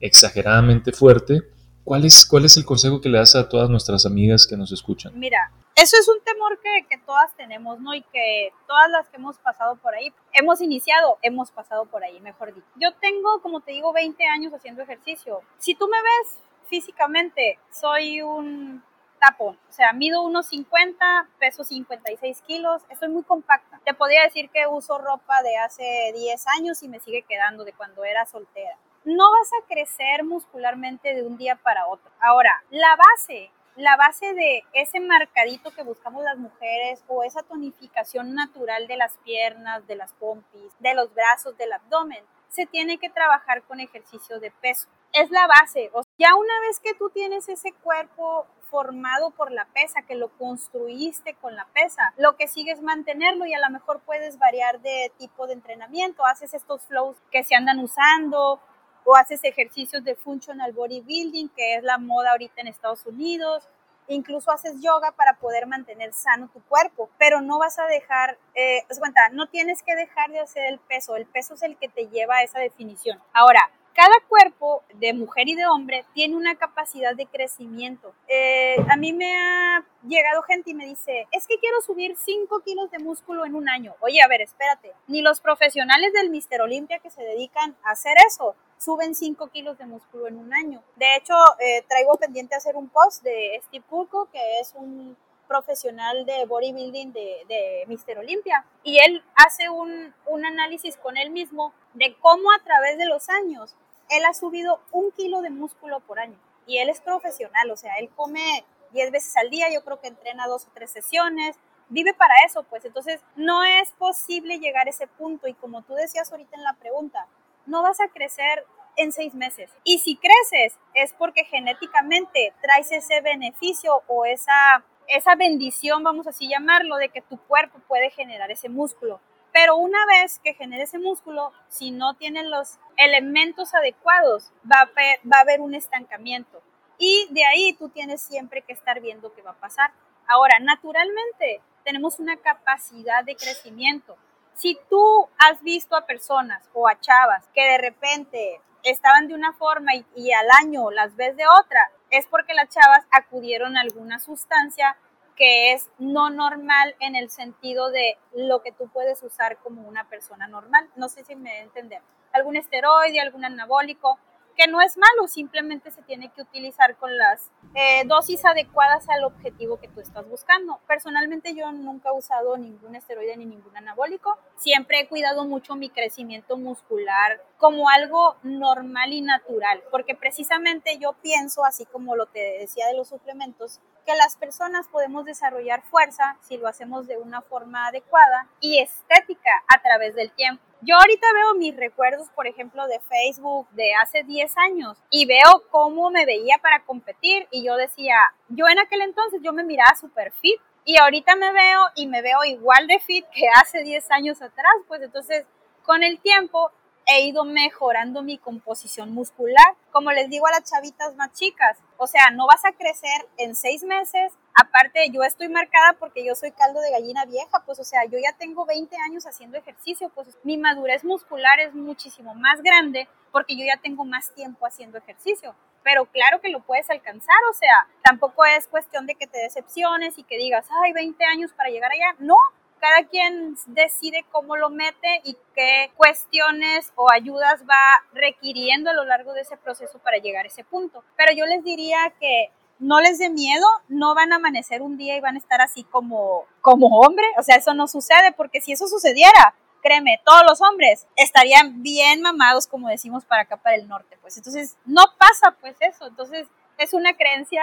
exageradamente 0.00 0.90
fuerte, 0.90 1.42
¿Cuál 1.86 2.04
es, 2.04 2.26
¿Cuál 2.26 2.44
es 2.44 2.56
el 2.56 2.64
consejo 2.64 3.00
que 3.00 3.08
le 3.08 3.18
das 3.18 3.36
a 3.36 3.48
todas 3.48 3.70
nuestras 3.70 4.06
amigas 4.06 4.44
que 4.44 4.56
nos 4.56 4.72
escuchan? 4.72 5.12
Mira, 5.14 5.52
eso 5.76 5.96
es 5.96 6.08
un 6.08 6.20
temor 6.24 6.58
que, 6.60 6.84
que, 6.90 6.98
todas 6.98 7.32
tenemos, 7.36 7.78
¿no? 7.78 7.94
Y 7.94 8.02
que 8.02 8.50
todas 8.66 8.90
las 8.90 9.08
que 9.08 9.18
hemos 9.18 9.38
pasado 9.38 9.76
por 9.76 9.94
ahí, 9.94 10.12
hemos 10.32 10.60
iniciado, 10.60 11.16
hemos 11.22 11.52
pasado 11.52 11.84
por 11.84 12.02
ahí, 12.02 12.18
mejor 12.18 12.52
dicho. 12.52 12.66
Yo 12.74 12.92
tengo, 13.00 13.40
como 13.40 13.60
te 13.60 13.70
digo, 13.70 13.92
20 13.92 14.20
años 14.26 14.52
haciendo 14.52 14.82
ejercicio. 14.82 15.42
Si 15.58 15.76
tú 15.76 15.86
me 15.86 15.98
ves 16.02 16.36
físicamente, 16.68 17.60
soy 17.70 18.20
un 18.20 18.82
tapón. 19.20 19.56
O 19.68 19.72
sea, 19.72 19.92
mido 19.92 20.22
unos 20.22 20.48
50, 20.48 21.28
peso 21.38 21.62
56 21.62 22.42
kilos, 22.48 22.82
estoy 22.90 23.10
muy 23.10 23.22
compacta. 23.22 23.80
Te 23.84 23.94
podría 23.94 24.24
decir 24.24 24.50
que 24.50 24.66
uso 24.66 24.98
ropa 24.98 25.40
de 25.44 25.56
hace 25.58 26.12
10 26.16 26.44
años 26.58 26.82
y 26.82 26.88
me 26.88 26.98
sigue 26.98 27.22
quedando 27.22 27.64
de 27.64 27.72
cuando 27.74 28.04
era 28.04 28.26
soltera. 28.26 28.76
No 29.06 29.30
vas 29.30 29.48
a 29.52 29.66
crecer 29.68 30.24
muscularmente 30.24 31.14
de 31.14 31.22
un 31.22 31.36
día 31.36 31.54
para 31.54 31.86
otro. 31.86 32.10
Ahora, 32.20 32.64
la 32.70 32.96
base, 32.96 33.52
la 33.76 33.96
base 33.96 34.34
de 34.34 34.64
ese 34.72 34.98
marcadito 34.98 35.70
que 35.70 35.84
buscamos 35.84 36.24
las 36.24 36.36
mujeres 36.38 37.04
o 37.06 37.22
esa 37.22 37.44
tonificación 37.44 38.34
natural 38.34 38.88
de 38.88 38.96
las 38.96 39.16
piernas, 39.18 39.86
de 39.86 39.94
las 39.94 40.12
pompis, 40.14 40.72
de 40.80 40.94
los 40.96 41.14
brazos, 41.14 41.56
del 41.56 41.72
abdomen, 41.72 42.24
se 42.48 42.66
tiene 42.66 42.98
que 42.98 43.08
trabajar 43.08 43.62
con 43.62 43.78
ejercicio 43.78 44.40
de 44.40 44.50
peso. 44.50 44.88
Es 45.12 45.30
la 45.30 45.46
base. 45.46 45.88
O 45.92 46.02
ya 46.18 46.34
una 46.34 46.60
vez 46.62 46.80
que 46.80 46.94
tú 46.94 47.08
tienes 47.10 47.48
ese 47.48 47.72
cuerpo 47.84 48.44
formado 48.72 49.30
por 49.30 49.52
la 49.52 49.66
pesa, 49.66 50.02
que 50.02 50.16
lo 50.16 50.30
construiste 50.30 51.34
con 51.34 51.54
la 51.54 51.66
pesa. 51.66 52.12
Lo 52.16 52.34
que 52.36 52.48
sigue 52.48 52.72
es 52.72 52.82
mantenerlo 52.82 53.46
y 53.46 53.54
a 53.54 53.60
lo 53.60 53.70
mejor 53.70 54.00
puedes 54.00 54.36
variar 54.40 54.80
de 54.80 55.12
tipo 55.16 55.46
de 55.46 55.52
entrenamiento. 55.52 56.26
Haces 56.26 56.54
estos 56.54 56.82
flows 56.86 57.16
que 57.30 57.44
se 57.44 57.54
andan 57.54 57.78
usando 57.78 58.60
o 59.06 59.14
haces 59.14 59.42
ejercicios 59.44 60.04
de 60.04 60.16
functional 60.16 60.72
bodybuilding, 60.72 61.48
que 61.50 61.76
es 61.76 61.84
la 61.84 61.96
moda 61.96 62.32
ahorita 62.32 62.60
en 62.60 62.66
Estados 62.66 63.06
Unidos. 63.06 63.66
Incluso 64.08 64.50
haces 64.50 64.74
yoga 64.82 65.12
para 65.12 65.34
poder 65.34 65.66
mantener 65.66 66.12
sano 66.12 66.50
tu 66.52 66.60
cuerpo, 66.64 67.08
pero 67.18 67.40
no 67.40 67.58
vas 67.58 67.78
a 67.78 67.86
dejar, 67.86 68.36
eh, 68.54 68.82
cuenta, 68.98 69.28
no 69.30 69.48
tienes 69.48 69.82
que 69.82 69.94
dejar 69.94 70.30
de 70.30 70.40
hacer 70.40 70.66
el 70.66 70.78
peso, 70.78 71.16
el 71.16 71.26
peso 71.26 71.54
es 71.54 71.62
el 71.62 71.76
que 71.76 71.88
te 71.88 72.08
lleva 72.08 72.36
a 72.36 72.42
esa 72.42 72.60
definición. 72.60 73.20
Ahora, 73.32 73.70
cada 73.94 74.14
cuerpo 74.28 74.82
de 74.94 75.14
mujer 75.14 75.48
y 75.48 75.54
de 75.54 75.66
hombre 75.66 76.04
tiene 76.12 76.36
una 76.36 76.56
capacidad 76.56 77.16
de 77.16 77.26
crecimiento. 77.26 78.12
Eh, 78.28 78.76
a 78.90 78.96
mí 78.96 79.12
me 79.12 79.34
ha 79.34 79.84
llegado 80.06 80.42
gente 80.42 80.70
y 80.70 80.74
me 80.74 80.84
dice, 80.84 81.26
es 81.32 81.46
que 81.46 81.58
quiero 81.58 81.80
subir 81.80 82.14
5 82.16 82.60
kilos 82.60 82.90
de 82.90 82.98
músculo 82.98 83.46
en 83.46 83.54
un 83.54 83.68
año. 83.68 83.94
Oye, 84.00 84.20
a 84.22 84.28
ver, 84.28 84.42
espérate, 84.42 84.92
ni 85.06 85.22
los 85.22 85.40
profesionales 85.40 86.12
del 86.12 86.28
Mister 86.28 86.60
Olympia 86.60 86.98
que 86.98 87.10
se 87.10 87.22
dedican 87.22 87.74
a 87.84 87.92
hacer 87.92 88.16
eso 88.26 88.54
suben 88.78 89.14
5 89.14 89.48
kilos 89.48 89.78
de 89.78 89.86
músculo 89.86 90.26
en 90.26 90.36
un 90.38 90.52
año. 90.54 90.82
De 90.96 91.16
hecho, 91.16 91.34
eh, 91.58 91.84
traigo 91.88 92.16
pendiente 92.16 92.54
hacer 92.54 92.76
un 92.76 92.88
post 92.88 93.22
de 93.22 93.60
Steve 93.66 93.84
Kurko, 93.88 94.28
que 94.30 94.60
es 94.60 94.74
un 94.74 95.16
profesional 95.48 96.26
de 96.26 96.44
bodybuilding 96.46 97.12
de, 97.12 97.44
de 97.48 97.84
Mister 97.86 98.18
Olympia. 98.18 98.64
Y 98.82 98.98
él 98.98 99.22
hace 99.36 99.68
un, 99.68 100.14
un 100.26 100.44
análisis 100.44 100.96
con 100.96 101.16
él 101.16 101.30
mismo 101.30 101.72
de 101.94 102.16
cómo 102.20 102.50
a 102.52 102.62
través 102.64 102.98
de 102.98 103.06
los 103.06 103.28
años 103.28 103.76
él 104.08 104.24
ha 104.24 104.34
subido 104.34 104.80
un 104.92 105.10
kilo 105.12 105.40
de 105.40 105.50
músculo 105.50 106.00
por 106.00 106.18
año 106.18 106.38
y 106.66 106.78
él 106.78 106.88
es 106.88 107.00
profesional, 107.00 107.70
o 107.70 107.76
sea, 107.76 107.96
él 107.98 108.10
come 108.14 108.64
10 108.92 109.12
veces 109.12 109.36
al 109.36 109.50
día, 109.50 109.66
yo 109.72 109.84
creo 109.84 110.00
que 110.00 110.08
entrena 110.08 110.46
dos 110.46 110.66
o 110.66 110.70
tres 110.74 110.90
sesiones, 110.90 111.56
vive 111.88 112.12
para 112.14 112.34
eso, 112.44 112.64
pues 112.64 112.84
entonces 112.84 113.20
no 113.36 113.64
es 113.64 113.92
posible 113.92 114.58
llegar 114.58 114.86
a 114.86 114.90
ese 114.90 115.06
punto 115.06 115.46
y 115.46 115.54
como 115.54 115.82
tú 115.82 115.94
decías 115.94 116.30
ahorita 116.30 116.56
en 116.56 116.64
la 116.64 116.74
pregunta, 116.74 117.26
no 117.66 117.82
vas 117.82 118.00
a 118.00 118.08
crecer 118.08 118.64
en 118.96 119.12
seis 119.12 119.34
meses. 119.34 119.70
Y 119.84 119.98
si 119.98 120.16
creces 120.16 120.78
es 120.94 121.12
porque 121.12 121.44
genéticamente 121.44 122.54
traes 122.62 122.90
ese 122.92 123.20
beneficio 123.20 124.02
o 124.06 124.24
esa, 124.24 124.84
esa 125.08 125.34
bendición, 125.34 126.02
vamos 126.02 126.26
así 126.26 126.48
llamarlo, 126.48 126.96
de 126.96 127.10
que 127.10 127.22
tu 127.22 127.38
cuerpo 127.38 127.78
puede 127.86 128.10
generar 128.10 128.50
ese 128.50 128.68
músculo. 128.68 129.20
Pero 129.52 129.76
una 129.76 130.04
vez 130.06 130.38
que 130.42 130.54
genere 130.54 130.82
ese 130.82 130.98
músculo, 130.98 131.52
si 131.68 131.90
no 131.90 132.14
tiene 132.14 132.44
los 132.44 132.78
elementos 132.96 133.74
adecuados, 133.74 134.52
va 134.70 134.90
va 134.94 135.38
a 135.38 135.40
haber 135.40 135.60
un 135.60 135.74
estancamiento. 135.74 136.62
Y 136.98 137.26
de 137.30 137.44
ahí 137.44 137.72
tú 137.74 137.88
tienes 137.88 138.22
siempre 138.22 138.62
que 138.62 138.72
estar 138.72 139.00
viendo 139.00 139.32
qué 139.34 139.42
va 139.42 139.52
a 139.52 139.60
pasar. 139.60 139.92
Ahora, 140.26 140.58
naturalmente, 140.60 141.60
tenemos 141.84 142.18
una 142.18 142.36
capacidad 142.36 143.24
de 143.24 143.36
crecimiento. 143.36 144.16
Si 144.56 144.78
tú 144.88 145.28
has 145.38 145.62
visto 145.62 145.96
a 145.96 146.06
personas 146.06 146.68
o 146.72 146.88
a 146.88 146.98
chavas 146.98 147.46
que 147.54 147.62
de 147.62 147.78
repente 147.78 148.60
estaban 148.82 149.28
de 149.28 149.34
una 149.34 149.52
forma 149.52 149.94
y, 149.94 150.04
y, 150.14 150.32
al 150.32 150.46
año 150.62 150.90
las 150.90 151.14
ves 151.14 151.36
de 151.36 151.44
otra, 151.46 151.90
es 152.10 152.26
porque 152.26 152.54
las 152.54 152.70
chavas 152.70 153.04
acudieron 153.10 153.76
a 153.76 153.82
alguna 153.82 154.18
sustancia 154.18 154.96
que 155.36 155.74
es 155.74 155.90
no 155.98 156.30
normal 156.30 156.96
en 157.00 157.14
el 157.14 157.28
sentido 157.28 157.90
de 157.90 158.16
lo 158.34 158.62
que 158.62 158.72
tú 158.72 158.88
puedes 158.88 159.22
usar 159.22 159.58
como 159.58 159.82
una 159.82 160.08
persona 160.08 160.48
normal. 160.48 160.88
No 160.96 161.10
sé 161.10 161.24
si 161.24 161.36
me 161.36 161.60
entender. 161.60 162.00
Algún 162.32 162.56
esteroide, 162.56 163.20
algún 163.20 163.44
anabólico, 163.44 164.18
que 164.56 164.66
no 164.66 164.80
es 164.80 164.96
malo, 164.96 165.28
simplemente 165.28 165.90
se 165.90 166.02
tiene 166.02 166.30
que 166.32 166.42
utilizar 166.42 166.96
con 166.96 167.16
las 167.16 167.50
eh, 167.74 168.04
dosis 168.06 168.44
adecuadas 168.44 169.08
al 169.08 169.24
objetivo 169.24 169.78
que 169.78 169.88
tú 169.88 170.00
estás 170.00 170.26
buscando. 170.28 170.80
Personalmente 170.86 171.54
yo 171.54 171.70
nunca 171.72 172.08
he 172.08 172.12
usado 172.12 172.56
ningún 172.56 172.96
esteroide 172.96 173.36
ni 173.36 173.44
ningún 173.44 173.76
anabólico, 173.76 174.38
siempre 174.56 175.00
he 175.00 175.08
cuidado 175.08 175.44
mucho 175.44 175.76
mi 175.76 175.90
crecimiento 175.90 176.56
muscular 176.56 177.42
como 177.58 177.88
algo 177.88 178.36
normal 178.42 179.12
y 179.12 179.20
natural, 179.20 179.82
porque 179.90 180.14
precisamente 180.14 180.98
yo 180.98 181.12
pienso, 181.22 181.64
así 181.64 181.84
como 181.86 182.16
lo 182.16 182.26
te 182.26 182.58
decía 182.58 182.86
de 182.86 182.96
los 182.96 183.08
suplementos, 183.08 183.80
que 184.06 184.14
las 184.14 184.36
personas 184.36 184.88
podemos 184.88 185.24
desarrollar 185.24 185.82
fuerza 185.82 186.36
si 186.40 186.56
lo 186.56 186.68
hacemos 186.68 187.06
de 187.06 187.18
una 187.18 187.42
forma 187.42 187.88
adecuada 187.88 188.48
y 188.60 188.78
estética 188.78 189.50
a 189.68 189.82
través 189.82 190.14
del 190.14 190.30
tiempo. 190.30 190.62
Yo 190.82 190.94
ahorita 190.96 191.26
veo 191.32 191.54
mis 191.54 191.74
recuerdos, 191.74 192.28
por 192.34 192.46
ejemplo, 192.46 192.86
de 192.86 193.00
Facebook 193.00 193.66
de 193.70 193.94
hace 193.94 194.24
10 194.24 194.56
años 194.58 194.98
y 195.10 195.26
veo 195.26 195.64
cómo 195.70 196.10
me 196.10 196.26
veía 196.26 196.58
para 196.58 196.84
competir 196.84 197.48
y 197.50 197.64
yo 197.64 197.76
decía, 197.76 198.16
yo 198.48 198.68
en 198.68 198.78
aquel 198.78 199.00
entonces 199.00 199.40
yo 199.42 199.52
me 199.52 199.64
miraba 199.64 199.96
super 199.96 200.32
fit 200.32 200.60
y 200.84 200.98
ahorita 200.98 201.34
me 201.34 201.52
veo 201.52 201.80
y 201.96 202.06
me 202.06 202.22
veo 202.22 202.44
igual 202.44 202.86
de 202.86 202.98
fit 203.00 203.24
que 203.32 203.48
hace 203.60 203.82
10 203.82 204.10
años 204.10 204.42
atrás, 204.42 204.72
pues 204.86 205.00
entonces 205.02 205.46
con 205.82 206.02
el 206.02 206.20
tiempo 206.20 206.70
he 207.06 207.26
ido 207.26 207.44
mejorando 207.44 208.22
mi 208.22 208.36
composición 208.36 209.12
muscular. 209.12 209.76
Como 209.92 210.12
les 210.12 210.28
digo 210.28 210.46
a 210.46 210.50
las 210.50 210.70
chavitas 210.70 211.14
más 211.16 211.32
chicas, 211.32 211.78
o 211.96 212.06
sea, 212.06 212.30
no 212.32 212.46
vas 212.46 212.64
a 212.64 212.72
crecer 212.72 213.28
en 213.38 213.54
seis 213.54 213.84
meses. 213.84 214.32
Aparte, 214.58 215.10
yo 215.10 215.22
estoy 215.22 215.50
marcada 215.50 215.92
porque 215.98 216.24
yo 216.24 216.34
soy 216.34 216.50
caldo 216.50 216.80
de 216.80 216.90
gallina 216.90 217.26
vieja, 217.26 217.62
pues, 217.66 217.78
o 217.78 217.84
sea, 217.84 218.06
yo 218.06 218.18
ya 218.18 218.32
tengo 218.38 218.64
20 218.64 218.96
años 218.96 219.26
haciendo 219.26 219.58
ejercicio, 219.58 220.08
pues 220.14 220.28
mi 220.44 220.56
madurez 220.56 221.04
muscular 221.04 221.60
es 221.60 221.74
muchísimo 221.74 222.34
más 222.34 222.62
grande 222.62 223.06
porque 223.32 223.54
yo 223.54 223.66
ya 223.66 223.76
tengo 223.76 224.06
más 224.06 224.32
tiempo 224.34 224.64
haciendo 224.64 224.96
ejercicio. 224.96 225.54
Pero 225.82 226.06
claro 226.06 226.40
que 226.40 226.48
lo 226.48 226.60
puedes 226.60 226.88
alcanzar, 226.88 227.36
o 227.50 227.52
sea, 227.52 227.86
tampoco 228.02 228.46
es 228.46 228.66
cuestión 228.66 229.06
de 229.06 229.14
que 229.14 229.26
te 229.26 229.38
decepciones 229.38 230.16
y 230.16 230.24
que 230.24 230.38
digas, 230.38 230.66
ay, 230.82 230.94
20 230.94 231.22
años 231.26 231.52
para 231.52 231.68
llegar 231.68 231.92
allá. 231.92 232.16
No, 232.18 232.36
cada 232.80 233.04
quien 233.04 233.56
decide 233.66 234.24
cómo 234.32 234.56
lo 234.56 234.70
mete 234.70 235.20
y 235.24 235.36
qué 235.54 235.90
cuestiones 235.96 236.92
o 236.96 237.12
ayudas 237.12 237.64
va 237.68 238.04
requiriendo 238.14 238.88
a 238.88 238.94
lo 238.94 239.04
largo 239.04 239.34
de 239.34 239.42
ese 239.42 239.56
proceso 239.58 239.98
para 239.98 240.16
llegar 240.16 240.44
a 240.44 240.48
ese 240.48 240.64
punto. 240.64 241.04
Pero 241.16 241.32
yo 241.34 241.44
les 241.44 241.62
diría 241.62 241.98
que 242.18 242.50
no 242.78 243.00
les 243.00 243.18
dé 243.18 243.30
miedo, 243.30 243.66
no 243.88 244.14
van 244.14 244.32
a 244.32 244.36
amanecer 244.36 244.82
un 244.82 244.96
día 244.96 245.16
y 245.16 245.20
van 245.20 245.36
a 245.36 245.38
estar 245.38 245.60
así 245.60 245.84
como, 245.84 246.44
como 246.60 246.86
hombre, 247.00 247.24
o 247.38 247.42
sea, 247.42 247.56
eso 247.56 247.74
no 247.74 247.88
sucede 247.88 248.32
porque 248.36 248.60
si 248.60 248.72
eso 248.72 248.86
sucediera, 248.86 249.54
créeme, 249.82 250.20
todos 250.24 250.42
los 250.48 250.60
hombres 250.60 251.06
estarían 251.16 251.82
bien 251.82 252.20
mamados, 252.20 252.66
como 252.66 252.88
decimos 252.88 253.24
para 253.24 253.42
acá, 253.42 253.56
para 253.56 253.76
el 253.76 253.88
norte, 253.88 254.18
pues. 254.20 254.36
Entonces 254.36 254.76
no 254.84 255.04
pasa 255.18 255.56
pues 255.60 255.76
eso, 255.80 256.06
entonces 256.06 256.46
es 256.78 256.92
una 256.92 257.14
creencia 257.14 257.62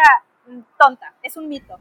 tonta, 0.77 1.13
es 1.21 1.37
un 1.37 1.47
mito 1.47 1.79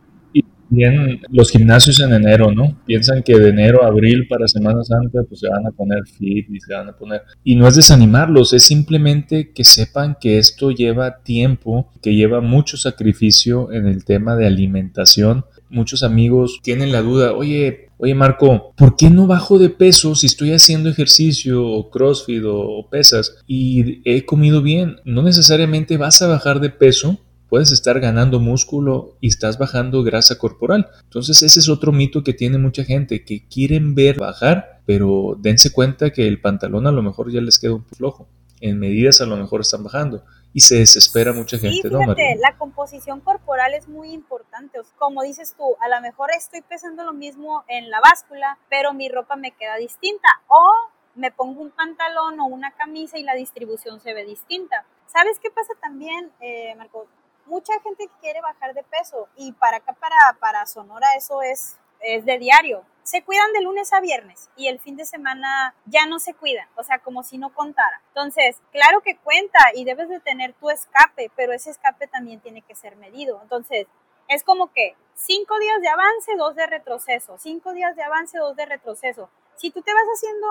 bien 0.73 1.21
los 1.31 1.51
gimnasios 1.51 2.01
en 2.01 2.13
enero, 2.13 2.51
¿no? 2.51 2.77
Piensan 2.87 3.23
que 3.23 3.39
de 3.39 3.51
enero 3.51 3.85
a 3.85 3.89
abril 3.89 4.27
para 4.29 4.49
Semana 4.49 4.83
Santa 4.83 5.21
pues 5.29 5.41
se 5.41 5.49
van 5.49 5.67
a 5.67 5.71
poner 5.71 6.07
fit 6.07 6.49
y 6.51 6.61
se 6.61 6.75
van 6.75 6.89
a 6.89 6.97
poner... 6.97 7.23
Y 7.45 7.57
no 7.57 7.69
es 7.69 7.77
desanimarlos, 7.77 8.53
es 8.53 8.65
simplemente 8.65 9.53
que 9.53 9.65
sepan 9.65 10.17
que 10.21 10.39
esto 10.39 10.71
lleva 10.71 11.23
tiempo, 11.23 11.91
que 12.03 12.15
lleva 12.15 12.41
mucho 12.41 12.77
sacrificio 12.77 13.73
en 13.73 13.87
el 13.87 14.05
tema 14.05 14.37
de 14.37 14.47
alimentación. 14.47 15.45
Muchos 15.69 16.03
amigos 16.03 16.61
tienen 16.63 16.93
la 16.93 17.03
duda, 17.03 17.33
oye, 17.33 17.89
oye 17.99 18.15
Marco, 18.15 18.73
¿por 18.77 18.97
qué 18.97 19.11
no 19.11 19.27
bajo 19.27 19.59
de 19.59 19.71
peso 19.71 20.15
si 20.15 20.27
estoy 20.27 20.53
haciendo 20.53 20.91
ejercicio 20.91 21.67
o 21.67 21.91
crossfit 21.91 22.43
o 22.47 22.89
pesas 22.91 23.37
y 23.47 24.03
he 24.05 24.25
comido 24.25 24.63
bien? 24.63 24.97
No 25.05 25.23
necesariamente 25.23 25.97
vas 25.97 26.21
a 26.23 26.29
bajar 26.29 26.61
de 26.61 26.71
peso 26.71 27.21
puedes 27.53 27.71
estar 27.71 28.01
ganando 28.01 28.41
músculo 28.41 29.19
y 29.21 29.29
estás 29.29 29.59
bajando 29.59 30.03
grasa 30.03 30.39
corporal. 30.39 30.89
Entonces 31.03 31.43
ese 31.43 31.61
es 31.61 31.69
otro 31.69 31.93
mito 31.93 32.25
que 32.25 32.33
tiene 32.33 32.57
mucha 32.57 32.83
gente, 32.83 33.27
que 33.27 33.47
quieren 33.47 33.95
ver 33.95 34.19
bajar, 34.19 34.81
pero 34.87 35.37
dense 35.39 35.71
cuenta 35.71 36.13
que 36.13 36.27
el 36.27 36.41
pantalón 36.41 36.87
a 36.87 36.93
lo 36.93 37.03
mejor 37.03 37.31
ya 37.31 37.43
les 37.43 37.59
queda 37.59 37.75
un 37.75 37.83
poco 37.83 37.95
flojo. 37.95 38.29
en 38.63 38.79
medidas 38.79 39.21
a 39.21 39.27
lo 39.27 39.37
mejor 39.37 39.61
están 39.61 39.85
bajando 39.85 40.25
y 40.55 40.61
se 40.61 40.77
desespera 40.77 41.35
mucha 41.35 41.59
gente, 41.59 41.83
sí, 41.83 41.89
fíjate, 41.91 42.37
La 42.41 42.57
composición 42.57 43.21
corporal 43.21 43.75
es 43.75 43.87
muy 43.87 44.15
importante. 44.15 44.79
como 44.97 45.23
dices 45.23 45.55
tú, 45.55 45.77
a 45.83 45.95
lo 45.95 46.01
mejor 46.01 46.31
estoy 46.35 46.63
pesando 46.63 47.05
lo 47.05 47.13
mismo 47.13 47.65
en 47.69 47.91
la 47.91 48.01
báscula, 48.01 48.57
pero 48.71 48.95
mi 48.95 49.11
ropa 49.11 49.37
me 49.37 49.51
queda 49.51 49.77
distinta. 49.77 50.29
O 50.49 50.63
me 51.17 51.31
pongo 51.31 51.61
un 51.61 51.71
pantalón 51.71 52.41
o 52.41 52.47
una 52.47 52.71
camisa 52.71 53.19
y 53.19 53.25
la 53.25 53.35
distribución 53.35 54.01
se 54.01 54.15
ve 54.15 54.25
distinta. 54.25 54.87
¿Sabes 55.07 55.39
qué 55.39 55.51
pasa 55.51 55.75
también, 55.83 56.31
eh, 56.41 56.75
Marco? 56.79 57.09
Mucha 57.47 57.73
gente 57.81 58.09
quiere 58.21 58.41
bajar 58.41 58.75
de 58.75 58.83
peso 58.85 59.29
y 59.37 59.53
para 59.53 59.79
acá, 59.79 59.93
para, 59.95 60.17
para 60.39 60.67
Sonora, 60.67 61.15
eso 61.17 61.43
es, 61.43 61.79
es 62.01 62.25
de 62.25 62.39
diario 62.39 62.85
se 63.03 63.23
cuidan 63.23 63.53
de 63.53 63.63
lunes 63.63 63.93
a 63.93 64.01
viernes 64.01 64.49
y 64.57 64.69
el 64.69 64.79
fin 64.79 64.97
de 64.97 65.05
semana 65.05 65.75
ya 65.87 66.07
no 66.07 66.19
se 66.19 66.35
cuidan, 66.35 66.69
o 66.77 66.85
sea, 66.85 66.99
como 67.01 67.23
si 67.23 67.39
no 67.39 67.53
contara. 67.53 68.01
Entonces, 68.09 68.61
claro 68.71 69.01
que 69.01 69.17
cuenta 69.17 69.59
y 69.75 69.85
debes 69.85 70.09
de 70.09 70.21
tener 70.21 70.53
tu 70.55 70.71
escape, 70.71 71.31
pero 71.35 71.53
ese 71.53 71.71
escape 71.71 72.07
también 72.07 72.41
tiene 72.41 72.63
que 72.63 72.75
ser 72.75 72.97
medido. 72.97 73.41
Entonces, 73.43 73.87
es 74.29 74.45
como 74.45 74.73
que 74.73 74.97
cinco 75.15 75.59
días 75.59 75.81
de 75.81 75.89
avance, 75.89 76.37
dos 76.37 76.55
de 76.55 76.67
retroceso, 76.67 77.39
cinco 77.39 77.73
días 77.73 77.97
de 77.97 78.03
avance, 78.03 78.39
dos 78.39 78.55
de 78.57 78.67
retroceso. 78.67 79.29
Si 79.57 79.71
tú 79.71 79.83
te 79.83 79.93
vas 79.93 80.05
haciendo 80.15 80.47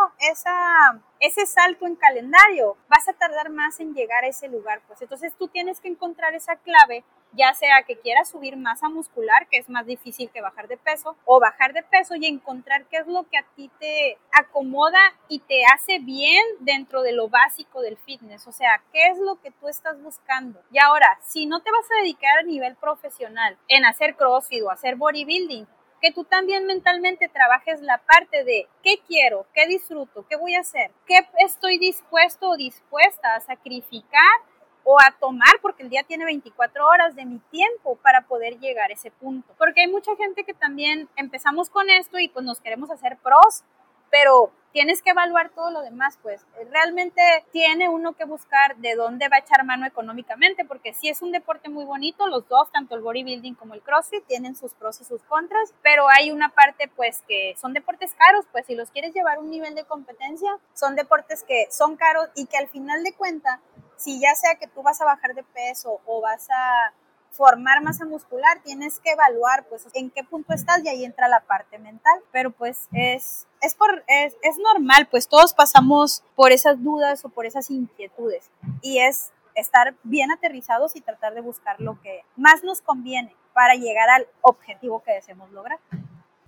ese 1.20 1.46
salto 1.46 1.86
en 1.86 1.96
calendario, 1.96 2.78
vas 2.88 3.08
a 3.08 3.14
tardar 3.14 3.50
más 3.50 3.80
en 3.80 3.94
llegar 3.94 4.24
a 4.24 4.28
ese 4.28 4.48
lugar. 4.48 4.82
Pues 4.88 5.02
entonces 5.02 5.34
tú 5.38 5.48
tienes 5.48 5.80
que 5.80 5.90
encontrar 5.90 6.34
esa 6.34 6.56
clave 6.56 7.04
ya 7.34 7.54
sea 7.54 7.84
que 7.84 7.98
quieras 7.98 8.30
subir 8.30 8.58
masa 8.58 8.90
muscular, 8.90 9.48
que 9.50 9.58
es 9.58 9.70
más 9.70 9.86
difícil 9.86 10.30
que 10.30 10.42
bajar 10.42 10.68
de 10.68 10.78
peso, 10.78 11.16
o 11.26 11.40
bajar 11.40 11.74
de 11.74 11.84
peso 11.84 12.16
y 12.16 12.26
encontrar 12.26 12.86
qué 12.86 12.98
es 12.98 13.08
lo 13.08 13.24
que 13.30 13.38
a 13.38 13.46
ti 13.56 13.72
te 13.80 14.18
acomoda 14.32 15.00
y 15.28 15.40
te 15.40 15.64
hace 15.74 16.00
bien 16.00 16.44
dentro 16.60 17.02
de 17.02 17.14
lo 17.14 17.30
básico 17.30 17.82
del 17.82 17.98
fitness, 17.98 18.48
o 18.48 18.52
sea, 18.52 18.84
qué 18.92 19.08
es 19.08 19.18
lo 19.18 19.40
que 19.42 19.52
tú 19.52 19.68
estás 19.68 20.02
buscando. 20.02 20.62
Y 20.72 20.80
ahora, 20.80 21.20
si 21.22 21.46
no 21.46 21.62
te 21.62 21.72
vas 21.72 21.86
a 21.92 22.02
dedicar 22.02 22.40
a 22.40 22.44
nivel 22.44 22.76
profesional 22.76 23.58
en 23.68 23.86
hacer 23.86 24.16
CrossFit 24.16 24.64
o 24.64 24.72
hacer 24.72 24.96
bodybuilding, 24.96 25.68
que 26.02 26.12
tú 26.12 26.24
también 26.24 26.66
mentalmente 26.66 27.30
trabajes 27.30 27.82
la 27.82 28.00
parte 28.00 28.44
de 28.44 28.68
qué 28.84 29.00
quiero, 29.08 29.46
qué 29.54 29.68
disfruto, 29.68 30.26
qué 30.28 30.36
voy 30.36 30.56
a 30.56 30.62
hacer, 30.62 30.92
qué 31.06 31.20
estoy 31.40 31.78
dispuesto 31.78 32.50
o 32.50 32.58
dispuesta 32.58 33.36
a 33.36 33.40
sacrificar 33.40 34.42
o 34.84 34.98
a 35.00 35.12
tomar, 35.20 35.60
porque 35.62 35.84
el 35.84 35.90
día 35.90 36.04
tiene 36.04 36.26
24 36.26 36.88
horas 36.88 37.16
de 37.16 37.26
mi 37.26 37.38
tiempo 37.52 37.98
para 37.98 38.22
poder 38.22 38.60
llegar 38.60 38.90
a 38.90 38.96
ese 38.96 39.12
punto. 39.12 39.54
Porque 39.60 39.82
hay 39.82 39.88
mucha 39.88 40.16
gente 40.16 40.44
que 40.44 40.56
también 40.56 41.08
empezamos 41.16 41.70
con 41.70 41.90
esto 41.92 42.18
y 42.18 42.28
pues 42.30 42.44
nos 42.44 42.60
queremos 42.60 42.90
hacer 42.90 43.18
pros, 43.18 43.64
pero 44.12 44.52
tienes 44.72 45.02
que 45.02 45.10
evaluar 45.10 45.50
todo 45.50 45.72
lo 45.72 45.82
demás, 45.82 46.18
pues 46.22 46.46
realmente 46.70 47.22
tiene 47.52 47.90
uno 47.90 48.14
que 48.14 48.26
buscar 48.26 48.78
de 48.78 48.96
dónde 48.96 49.28
va 49.28 49.38
a 49.38 49.40
echar 49.40 49.66
mano 49.66 49.86
económicamente, 49.86 50.66
porque 50.66 50.94
si 50.94 51.10
es 51.10 51.22
un 51.22 51.32
deporte 51.32 51.70
muy 51.70 51.86
bonito, 51.86 52.28
los 52.28 52.48
dos, 52.48 52.72
tanto 52.72 52.96
el 52.96 53.02
bodybuilding 53.02 53.56
como 53.56 53.74
el 53.74 53.82
CrossFit, 53.82 54.26
tienen 54.28 54.56
sus 54.56 54.74
pros 54.74 55.02
y 55.02 55.06
sus 55.06 55.22
contras, 55.24 55.74
pero 55.82 56.08
hay 56.10 56.32
una 56.32 56.50
parte 56.50 56.90
pues 56.96 57.24
que 57.28 57.56
son 57.60 57.74
deportes 57.74 58.14
caros, 58.14 58.46
pues 58.52 58.66
si 58.66 58.76
los 58.76 58.92
quieres 58.92 59.14
llevar 59.14 59.38
a 59.38 59.42
un 59.42 59.50
nivel 59.50 59.76
de 59.76 59.84
competencia, 59.84 60.58
son 60.74 60.96
deportes 60.96 61.44
que 61.44 61.68
son 61.70 61.98
caros 61.98 62.30
y 62.36 62.46
que 62.46 62.58
al 62.58 62.68
final 62.68 63.04
de 63.04 63.14
cuenta 63.14 63.60
si 63.98 64.20
ya 64.20 64.34
sea 64.36 64.56
que 64.56 64.68
tú 64.68 64.82
vas 64.82 65.00
a 65.02 65.06
bajar 65.06 65.36
de 65.36 65.44
peso 65.44 66.02
o 66.06 66.22
vas 66.22 66.48
a 66.50 66.94
formar 67.32 67.82
masa 67.82 68.06
muscular, 68.06 68.62
tienes 68.64 69.00
que 69.00 69.12
evaluar 69.12 69.66
pues 69.70 69.88
en 69.94 70.10
qué 70.10 70.24
punto 70.24 70.54
estás 70.54 70.84
y 70.84 70.90
ahí 70.90 71.06
entra 71.06 71.28
la 71.28 71.42
parte 71.42 71.80
mental, 71.80 72.20
pero 72.32 72.52
pues 72.52 72.88
es 72.94 73.48
es 73.62 73.76
por 73.76 74.04
es, 74.08 74.36
es 74.44 74.58
normal, 74.58 75.08
pues 75.10 75.28
todos 75.28 75.54
pasamos 75.54 76.24
por 76.36 76.52
esas 76.52 76.84
dudas 76.84 77.24
o 77.26 77.30
por 77.30 77.46
esas 77.46 77.72
inquietudes 77.72 78.52
y 78.82 79.00
es 79.00 79.32
estar 79.56 79.96
bien 80.04 80.32
aterrizados 80.32 80.96
y 80.96 81.02
tratar 81.02 81.34
de 81.34 81.42
buscar 81.42 81.80
lo 81.80 82.00
que 82.02 82.22
más 82.36 82.64
nos 82.64 82.82
conviene 82.82 83.36
para 83.54 83.76
llegar 83.76 84.10
al 84.10 84.28
objetivo 84.42 85.04
que 85.04 85.14
deseamos 85.14 85.52
lograr. 85.52 85.80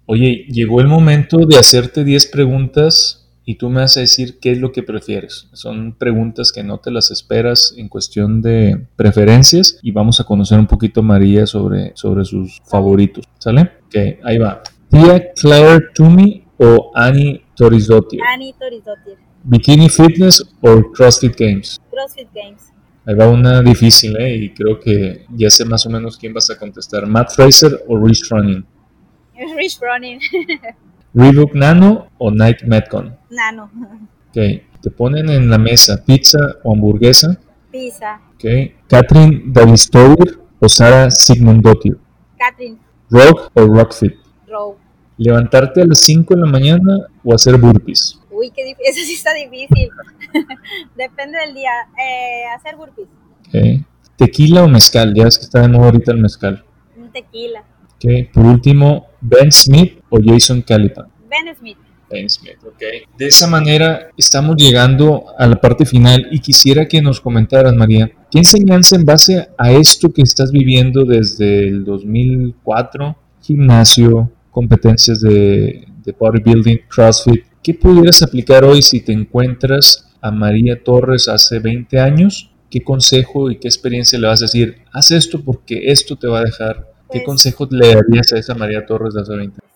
Oye, 0.05 0.45
llegó 0.49 0.81
el 0.81 0.87
momento 0.87 1.45
de 1.45 1.57
hacerte 1.57 2.03
10 2.03 2.27
preguntas 2.27 3.22
y 3.45 3.55
tú 3.55 3.69
me 3.69 3.81
vas 3.81 3.97
a 3.97 4.01
decir 4.01 4.39
qué 4.39 4.51
es 4.51 4.57
lo 4.57 4.71
que 4.71 4.83
prefieres. 4.83 5.49
Son 5.53 5.93
preguntas 5.93 6.51
que 6.51 6.63
no 6.63 6.79
te 6.79 6.91
las 6.91 7.11
esperas 7.11 7.73
en 7.77 7.89
cuestión 7.89 8.41
de 8.41 8.85
preferencias 8.95 9.79
y 9.81 9.91
vamos 9.91 10.19
a 10.19 10.23
conocer 10.23 10.59
un 10.59 10.67
poquito 10.67 11.01
a 11.01 11.03
María 11.03 11.45
sobre, 11.45 11.91
sobre 11.95 12.25
sus 12.25 12.61
favoritos. 12.65 13.25
¿Sale? 13.39 13.71
Ok, 13.87 14.19
ahí 14.23 14.37
va. 14.37 14.61
Tía 14.89 15.31
Claire 15.33 15.87
Toomey 15.93 16.45
o 16.57 16.91
Annie 16.95 17.43
Torisdottir. 17.55 18.21
Annie 18.33 18.53
Torisdottir. 18.57 19.17
Bikini 19.43 19.89
Fitness 19.89 20.43
o 20.61 20.91
CrossFit 20.93 21.35
Games. 21.37 21.81
CrossFit 21.91 22.29
Games. 22.33 22.71
Ahí 23.05 23.15
va 23.15 23.27
una 23.27 23.61
difícil, 23.61 24.15
¿eh? 24.17 24.37
Y 24.37 24.53
creo 24.53 24.79
que 24.79 25.25
ya 25.35 25.49
sé 25.49 25.65
más 25.65 25.85
o 25.85 25.89
menos 25.89 26.17
quién 26.17 26.33
vas 26.33 26.49
a 26.49 26.57
contestar. 26.57 27.05
Matt 27.05 27.31
Fraser 27.31 27.83
o 27.87 27.97
Rich 27.97 28.29
Running. 28.29 28.65
Rich 29.57 29.79
Running. 29.81 30.19
Reebok 31.13 31.53
Nano 31.53 32.07
o 32.17 32.31
Nike 32.31 32.65
Metcon. 32.65 33.15
Nano. 33.29 33.69
Ok, 34.29 34.37
te 34.81 34.89
ponen 34.89 35.29
en 35.29 35.49
la 35.49 35.57
mesa 35.57 36.03
pizza 36.03 36.39
o 36.63 36.73
hamburguesa. 36.73 37.39
Pizza. 37.71 38.19
Ok, 38.33 38.45
Catherine 38.87 39.43
Davistower 39.45 40.39
o 40.59 40.67
Sara 40.67 41.11
Sigmundottir. 41.11 41.97
Catherine. 42.37 42.77
Rock 43.09 43.51
o 43.53 43.65
Rockfit. 43.65 44.13
Rock. 44.47 44.77
Levantarte 45.17 45.81
a 45.81 45.85
las 45.85 45.99
5 45.99 46.33
de 46.33 46.41
la 46.41 46.47
mañana 46.47 47.07
o 47.23 47.33
hacer 47.33 47.57
burpees. 47.57 48.19
Uy, 48.31 48.49
qué 48.49 48.65
difícil, 48.65 48.85
eso 48.89 49.05
sí 49.05 49.13
está 49.13 49.33
difícil. 49.33 49.89
Depende 50.97 51.37
del 51.37 51.53
día. 51.53 51.71
Eh, 52.03 52.45
hacer 52.55 52.75
burpees. 52.75 53.07
Ok. 53.47 53.85
Tequila 54.15 54.63
o 54.63 54.67
mezcal, 54.67 55.13
ya 55.13 55.25
ves 55.25 55.37
que 55.37 55.45
está 55.45 55.61
de 55.61 55.67
moda 55.67 55.85
ahorita 55.85 56.11
el 56.11 56.19
mezcal. 56.19 56.63
Tequila. 57.13 57.63
Ok, 57.95 58.33
por 58.33 58.45
último, 58.45 59.07
Ben 59.21 59.51
Smith 59.51 60.02
o 60.13 60.19
Jason 60.23 60.61
Calipan. 60.61 61.07
Ben 61.27 61.55
Smith. 61.55 61.77
Ben 62.09 62.29
Smith, 62.29 62.57
ok. 62.63 62.83
De 63.17 63.25
esa 63.25 63.47
manera 63.47 64.09
estamos 64.15 64.55
llegando 64.57 65.25
a 65.35 65.47
la 65.47 65.55
parte 65.59 65.85
final 65.87 66.27
y 66.29 66.39
quisiera 66.39 66.87
que 66.87 67.01
nos 67.01 67.19
comentaras, 67.19 67.73
María, 67.73 68.11
¿qué 68.29 68.37
enseñanza 68.37 68.95
en 68.95 69.05
base 69.05 69.49
a 69.57 69.71
esto 69.71 70.13
que 70.13 70.21
estás 70.21 70.51
viviendo 70.51 71.03
desde 71.03 71.67
el 71.67 71.83
2004, 71.83 73.17
gimnasio, 73.41 74.31
competencias 74.51 75.21
de, 75.21 75.87
de 76.05 76.11
bodybuilding, 76.11 76.81
CrossFit, 76.87 77.45
qué 77.63 77.73
pudieras 77.73 78.21
aplicar 78.21 78.63
hoy 78.63 78.83
si 78.83 79.01
te 79.01 79.13
encuentras 79.13 80.11
a 80.21 80.29
María 80.29 80.83
Torres 80.83 81.27
hace 81.27 81.57
20 81.57 81.99
años? 81.99 82.51
¿Qué 82.69 82.83
consejo 82.83 83.49
y 83.49 83.57
qué 83.57 83.67
experiencia 83.67 84.19
le 84.19 84.27
vas 84.27 84.41
a 84.41 84.45
decir? 84.45 84.77
Haz 84.91 85.09
esto 85.09 85.43
porque 85.43 85.91
esto 85.91 86.15
te 86.15 86.27
va 86.27 86.39
a 86.39 86.43
dejar 86.43 86.93
¿Qué 87.11 87.19
pues, 87.19 87.25
consejo 87.25 87.67
le 87.69 87.93
darías 87.93 88.33
a 88.33 88.39
esa 88.39 88.55
María 88.55 88.85
Torres 88.85 89.13
de 89.13 89.21
hace 89.21 89.35
20 89.35 89.57
es, 89.57 89.72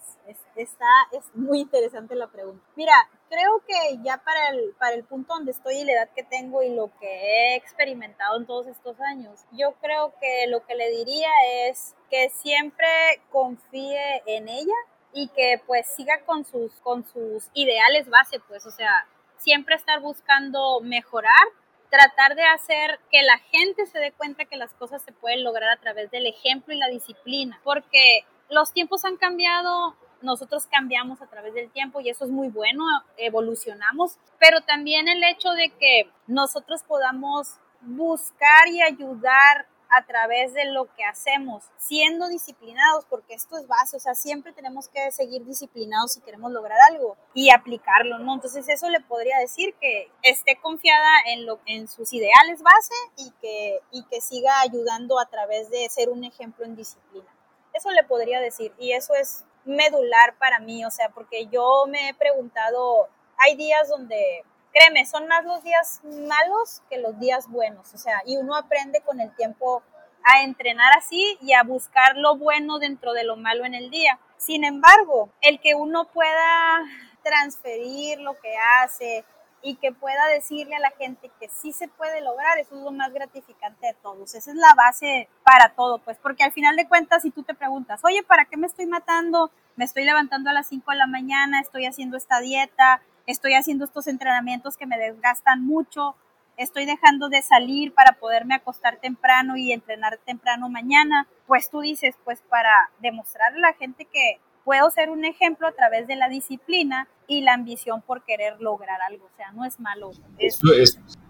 está, 0.61 0.85
es 1.11 1.23
muy 1.33 1.61
interesante 1.61 2.15
la 2.15 2.27
pregunta. 2.27 2.63
Mira, 2.75 2.93
creo 3.29 3.63
que 3.67 3.97
ya 4.03 4.17
para 4.17 4.49
el, 4.49 4.73
para 4.79 4.95
el 4.95 5.03
punto 5.03 5.33
donde 5.33 5.51
estoy 5.51 5.77
y 5.77 5.83
la 5.83 5.93
edad 5.93 6.09
que 6.15 6.23
tengo 6.23 6.63
y 6.63 6.73
lo 6.73 6.91
que 6.99 7.07
he 7.07 7.55
experimentado 7.55 8.37
en 8.37 8.45
todos 8.45 8.67
estos 8.67 8.99
años, 9.01 9.45
yo 9.51 9.73
creo 9.81 10.13
que 10.19 10.47
lo 10.47 10.65
que 10.65 10.75
le 10.75 10.89
diría 10.89 11.29
es 11.67 11.95
que 12.09 12.29
siempre 12.29 12.87
confíe 13.31 14.23
en 14.25 14.49
ella 14.49 14.75
y 15.13 15.29
que 15.29 15.61
pues 15.65 15.87
siga 15.95 16.21
con 16.25 16.45
sus, 16.45 16.71
con 16.81 17.05
sus 17.05 17.49
ideales 17.53 18.09
base, 18.09 18.39
pues, 18.47 18.65
o 18.65 18.71
sea, 18.71 19.07
siempre 19.37 19.75
estar 19.75 19.99
buscando 19.99 20.79
mejorar 20.81 21.47
tratar 21.89 22.35
de 22.35 22.43
hacer 22.43 22.99
que 23.11 23.21
la 23.23 23.37
gente 23.37 23.85
se 23.85 23.99
dé 23.99 24.11
cuenta 24.11 24.45
que 24.45 24.57
las 24.57 24.73
cosas 24.73 25.01
se 25.03 25.11
pueden 25.11 25.43
lograr 25.43 25.69
a 25.69 25.79
través 25.79 26.11
del 26.11 26.25
ejemplo 26.25 26.73
y 26.73 26.77
la 26.77 26.87
disciplina, 26.87 27.59
porque 27.63 28.25
los 28.49 28.73
tiempos 28.73 29.05
han 29.05 29.17
cambiado, 29.17 29.95
nosotros 30.21 30.67
cambiamos 30.67 31.21
a 31.21 31.27
través 31.27 31.53
del 31.53 31.69
tiempo 31.71 31.99
y 31.99 32.09
eso 32.09 32.25
es 32.25 32.31
muy 32.31 32.49
bueno, 32.49 32.83
evolucionamos, 33.17 34.17
pero 34.39 34.61
también 34.61 35.07
el 35.07 35.23
hecho 35.23 35.51
de 35.51 35.69
que 35.69 36.09
nosotros 36.27 36.83
podamos 36.83 37.57
buscar 37.81 38.67
y 38.67 38.81
ayudar 38.81 39.67
a 39.89 40.05
través 40.05 40.53
de 40.53 40.65
lo 40.65 40.93
que 40.95 41.03
hacemos, 41.03 41.63
siendo 41.77 42.27
disciplinados, 42.27 43.05
porque 43.05 43.33
esto 43.33 43.57
es 43.57 43.67
base, 43.67 43.97
o 43.97 43.99
sea, 43.99 44.15
siempre 44.15 44.51
tenemos 44.51 44.89
que 44.89 45.11
seguir 45.11 45.45
disciplinados 45.45 46.13
si 46.13 46.21
queremos 46.21 46.51
lograr 46.51 46.77
algo 46.91 47.17
y 47.33 47.49
aplicarlo, 47.51 48.19
¿no? 48.19 48.33
Entonces 48.35 48.67
eso 48.67 48.89
le 48.89 48.99
podría 48.99 49.37
decir 49.39 49.73
que 49.79 50.11
esté 50.23 50.57
confiada 50.57 51.09
en, 51.27 51.45
lo, 51.45 51.59
en 51.65 51.87
sus 51.87 52.11
ideales 52.13 52.61
base 52.61 52.93
y 53.17 53.31
que, 53.41 53.79
y 53.91 54.03
que 54.03 54.21
siga 54.21 54.59
ayudando 54.61 55.19
a 55.19 55.25
través 55.27 55.69
de 55.69 55.87
ser 55.89 56.09
un 56.09 56.23
ejemplo 56.23 56.65
en 56.65 56.75
disciplina. 56.75 57.27
Eso 57.73 57.91
le 57.91 58.03
podría 58.03 58.39
decir 58.39 58.73
y 58.79 58.93
eso 58.93 59.13
es 59.13 59.45
medular 59.67 60.35
para 60.37 60.59
mí, 60.59 60.83
o 60.85 60.91
sea, 60.91 61.09
porque 61.09 61.47
yo 61.47 61.85
me 61.87 62.09
he 62.09 62.13
preguntado, 62.13 63.07
hay 63.37 63.55
días 63.55 63.89
donde 63.89 64.43
créeme, 64.73 65.05
son 65.05 65.27
más 65.27 65.45
los 65.45 65.63
días 65.63 66.01
malos 66.03 66.81
que 66.89 66.97
los 66.97 67.19
días 67.19 67.49
buenos, 67.49 67.93
o 67.93 67.97
sea, 67.97 68.21
y 68.25 68.37
uno 68.37 68.55
aprende 68.55 69.01
con 69.01 69.19
el 69.19 69.33
tiempo 69.35 69.83
a 70.23 70.43
entrenar 70.43 70.91
así 70.97 71.37
y 71.41 71.53
a 71.53 71.63
buscar 71.63 72.17
lo 72.17 72.37
bueno 72.37 72.79
dentro 72.79 73.13
de 73.13 73.23
lo 73.23 73.37
malo 73.37 73.65
en 73.65 73.73
el 73.73 73.89
día. 73.89 74.19
Sin 74.37 74.63
embargo, 74.65 75.29
el 75.41 75.59
que 75.59 75.73
uno 75.73 76.05
pueda 76.09 76.83
transferir 77.23 78.19
lo 78.19 78.37
que 78.39 78.55
hace 78.57 79.25
y 79.61 79.75
que 79.75 79.91
pueda 79.91 80.27
decirle 80.27 80.75
a 80.75 80.79
la 80.79 80.91
gente 80.91 81.31
que 81.39 81.49
sí 81.49 81.73
se 81.73 81.87
puede 81.87 82.21
lograr, 82.21 82.57
eso 82.59 82.75
es 82.75 82.81
lo 82.83 82.91
más 82.91 83.11
gratificante 83.11 83.87
de 83.87 83.93
todos. 83.95 84.35
Esa 84.35 84.51
es 84.51 84.57
la 84.57 84.73
base 84.75 85.27
para 85.43 85.69
todo, 85.69 85.97
pues, 85.99 86.17
porque 86.21 86.43
al 86.43 86.51
final 86.51 86.75
de 86.75 86.87
cuentas, 86.87 87.23
si 87.23 87.31
tú 87.31 87.43
te 87.43 87.53
preguntas, 87.53 88.01
oye, 88.03 88.23
¿para 88.23 88.45
qué 88.45 88.57
me 88.57 88.67
estoy 88.67 88.85
matando? 88.85 89.51
Me 89.75 89.85
estoy 89.85 90.05
levantando 90.05 90.49
a 90.49 90.53
las 90.53 90.67
5 90.67 90.91
de 90.91 90.97
la 90.97 91.07
mañana, 91.07 91.59
estoy 91.59 91.85
haciendo 91.85 92.17
esta 92.17 92.39
dieta, 92.39 93.01
estoy 93.25 93.53
haciendo 93.53 93.85
estos 93.85 94.07
entrenamientos 94.07 94.77
que 94.77 94.85
me 94.85 94.97
desgastan 94.97 95.65
mucho, 95.65 96.15
estoy 96.55 96.85
dejando 96.85 97.29
de 97.29 97.41
salir 97.41 97.93
para 97.93 98.13
poderme 98.13 98.55
acostar 98.55 98.97
temprano 98.97 99.57
y 99.57 99.71
entrenar 99.71 100.17
temprano 100.25 100.69
mañana, 100.69 101.27
pues 101.45 101.69
tú 101.69 101.81
dices, 101.81 102.15
pues 102.23 102.41
para 102.49 102.89
demostrarle 102.99 103.59
a 103.59 103.71
la 103.71 103.73
gente 103.73 104.05
que 104.05 104.39
puedo 104.63 104.89
ser 104.89 105.09
un 105.09 105.23
ejemplo 105.23 105.67
a 105.67 105.71
través 105.71 106.07
de 106.07 106.15
la 106.15 106.29
disciplina 106.29 107.07
y 107.27 107.41
la 107.41 107.53
ambición 107.53 108.01
por 108.01 108.23
querer 108.23 108.59
lograr 108.61 108.99
algo. 109.09 109.25
O 109.25 109.35
sea, 109.35 109.51
no 109.51 109.65
es 109.65 109.79
malo. 109.79 110.11
Eso, 110.39 110.73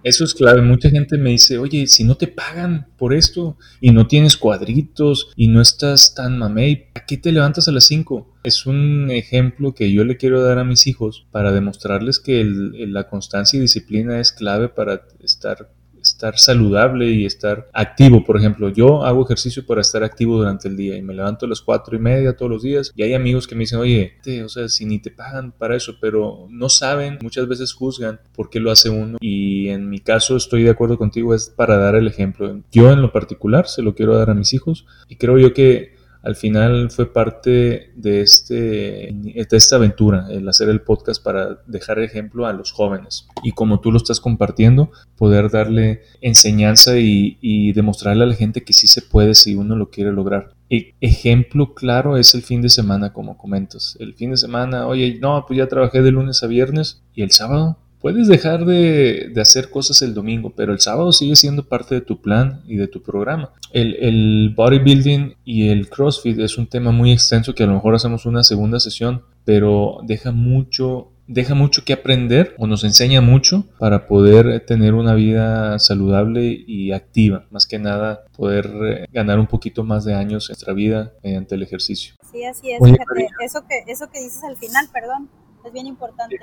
es, 0.03 0.33
clave. 0.33 0.61
Mucha 0.61 0.89
gente 0.89 1.17
me 1.17 1.31
dice, 1.31 1.57
oye, 1.57 1.87
si 1.87 2.03
no 2.03 2.15
te 2.15 2.27
pagan 2.27 2.87
por 2.97 3.13
esto 3.13 3.57
y 3.81 3.91
no 3.91 4.07
tienes 4.07 4.37
cuadritos 4.37 5.31
y 5.35 5.47
no 5.47 5.61
estás 5.61 6.13
tan 6.13 6.37
mamey, 6.37 6.87
¿a 6.95 7.05
qué 7.05 7.17
te 7.17 7.31
levantas 7.31 7.67
a 7.67 7.71
las 7.71 7.85
5? 7.85 8.35
Es 8.43 8.65
un 8.65 9.09
ejemplo 9.11 9.73
que 9.73 9.91
yo 9.91 10.03
le 10.03 10.17
quiero 10.17 10.41
dar 10.41 10.59
a 10.59 10.63
mis 10.63 10.87
hijos 10.87 11.27
para 11.31 11.51
demostrarles 11.51 12.19
que 12.19 12.43
la 12.45 13.09
constancia 13.09 13.57
y 13.57 13.61
disciplina 13.61 14.19
es 14.19 14.31
clave 14.31 14.69
para 14.69 15.01
estar 15.19 15.69
estar 16.17 16.35
saludable 16.39 17.11
y 17.11 17.25
estar 17.25 17.69
activo. 17.73 18.25
Por 18.25 18.37
ejemplo, 18.37 18.69
yo 18.69 19.05
hago 19.05 19.23
ejercicio 19.23 19.63
para 19.63 19.81
estar 19.81 20.03
activo 20.03 20.37
durante 20.37 20.67
el 20.67 20.75
día 20.75 20.97
y 20.97 21.03
me 21.03 21.13
levanto 21.13 21.45
a 21.45 21.49
las 21.49 21.61
cuatro 21.61 21.95
y 21.95 21.99
media 21.99 22.35
todos 22.35 22.51
los 22.51 22.63
días 22.63 22.91
y 22.95 23.03
hay 23.03 23.13
amigos 23.13 23.45
que 23.45 23.53
me 23.53 23.61
dicen, 23.61 23.77
oye, 23.77 24.13
o 24.43 24.49
sea, 24.49 24.67
si 24.67 24.85
ni 24.85 24.97
te 24.97 25.11
pagan 25.11 25.51
para 25.51 25.75
eso, 25.75 25.97
pero 26.01 26.47
no 26.49 26.69
saben, 26.69 27.19
muchas 27.21 27.47
veces 27.47 27.71
juzgan 27.71 28.19
por 28.35 28.49
qué 28.49 28.59
lo 28.59 28.71
hace 28.71 28.89
uno 28.89 29.19
y 29.21 29.69
en 29.69 29.91
mi 29.91 29.99
caso 29.99 30.35
estoy 30.35 30.63
de 30.63 30.71
acuerdo 30.71 30.97
contigo, 30.97 31.35
es 31.35 31.49
para 31.49 31.77
dar 31.77 31.93
el 31.93 32.07
ejemplo. 32.07 32.61
Yo 32.71 32.91
en 32.91 33.03
lo 33.03 33.11
particular 33.11 33.67
se 33.67 33.83
lo 33.83 33.93
quiero 33.93 34.17
dar 34.17 34.31
a 34.31 34.33
mis 34.33 34.55
hijos 34.55 34.87
y 35.07 35.17
creo 35.17 35.37
yo 35.37 35.53
que 35.53 35.96
al 36.27 36.35
final 36.35 36.91
fue 36.91 37.13
parte 37.13 37.93
de, 37.95 38.19
este, 38.19 39.13
de 39.13 39.47
esta 39.49 39.77
aventura, 39.77 40.27
el 40.29 40.45
hacer 40.49 40.67
el 40.67 40.81
podcast 40.81 41.23
para 41.23 41.59
dejar 41.67 41.99
ejemplo 41.99 42.45
a 42.45 42.51
los 42.51 42.73
jóvenes. 42.73 43.29
Y 43.43 43.53
como 43.53 43.79
tú 43.79 43.93
lo 43.93 43.97
estás 43.97 44.19
compartiendo, 44.19 44.91
poder 45.15 45.49
darle 45.49 46.01
enseñanza 46.19 46.97
y, 46.97 47.71
demostrarle 47.71 48.25
a 48.25 48.27
la 48.27 48.35
gente 48.35 48.65
que 48.65 48.73
sí 48.73 48.87
se 48.87 49.01
puede 49.01 49.35
si 49.35 49.55
uno 49.55 49.77
lo 49.77 49.89
quiere 49.89 50.11
lograr. 50.11 50.53
E 50.69 50.95
ejemplo 50.99 51.73
claro 51.73 52.17
es 52.17 52.35
el 52.35 52.41
fin 52.41 52.61
de 52.61 52.69
semana, 52.69 53.13
como 53.13 53.37
comentas. 53.37 53.95
El 53.97 54.13
fin 54.13 54.31
de 54.31 54.37
semana, 54.37 54.85
oye, 54.85 55.17
no, 55.21 55.45
pues 55.47 55.57
ya 55.57 55.67
trabajé 55.69 56.01
de 56.01 56.11
lunes 56.11 56.43
a 56.43 56.47
viernes 56.47 57.03
y 57.13 57.21
el 57.21 57.31
sábado 57.31 57.77
Puedes 58.07 58.29
dejar 58.29 58.63
de, 58.63 59.33
hacer 59.35 59.69
cosas 59.69 60.01
el 60.01 60.13
domingo, 60.13 60.53
pero 60.55 60.71
el 60.71 60.79
sábado 60.79 61.11
sigue 61.11 61.35
siendo 61.35 61.67
parte 61.67 61.95
de 61.95 61.99
tu 61.99 62.21
plan 62.21 62.61
y 62.65 62.77
de 62.77 62.87
tu 62.87 63.03
programa. 63.03 63.51
El, 63.73 63.95
el, 63.95 64.53
bodybuilding 64.55 65.35
y 65.43 65.67
el 65.67 65.89
CrossFit 65.89 66.39
es 66.39 66.57
un 66.57 66.67
tema 66.67 66.91
muy 66.91 67.11
extenso 67.11 67.53
que 67.53 67.63
a 67.63 67.67
lo 67.67 67.73
mejor 67.73 67.95
hacemos 67.95 68.25
una 68.25 68.45
segunda 68.45 68.79
sesión, 68.79 69.23
pero 69.43 69.97
deja 70.05 70.31
mucho, 70.31 71.11
deja 71.27 71.53
mucho 71.53 71.83
que 71.83 71.91
aprender 71.91 72.55
o 72.57 72.65
nos 72.65 72.85
enseña 72.85 73.19
mucho 73.19 73.65
para 73.77 74.07
poder 74.07 74.65
tener 74.65 74.93
una 74.93 75.13
vida 75.13 75.77
saludable 75.77 76.63
y 76.65 76.93
activa. 76.93 77.45
Más 77.51 77.67
que 77.67 77.77
nada, 77.77 78.23
poder 78.37 78.71
eh, 78.85 79.05
ganar 79.11 79.37
un 79.37 79.47
poquito 79.47 79.83
más 79.83 80.05
de 80.05 80.13
años 80.13 80.49
en 80.49 80.53
nuestra 80.53 80.71
vida 80.71 81.11
mediante 81.21 81.55
el 81.55 81.63
ejercicio. 81.63 82.15
Sí, 82.31 82.45
así 82.45 82.71
es. 82.71 82.79
Fíjate, 82.81 83.27
eso 83.43 83.65
que, 83.67 83.91
eso 83.91 84.09
que 84.09 84.21
dices 84.21 84.43
al 84.45 84.55
final, 84.55 84.87
perdón, 84.93 85.29
es 85.67 85.73
bien 85.73 85.87
importante 85.87 86.37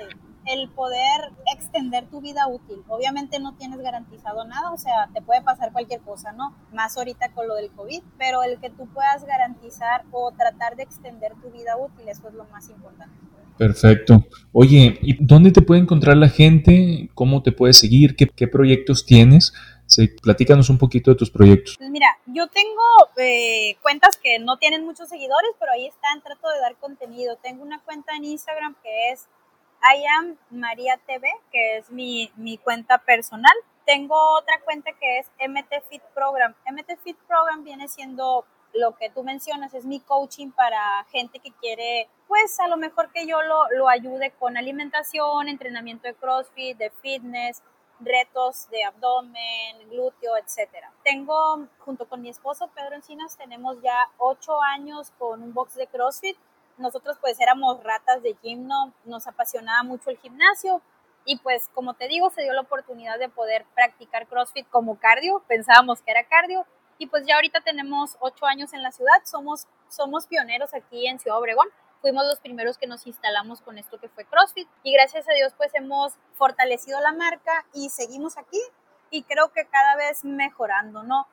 el 0.45 0.69
poder 0.69 1.31
extender 1.53 2.05
tu 2.05 2.21
vida 2.21 2.47
útil. 2.47 2.77
Obviamente 2.87 3.39
no 3.39 3.53
tienes 3.55 3.79
garantizado 3.79 4.45
nada, 4.45 4.71
o 4.71 4.77
sea, 4.77 5.09
te 5.13 5.21
puede 5.21 5.41
pasar 5.41 5.71
cualquier 5.71 6.01
cosa, 6.01 6.31
¿no? 6.33 6.55
Más 6.71 6.95
ahorita 6.97 7.31
con 7.31 7.47
lo 7.47 7.55
del 7.55 7.71
COVID, 7.71 8.01
pero 8.17 8.43
el 8.43 8.59
que 8.59 8.69
tú 8.69 8.87
puedas 8.93 9.25
garantizar 9.25 10.03
o 10.11 10.31
tratar 10.31 10.75
de 10.75 10.83
extender 10.83 11.33
tu 11.41 11.49
vida 11.51 11.75
útil, 11.77 12.07
eso 12.07 12.27
es 12.27 12.33
lo 12.35 12.45
más 12.45 12.69
importante. 12.69 13.15
Perfecto. 13.57 14.25
Oye, 14.51 14.99
¿y 15.01 15.23
dónde 15.25 15.51
te 15.51 15.61
puede 15.61 15.81
encontrar 15.81 16.17
la 16.17 16.29
gente? 16.29 17.09
¿Cómo 17.15 17.41
te 17.41 17.51
puede 17.51 17.73
seguir? 17.73 18.15
¿Qué, 18.15 18.27
qué 18.27 18.47
proyectos 18.47 19.05
tienes? 19.05 19.53
Sí, 19.87 20.07
platícanos 20.07 20.69
un 20.69 20.77
poquito 20.77 21.11
de 21.11 21.17
tus 21.17 21.29
proyectos. 21.29 21.75
Pues 21.77 21.89
mira, 21.89 22.07
yo 22.25 22.47
tengo 22.47 22.81
eh, 23.17 23.77
cuentas 23.81 24.17
que 24.17 24.39
no 24.39 24.57
tienen 24.57 24.83
muchos 24.83 25.09
seguidores, 25.09 25.51
pero 25.59 25.71
ahí 25.71 25.87
están, 25.87 26.21
trato 26.21 26.49
de 26.49 26.59
dar 26.59 26.75
contenido. 26.77 27.37
Tengo 27.37 27.63
una 27.63 27.81
cuenta 27.83 28.15
en 28.15 28.25
Instagram 28.25 28.75
que 28.81 29.11
es 29.11 29.27
I 29.81 30.03
am 30.17 30.37
María 30.49 30.99
TV, 31.05 31.27
que 31.51 31.77
es 31.77 31.91
mi, 31.91 32.31
mi 32.35 32.57
cuenta 32.57 32.97
personal. 32.99 33.53
Tengo 33.85 34.15
otra 34.37 34.59
cuenta 34.63 34.91
que 34.99 35.19
es 35.19 35.27
MT 35.47 35.87
Fit 35.89 36.01
Program. 36.15 36.55
MT 36.65 36.97
Fit 37.03 37.17
Program 37.27 37.63
viene 37.63 37.87
siendo 37.87 38.45
lo 38.73 38.95
que 38.97 39.09
tú 39.09 39.23
mencionas, 39.23 39.73
es 39.73 39.85
mi 39.85 39.99
coaching 40.01 40.51
para 40.51 41.05
gente 41.11 41.39
que 41.39 41.51
quiere, 41.51 42.09
pues 42.27 42.59
a 42.59 42.67
lo 42.67 42.75
mejor 42.77 43.09
que 43.13 43.25
yo 43.25 43.41
lo, 43.41 43.69
lo 43.77 43.87
ayude 43.87 44.31
con 44.31 44.57
alimentación, 44.57 45.47
entrenamiento 45.47 46.07
de 46.07 46.13
CrossFit, 46.13 46.77
de 46.77 46.91
fitness, 47.01 47.63
retos 47.99 48.69
de 48.69 48.83
abdomen, 48.83 49.89
glúteo, 49.89 50.37
etcétera. 50.37 50.91
Tengo, 51.03 51.67
junto 51.79 52.07
con 52.07 52.21
mi 52.21 52.29
esposo 52.29 52.69
Pedro 52.75 52.95
Encinas, 52.95 53.37
tenemos 53.37 53.81
ya 53.81 54.09
ocho 54.17 54.61
años 54.61 55.11
con 55.17 55.41
un 55.41 55.53
box 55.53 55.75
de 55.75 55.87
CrossFit. 55.87 56.37
Nosotros 56.77 57.17
pues 57.21 57.39
éramos 57.39 57.83
ratas 57.83 58.21
de 58.21 58.35
gimno, 58.41 58.93
nos 59.05 59.27
apasionaba 59.27 59.83
mucho 59.83 60.09
el 60.09 60.17
gimnasio 60.17 60.81
y 61.23 61.37
pues 61.37 61.69
como 61.73 61.93
te 61.93 62.07
digo, 62.07 62.29
se 62.29 62.43
dio 62.43 62.53
la 62.53 62.61
oportunidad 62.61 63.17
de 63.17 63.29
poder 63.29 63.65
practicar 63.73 64.27
CrossFit 64.27 64.67
como 64.69 64.99
cardio, 64.99 65.41
pensábamos 65.47 66.01
que 66.01 66.11
era 66.11 66.25
cardio 66.25 66.65
y 66.97 67.07
pues 67.07 67.25
ya 67.25 67.35
ahorita 67.35 67.61
tenemos 67.61 68.17
ocho 68.19 68.45
años 68.45 68.73
en 68.73 68.83
la 68.83 68.91
ciudad, 68.91 69.21
somos, 69.23 69.67
somos 69.89 70.27
pioneros 70.27 70.73
aquí 70.73 71.07
en 71.07 71.19
Ciudad 71.19 71.39
Obregón, 71.39 71.67
fuimos 72.05 72.27
los 72.27 72.39
primeros 72.39 72.77
que 72.77 72.85
nos 72.85 73.07
instalamos 73.07 73.61
con 73.61 73.79
esto 73.79 73.99
que 73.99 74.09
fue 74.09 74.25
CrossFit 74.25 74.69
y 74.83 74.93
gracias 74.93 75.27
a 75.27 75.33
Dios 75.33 75.53
pues 75.57 75.73
hemos 75.73 76.13
fortalecido 76.33 77.01
la 77.01 77.11
marca 77.13 77.65
y 77.73 77.89
seguimos 77.89 78.37
aquí 78.37 78.59
y 79.09 79.23
creo 79.23 79.51
que 79.51 79.65
cada 79.65 79.95
vez 79.95 80.23
mejorando, 80.23 81.01
¿no? 81.01 81.27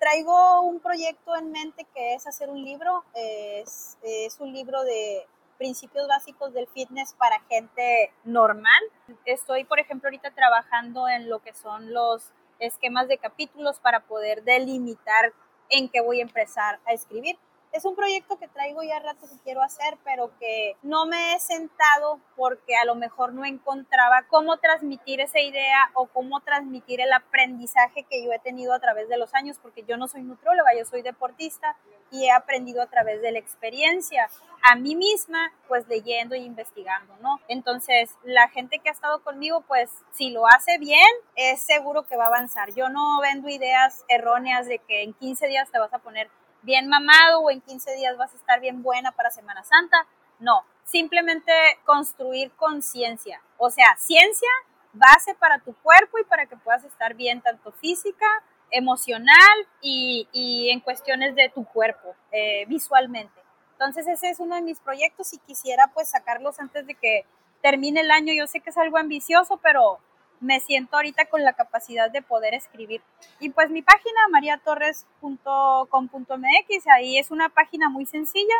traigo 0.00 0.62
un 0.62 0.80
proyecto 0.80 1.36
en 1.36 1.52
mente 1.52 1.86
que 1.94 2.14
es 2.14 2.26
hacer 2.26 2.50
un 2.50 2.64
libro. 2.64 3.04
Es, 3.14 3.98
es, 4.02 4.40
un 4.40 4.52
libro 4.52 4.82
de 4.82 5.28
principios 5.58 6.08
básicos 6.08 6.52
del 6.52 6.66
fitness 6.66 7.14
para 7.14 7.38
gente 7.48 8.12
normal. 8.24 8.82
Estoy, 9.26 9.62
por 9.62 9.78
ejemplo, 9.78 10.08
ahorita 10.08 10.32
trabajando 10.32 11.08
en 11.08 11.28
lo 11.30 11.38
que 11.38 11.54
son 11.54 11.94
los 11.94 12.32
esquemas 12.58 13.06
de 13.06 13.18
capítulos 13.18 13.78
para 13.78 14.00
poder 14.00 14.42
delimitar 14.42 15.32
en 15.70 15.88
qué 15.88 16.00
voy 16.00 16.18
a 16.18 16.22
empezar 16.22 16.80
a 16.84 16.92
escribir 16.92 17.38
es 17.76 17.84
un 17.84 17.94
proyecto 17.94 18.38
que 18.38 18.48
traigo 18.48 18.82
ya 18.82 18.98
rato 19.00 19.26
que 19.28 19.42
quiero 19.44 19.62
hacer, 19.62 19.98
pero 20.02 20.30
que 20.38 20.76
no 20.82 21.04
me 21.06 21.34
he 21.34 21.40
sentado 21.40 22.18
porque 22.34 22.74
a 22.74 22.86
lo 22.86 22.94
mejor 22.94 23.34
no 23.34 23.44
encontraba 23.44 24.24
cómo 24.28 24.56
transmitir 24.56 25.20
esa 25.20 25.40
idea 25.40 25.90
o 25.94 26.06
cómo 26.06 26.40
transmitir 26.40 27.00
el 27.00 27.12
aprendizaje 27.12 28.04
que 28.04 28.24
yo 28.24 28.32
he 28.32 28.38
tenido 28.38 28.72
a 28.72 28.80
través 28.80 29.08
de 29.08 29.18
los 29.18 29.34
años, 29.34 29.58
porque 29.60 29.84
yo 29.84 29.98
no 29.98 30.08
soy 30.08 30.22
nutróloga, 30.22 30.70
yo 30.76 30.86
soy 30.86 31.02
deportista 31.02 31.76
y 32.10 32.26
he 32.26 32.30
aprendido 32.30 32.80
a 32.80 32.86
través 32.86 33.20
de 33.20 33.32
la 33.32 33.38
experiencia 33.38 34.28
a 34.62 34.74
mí 34.74 34.96
misma, 34.96 35.52
pues 35.68 35.86
leyendo 35.86 36.34
e 36.34 36.38
investigando, 36.38 37.14
¿no? 37.20 37.40
Entonces, 37.46 38.10
la 38.24 38.48
gente 38.48 38.78
que 38.78 38.88
ha 38.88 38.92
estado 38.92 39.22
conmigo, 39.22 39.60
pues 39.68 39.90
si 40.12 40.30
lo 40.30 40.46
hace 40.46 40.78
bien, 40.78 41.06
es 41.36 41.60
seguro 41.60 42.06
que 42.06 42.16
va 42.16 42.24
a 42.24 42.28
avanzar. 42.28 42.72
Yo 42.74 42.88
no 42.88 43.20
vendo 43.20 43.48
ideas 43.48 44.04
erróneas 44.08 44.66
de 44.66 44.78
que 44.78 45.02
en 45.02 45.12
15 45.12 45.46
días 45.46 45.70
te 45.70 45.78
vas 45.78 45.92
a 45.92 45.98
poner 45.98 46.30
bien 46.66 46.88
mamado 46.88 47.40
o 47.40 47.50
en 47.50 47.62
15 47.62 47.94
días 47.94 48.18
vas 48.18 48.34
a 48.34 48.36
estar 48.36 48.60
bien 48.60 48.82
buena 48.82 49.12
para 49.12 49.30
Semana 49.30 49.64
Santa. 49.64 50.06
No, 50.38 50.64
simplemente 50.84 51.52
construir 51.86 52.50
conciencia. 52.56 53.40
O 53.56 53.70
sea, 53.70 53.96
ciencia 53.96 54.50
base 54.92 55.34
para 55.36 55.60
tu 55.60 55.74
cuerpo 55.76 56.18
y 56.18 56.24
para 56.24 56.46
que 56.46 56.56
puedas 56.56 56.84
estar 56.84 57.14
bien 57.14 57.40
tanto 57.40 57.72
física, 57.72 58.26
emocional 58.70 59.56
y, 59.80 60.68
en 60.70 60.80
cuestiones 60.80 61.34
de 61.36 61.48
tu 61.48 61.64
cuerpo 61.64 62.14
eh, 62.32 62.66
visualmente. 62.66 63.40
Entonces 63.72 64.08
ese 64.08 64.30
es 64.30 64.40
uno 64.40 64.56
de 64.56 64.62
mis 64.62 64.80
proyectos 64.80 65.32
y 65.34 65.38
quisiera 65.38 65.90
pues 65.94 66.08
sacarlos 66.08 66.58
antes 66.58 66.86
de 66.86 66.94
que 66.94 67.24
termine 67.62 68.00
el 68.00 68.10
año. 68.10 68.32
Yo 68.34 68.46
sé 68.46 68.60
que 68.60 68.70
es 68.70 68.76
algo 68.76 68.98
ambicioso, 68.98 69.58
pero 69.62 70.00
me 70.40 70.60
siento 70.60 70.96
ahorita 70.96 71.26
con 71.26 71.42
la 71.42 71.54
capacidad 71.54 72.10
de 72.10 72.22
poder 72.22 72.54
escribir. 72.54 73.02
Y 73.40 73.50
pues 73.50 73.70
mi 73.70 73.82
página, 73.82 74.20
mariatorres.com.mx, 74.30 76.86
ahí 76.88 77.18
es 77.18 77.30
una 77.30 77.48
página 77.48 77.88
muy 77.88 78.06
sencilla, 78.06 78.54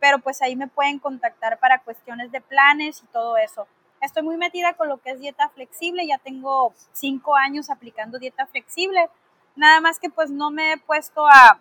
pero 0.00 0.18
pues 0.18 0.42
ahí 0.42 0.56
me 0.56 0.68
pueden 0.68 0.98
contactar 0.98 1.58
para 1.58 1.82
cuestiones 1.82 2.32
de 2.32 2.40
planes 2.40 3.02
y 3.02 3.06
todo 3.06 3.36
eso. 3.36 3.66
Estoy 4.00 4.22
muy 4.22 4.36
metida 4.36 4.74
con 4.74 4.88
lo 4.88 4.98
que 4.98 5.10
es 5.10 5.20
dieta 5.20 5.48
flexible, 5.48 6.06
ya 6.06 6.18
tengo 6.18 6.72
cinco 6.92 7.34
años 7.34 7.68
aplicando 7.68 8.18
dieta 8.18 8.46
flexible, 8.46 9.08
nada 9.56 9.80
más 9.80 9.98
que 9.98 10.08
pues 10.08 10.30
no 10.30 10.50
me 10.50 10.72
he 10.72 10.78
puesto 10.78 11.26
a 11.26 11.60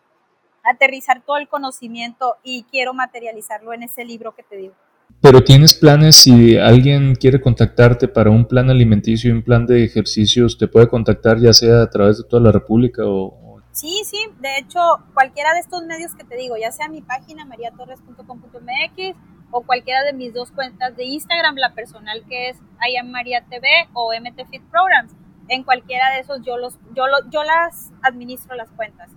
aterrizar 0.63 1.22
todo 1.22 1.38
el 1.38 1.47
conocimiento 1.47 2.36
y 2.43 2.63
quiero 2.63 2.93
materializarlo 2.93 3.74
en 3.74 3.84
ese 3.84 4.05
libro 4.05 4.36
que 4.36 4.43
te 4.43 4.57
digo. 4.57 4.76
Pero 5.22 5.43
tienes 5.43 5.74
planes, 5.74 6.16
si 6.16 6.58
alguien 6.58 7.16
quiere 7.16 7.41
contactarte 7.41 8.08
para 8.08 8.30
un 8.30 8.45
plan 8.45 8.70
alimenticio 8.70 9.30
y 9.30 9.34
un 9.34 9.41
plan 9.41 9.66
de 9.66 9.84
ejercicios, 9.84 10.58
te 10.58 10.68
puede 10.68 10.88
contactar 10.88 11.39
ya 11.39 11.53
sea 11.53 11.82
a 11.82 11.89
través 11.89 12.18
de 12.18 12.24
toda 12.24 12.41
la 12.41 12.51
República 12.51 13.01
o... 13.05 13.62
Sí, 13.72 14.01
sí, 14.05 14.18
de 14.39 14.58
hecho, 14.58 14.80
cualquiera 15.14 15.53
de 15.53 15.60
estos 15.60 15.84
medios 15.86 16.16
que 16.16 16.24
te 16.24 16.36
digo, 16.36 16.55
ya 16.58 16.72
sea 16.72 16.88
mi 16.88 17.01
página 17.01 17.45
mariatorres.com.mx 17.45 19.16
o 19.51 19.62
cualquiera 19.62 20.03
de 20.03 20.14
mis 20.14 20.34
dos 20.34 20.51
cuentas 20.51 20.95
de 20.95 21.05
Instagram, 21.05 21.55
la 21.58 21.74
personal 21.74 22.24
que 22.28 22.49
es 22.49 22.58
TV 23.49 23.68
o 23.93 24.12
MT 24.14 24.49
Fit 24.49 24.64
Programs, 24.72 25.14
en 25.47 25.64
cualquiera 25.64 26.12
de 26.14 26.20
esos 26.20 26.41
yo, 26.43 26.58
los, 26.58 26.76
yo, 26.95 27.03
yo 27.32 27.43
las 27.43 27.91
administro 28.01 28.55
las 28.55 28.70
cuentas. 28.72 29.10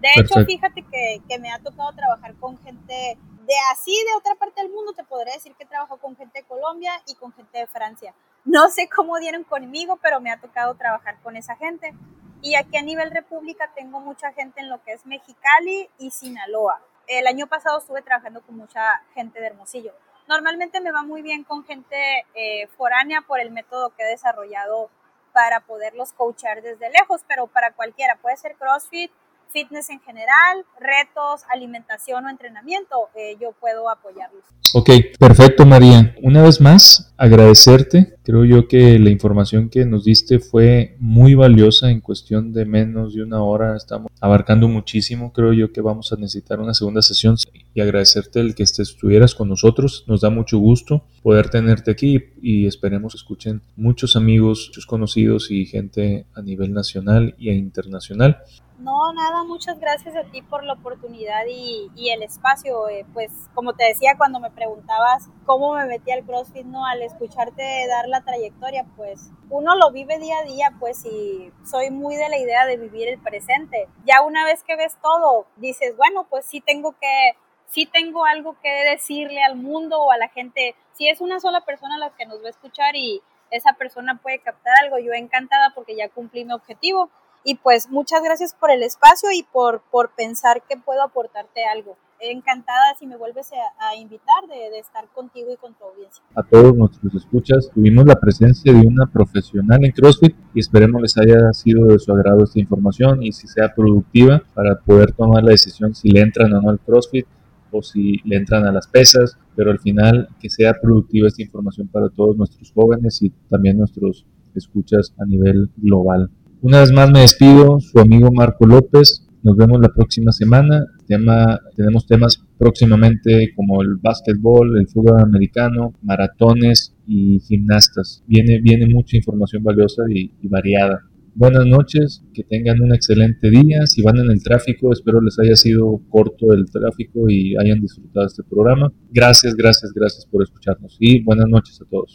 De 0.00 0.08
hecho, 0.20 0.44
fíjate 0.44 0.82
que, 0.82 1.22
que 1.28 1.38
me 1.38 1.50
ha 1.50 1.58
tocado 1.58 1.92
trabajar 1.92 2.34
con 2.34 2.58
gente 2.58 3.18
de 3.46 3.54
así 3.72 3.92
de 4.06 4.16
otra 4.16 4.34
parte 4.34 4.62
del 4.62 4.70
mundo, 4.70 4.92
te 4.92 5.04
podría 5.04 5.34
decir 5.34 5.54
que 5.54 5.64
trabajo 5.64 5.98
con 5.98 6.16
gente 6.16 6.40
de 6.40 6.46
Colombia 6.46 6.92
y 7.06 7.14
con 7.14 7.32
gente 7.32 7.58
de 7.58 7.66
Francia. 7.66 8.14
No 8.44 8.68
sé 8.68 8.88
cómo 8.88 9.18
dieron 9.18 9.44
conmigo, 9.44 9.98
pero 10.02 10.20
me 10.20 10.30
ha 10.30 10.40
tocado 10.40 10.74
trabajar 10.74 11.18
con 11.22 11.36
esa 11.36 11.56
gente. 11.56 11.94
Y 12.42 12.56
aquí 12.56 12.76
a 12.76 12.82
nivel 12.82 13.10
república 13.10 13.70
tengo 13.74 14.00
mucha 14.00 14.32
gente 14.32 14.60
en 14.60 14.68
lo 14.68 14.82
que 14.82 14.92
es 14.92 15.06
Mexicali 15.06 15.88
y 15.98 16.10
Sinaloa. 16.10 16.80
El 17.06 17.26
año 17.26 17.46
pasado 17.46 17.78
estuve 17.78 18.02
trabajando 18.02 18.42
con 18.42 18.56
mucha 18.56 19.02
gente 19.14 19.40
de 19.40 19.46
Hermosillo. 19.46 19.94
Normalmente 20.26 20.80
me 20.80 20.92
va 20.92 21.02
muy 21.02 21.22
bien 21.22 21.44
con 21.44 21.64
gente 21.64 22.24
eh, 22.34 22.66
foránea 22.76 23.22
por 23.22 23.40
el 23.40 23.50
método 23.50 23.90
que 23.90 24.04
he 24.04 24.06
desarrollado 24.06 24.90
para 25.32 25.60
poderlos 25.60 26.12
coachar 26.12 26.62
desde 26.62 26.90
lejos, 26.90 27.22
pero 27.26 27.46
para 27.46 27.72
cualquiera, 27.72 28.16
puede 28.16 28.36
ser 28.36 28.54
CrossFit, 28.56 29.10
fitness 29.54 29.88
en 29.88 30.00
general, 30.00 30.66
retos, 30.78 31.42
alimentación 31.48 32.26
o 32.26 32.28
entrenamiento, 32.28 33.08
eh, 33.14 33.36
yo 33.40 33.52
puedo 33.52 33.88
apoyarlos. 33.88 34.44
Ok, 34.74 34.90
perfecto 35.18 35.64
María. 35.64 36.14
Una 36.22 36.42
vez 36.42 36.60
más, 36.60 37.13
agradecerte. 37.16 38.16
Creo 38.22 38.44
yo 38.44 38.68
que 38.68 38.98
la 38.98 39.10
información 39.10 39.68
que 39.68 39.84
nos 39.84 40.04
diste 40.04 40.38
fue 40.38 40.96
muy 40.98 41.34
valiosa 41.34 41.90
en 41.90 42.00
cuestión 42.00 42.52
de 42.52 42.64
menos 42.64 43.14
de 43.14 43.22
una 43.22 43.42
hora. 43.42 43.76
Estamos 43.76 44.10
abarcando 44.20 44.68
muchísimo. 44.68 45.32
Creo 45.32 45.52
yo 45.52 45.72
que 45.72 45.80
vamos 45.80 46.12
a 46.12 46.16
necesitar 46.16 46.60
una 46.60 46.74
segunda 46.74 47.02
sesión 47.02 47.36
y 47.74 47.80
agradecerte 47.80 48.40
el 48.40 48.54
que 48.54 48.62
estuvieras 48.62 49.34
con 49.34 49.48
nosotros. 49.48 50.04
Nos 50.06 50.22
da 50.22 50.30
mucho 50.30 50.58
gusto 50.58 51.04
poder 51.22 51.50
tenerte 51.50 51.90
aquí 51.90 52.22
y 52.40 52.66
esperemos 52.66 53.14
escuchen 53.14 53.62
muchos 53.76 54.16
amigos, 54.16 54.66
muchos 54.68 54.86
conocidos 54.86 55.50
y 55.50 55.66
gente 55.66 56.26
a 56.34 56.42
nivel 56.42 56.72
nacional 56.72 57.34
e 57.38 57.54
internacional. 57.54 58.38
No, 58.78 59.12
nada, 59.12 59.44
muchas 59.44 59.78
gracias 59.78 60.16
a 60.16 60.24
ti 60.24 60.42
por 60.42 60.64
la 60.64 60.74
oportunidad 60.74 61.44
y, 61.48 61.88
el 62.10 62.22
espacio. 62.22 62.88
Eh, 62.88 63.06
pues 63.14 63.30
como 63.54 63.72
te 63.72 63.84
decía 63.84 64.14
cuando 64.18 64.40
me 64.40 64.50
preguntabas 64.50 65.30
cómo 65.46 65.74
me 65.74 65.86
metí 65.86 66.10
al 66.10 66.24
CrossFit, 66.24 66.66
¿no? 66.66 66.84
Al 66.84 67.00
escucharte 67.04 67.86
dar 67.88 68.08
la 68.08 68.24
trayectoria, 68.24 68.84
pues 68.96 69.30
uno 69.50 69.76
lo 69.76 69.90
vive 69.90 70.18
día 70.18 70.38
a 70.38 70.44
día, 70.44 70.72
pues 70.80 71.04
y 71.04 71.52
soy 71.64 71.90
muy 71.90 72.16
de 72.16 72.28
la 72.28 72.38
idea 72.38 72.66
de 72.66 72.76
vivir 72.76 73.08
el 73.08 73.18
presente. 73.18 73.88
Ya 74.04 74.22
una 74.22 74.44
vez 74.44 74.62
que 74.62 74.76
ves 74.76 74.96
todo, 75.02 75.46
dices, 75.56 75.96
bueno, 75.96 76.26
pues 76.28 76.46
sí 76.46 76.60
tengo 76.60 76.92
que, 76.92 77.36
sí 77.66 77.86
tengo 77.86 78.24
algo 78.24 78.56
que 78.62 78.70
decirle 78.90 79.42
al 79.42 79.56
mundo 79.56 80.00
o 80.00 80.10
a 80.10 80.18
la 80.18 80.28
gente. 80.28 80.74
Si 80.92 81.08
es 81.08 81.20
una 81.20 81.40
sola 81.40 81.62
persona 81.62 81.98
la 81.98 82.10
que 82.10 82.26
nos 82.26 82.42
va 82.42 82.46
a 82.46 82.50
escuchar 82.50 82.96
y 82.96 83.22
esa 83.50 83.74
persona 83.74 84.20
puede 84.22 84.40
captar 84.40 84.74
algo, 84.82 84.98
yo 84.98 85.12
encantada 85.12 85.72
porque 85.74 85.96
ya 85.96 86.08
cumplí 86.08 86.44
mi 86.44 86.52
objetivo 86.52 87.10
y 87.44 87.56
pues 87.56 87.88
muchas 87.90 88.22
gracias 88.22 88.54
por 88.54 88.70
el 88.70 88.82
espacio 88.82 89.30
y 89.30 89.42
por, 89.42 89.82
por 89.90 90.10
pensar 90.14 90.62
que 90.62 90.76
puedo 90.76 91.02
aportarte 91.02 91.64
algo. 91.64 91.96
Encantada 92.20 92.94
si 92.98 93.06
me 93.06 93.16
vuelves 93.16 93.50
a, 93.52 93.96
invitar 93.96 94.46
de, 94.48 94.78
estar 94.78 95.06
contigo 95.14 95.52
y 95.52 95.56
con 95.56 95.74
tu 95.74 95.84
audiencia. 95.84 96.22
A 96.34 96.42
todos 96.42 96.74
nuestros 96.74 97.14
escuchas, 97.14 97.70
tuvimos 97.74 98.06
la 98.06 98.14
presencia 98.14 98.72
de 98.72 98.86
una 98.86 99.06
profesional 99.06 99.84
en 99.84 99.92
CrossFit 99.92 100.34
y 100.54 100.60
esperemos 100.60 101.02
les 101.02 101.16
haya 101.18 101.52
sido 101.52 101.86
de 101.86 101.98
su 101.98 102.12
agrado 102.12 102.44
esta 102.44 102.60
información 102.60 103.22
y 103.22 103.32
si 103.32 103.46
sea 103.46 103.74
productiva 103.74 104.42
para 104.54 104.78
poder 104.80 105.12
tomar 105.12 105.42
la 105.42 105.50
decisión 105.50 105.94
si 105.94 106.10
le 106.10 106.20
entran 106.20 106.52
o 106.52 106.60
no 106.60 106.70
al 106.70 106.80
CrossFit 106.80 107.26
o 107.70 107.82
si 107.82 108.20
le 108.24 108.36
entran 108.36 108.64
a 108.64 108.72
las 108.72 108.86
pesas, 108.86 109.36
pero 109.56 109.70
al 109.70 109.80
final 109.80 110.28
que 110.40 110.48
sea 110.48 110.74
productiva 110.80 111.28
esta 111.28 111.42
información 111.42 111.88
para 111.88 112.08
todos 112.08 112.36
nuestros 112.36 112.72
jóvenes 112.72 113.20
y 113.22 113.30
también 113.50 113.78
nuestros 113.78 114.24
escuchas 114.54 115.12
a 115.18 115.24
nivel 115.26 115.70
global. 115.76 116.30
Una 116.62 116.80
vez 116.80 116.92
más 116.92 117.10
me 117.10 117.20
despido, 117.20 117.80
su 117.80 117.98
amigo 117.98 118.30
Marco 118.32 118.66
López. 118.66 119.26
Nos 119.42 119.56
vemos 119.56 119.80
la 119.80 119.90
próxima 119.90 120.32
semana. 120.32 120.86
Tema, 121.06 121.60
tenemos 121.76 122.06
temas 122.06 122.42
próximamente 122.58 123.52
como 123.54 123.82
el 123.82 123.96
básquetbol, 123.96 124.78
el 124.78 124.88
fútbol 124.88 125.20
americano, 125.20 125.94
maratones 126.02 126.94
y 127.06 127.40
gimnastas. 127.40 128.22
Viene, 128.26 128.60
viene 128.60 128.86
mucha 128.86 129.16
información 129.16 129.62
valiosa 129.62 130.02
y, 130.08 130.32
y 130.40 130.48
variada. 130.48 131.02
Buenas 131.36 131.66
noches, 131.66 132.22
que 132.32 132.44
tengan 132.44 132.80
un 132.80 132.94
excelente 132.94 133.50
día. 133.50 133.86
Si 133.86 134.02
van 134.02 134.18
en 134.18 134.30
el 134.30 134.40
tráfico, 134.40 134.92
espero 134.92 135.20
les 135.20 135.36
haya 135.40 135.56
sido 135.56 136.00
corto 136.08 136.52
el 136.52 136.70
tráfico 136.70 137.28
y 137.28 137.56
hayan 137.56 137.80
disfrutado 137.80 138.26
este 138.26 138.44
programa. 138.44 138.92
Gracias, 139.10 139.56
gracias, 139.56 139.90
gracias 139.92 140.26
por 140.26 140.44
escucharnos 140.44 140.96
y 141.00 141.24
buenas 141.24 141.46
noches 141.48 141.80
a 141.82 141.84
todos. 141.90 142.14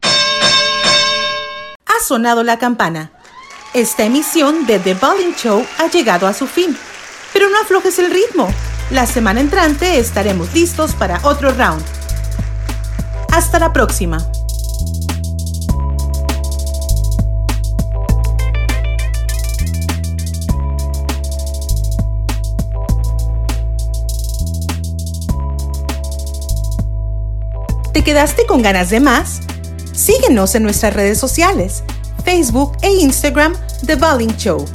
Ha 1.86 2.08
sonado 2.08 2.44
la 2.44 2.58
campana. 2.58 3.12
Esta 3.74 4.06
emisión 4.06 4.66
de 4.66 4.80
The 4.80 4.94
Bowling 4.94 5.34
Show 5.36 5.62
ha 5.80 5.92
llegado 5.92 6.26
a 6.26 6.34
su 6.34 6.48
fin, 6.48 6.74
pero 7.34 7.50
no 7.50 7.58
aflojes 7.62 8.00
el 8.00 8.10
ritmo. 8.10 8.48
La 8.92 9.06
semana 9.06 9.40
entrante 9.40 10.00
estaremos 10.00 10.54
listos 10.54 10.94
para 10.96 11.20
otro 11.24 11.52
round. 11.52 11.84
Hasta 13.32 13.60
la 13.60 13.72
próxima. 13.72 14.18
¿Te 27.94 28.04
quedaste 28.04 28.46
con 28.48 28.62
ganas 28.64 28.90
de 28.90 29.00
más? 29.00 29.42
Síguenos 29.94 30.56
en 30.56 30.64
nuestras 30.64 30.94
redes 30.94 31.20
sociales 31.20 31.84
Facebook 32.24 32.78
e 32.82 32.90
Instagram 32.92 33.56
The 33.86 33.96
Bowling 33.96 34.36
Show. 34.38 34.66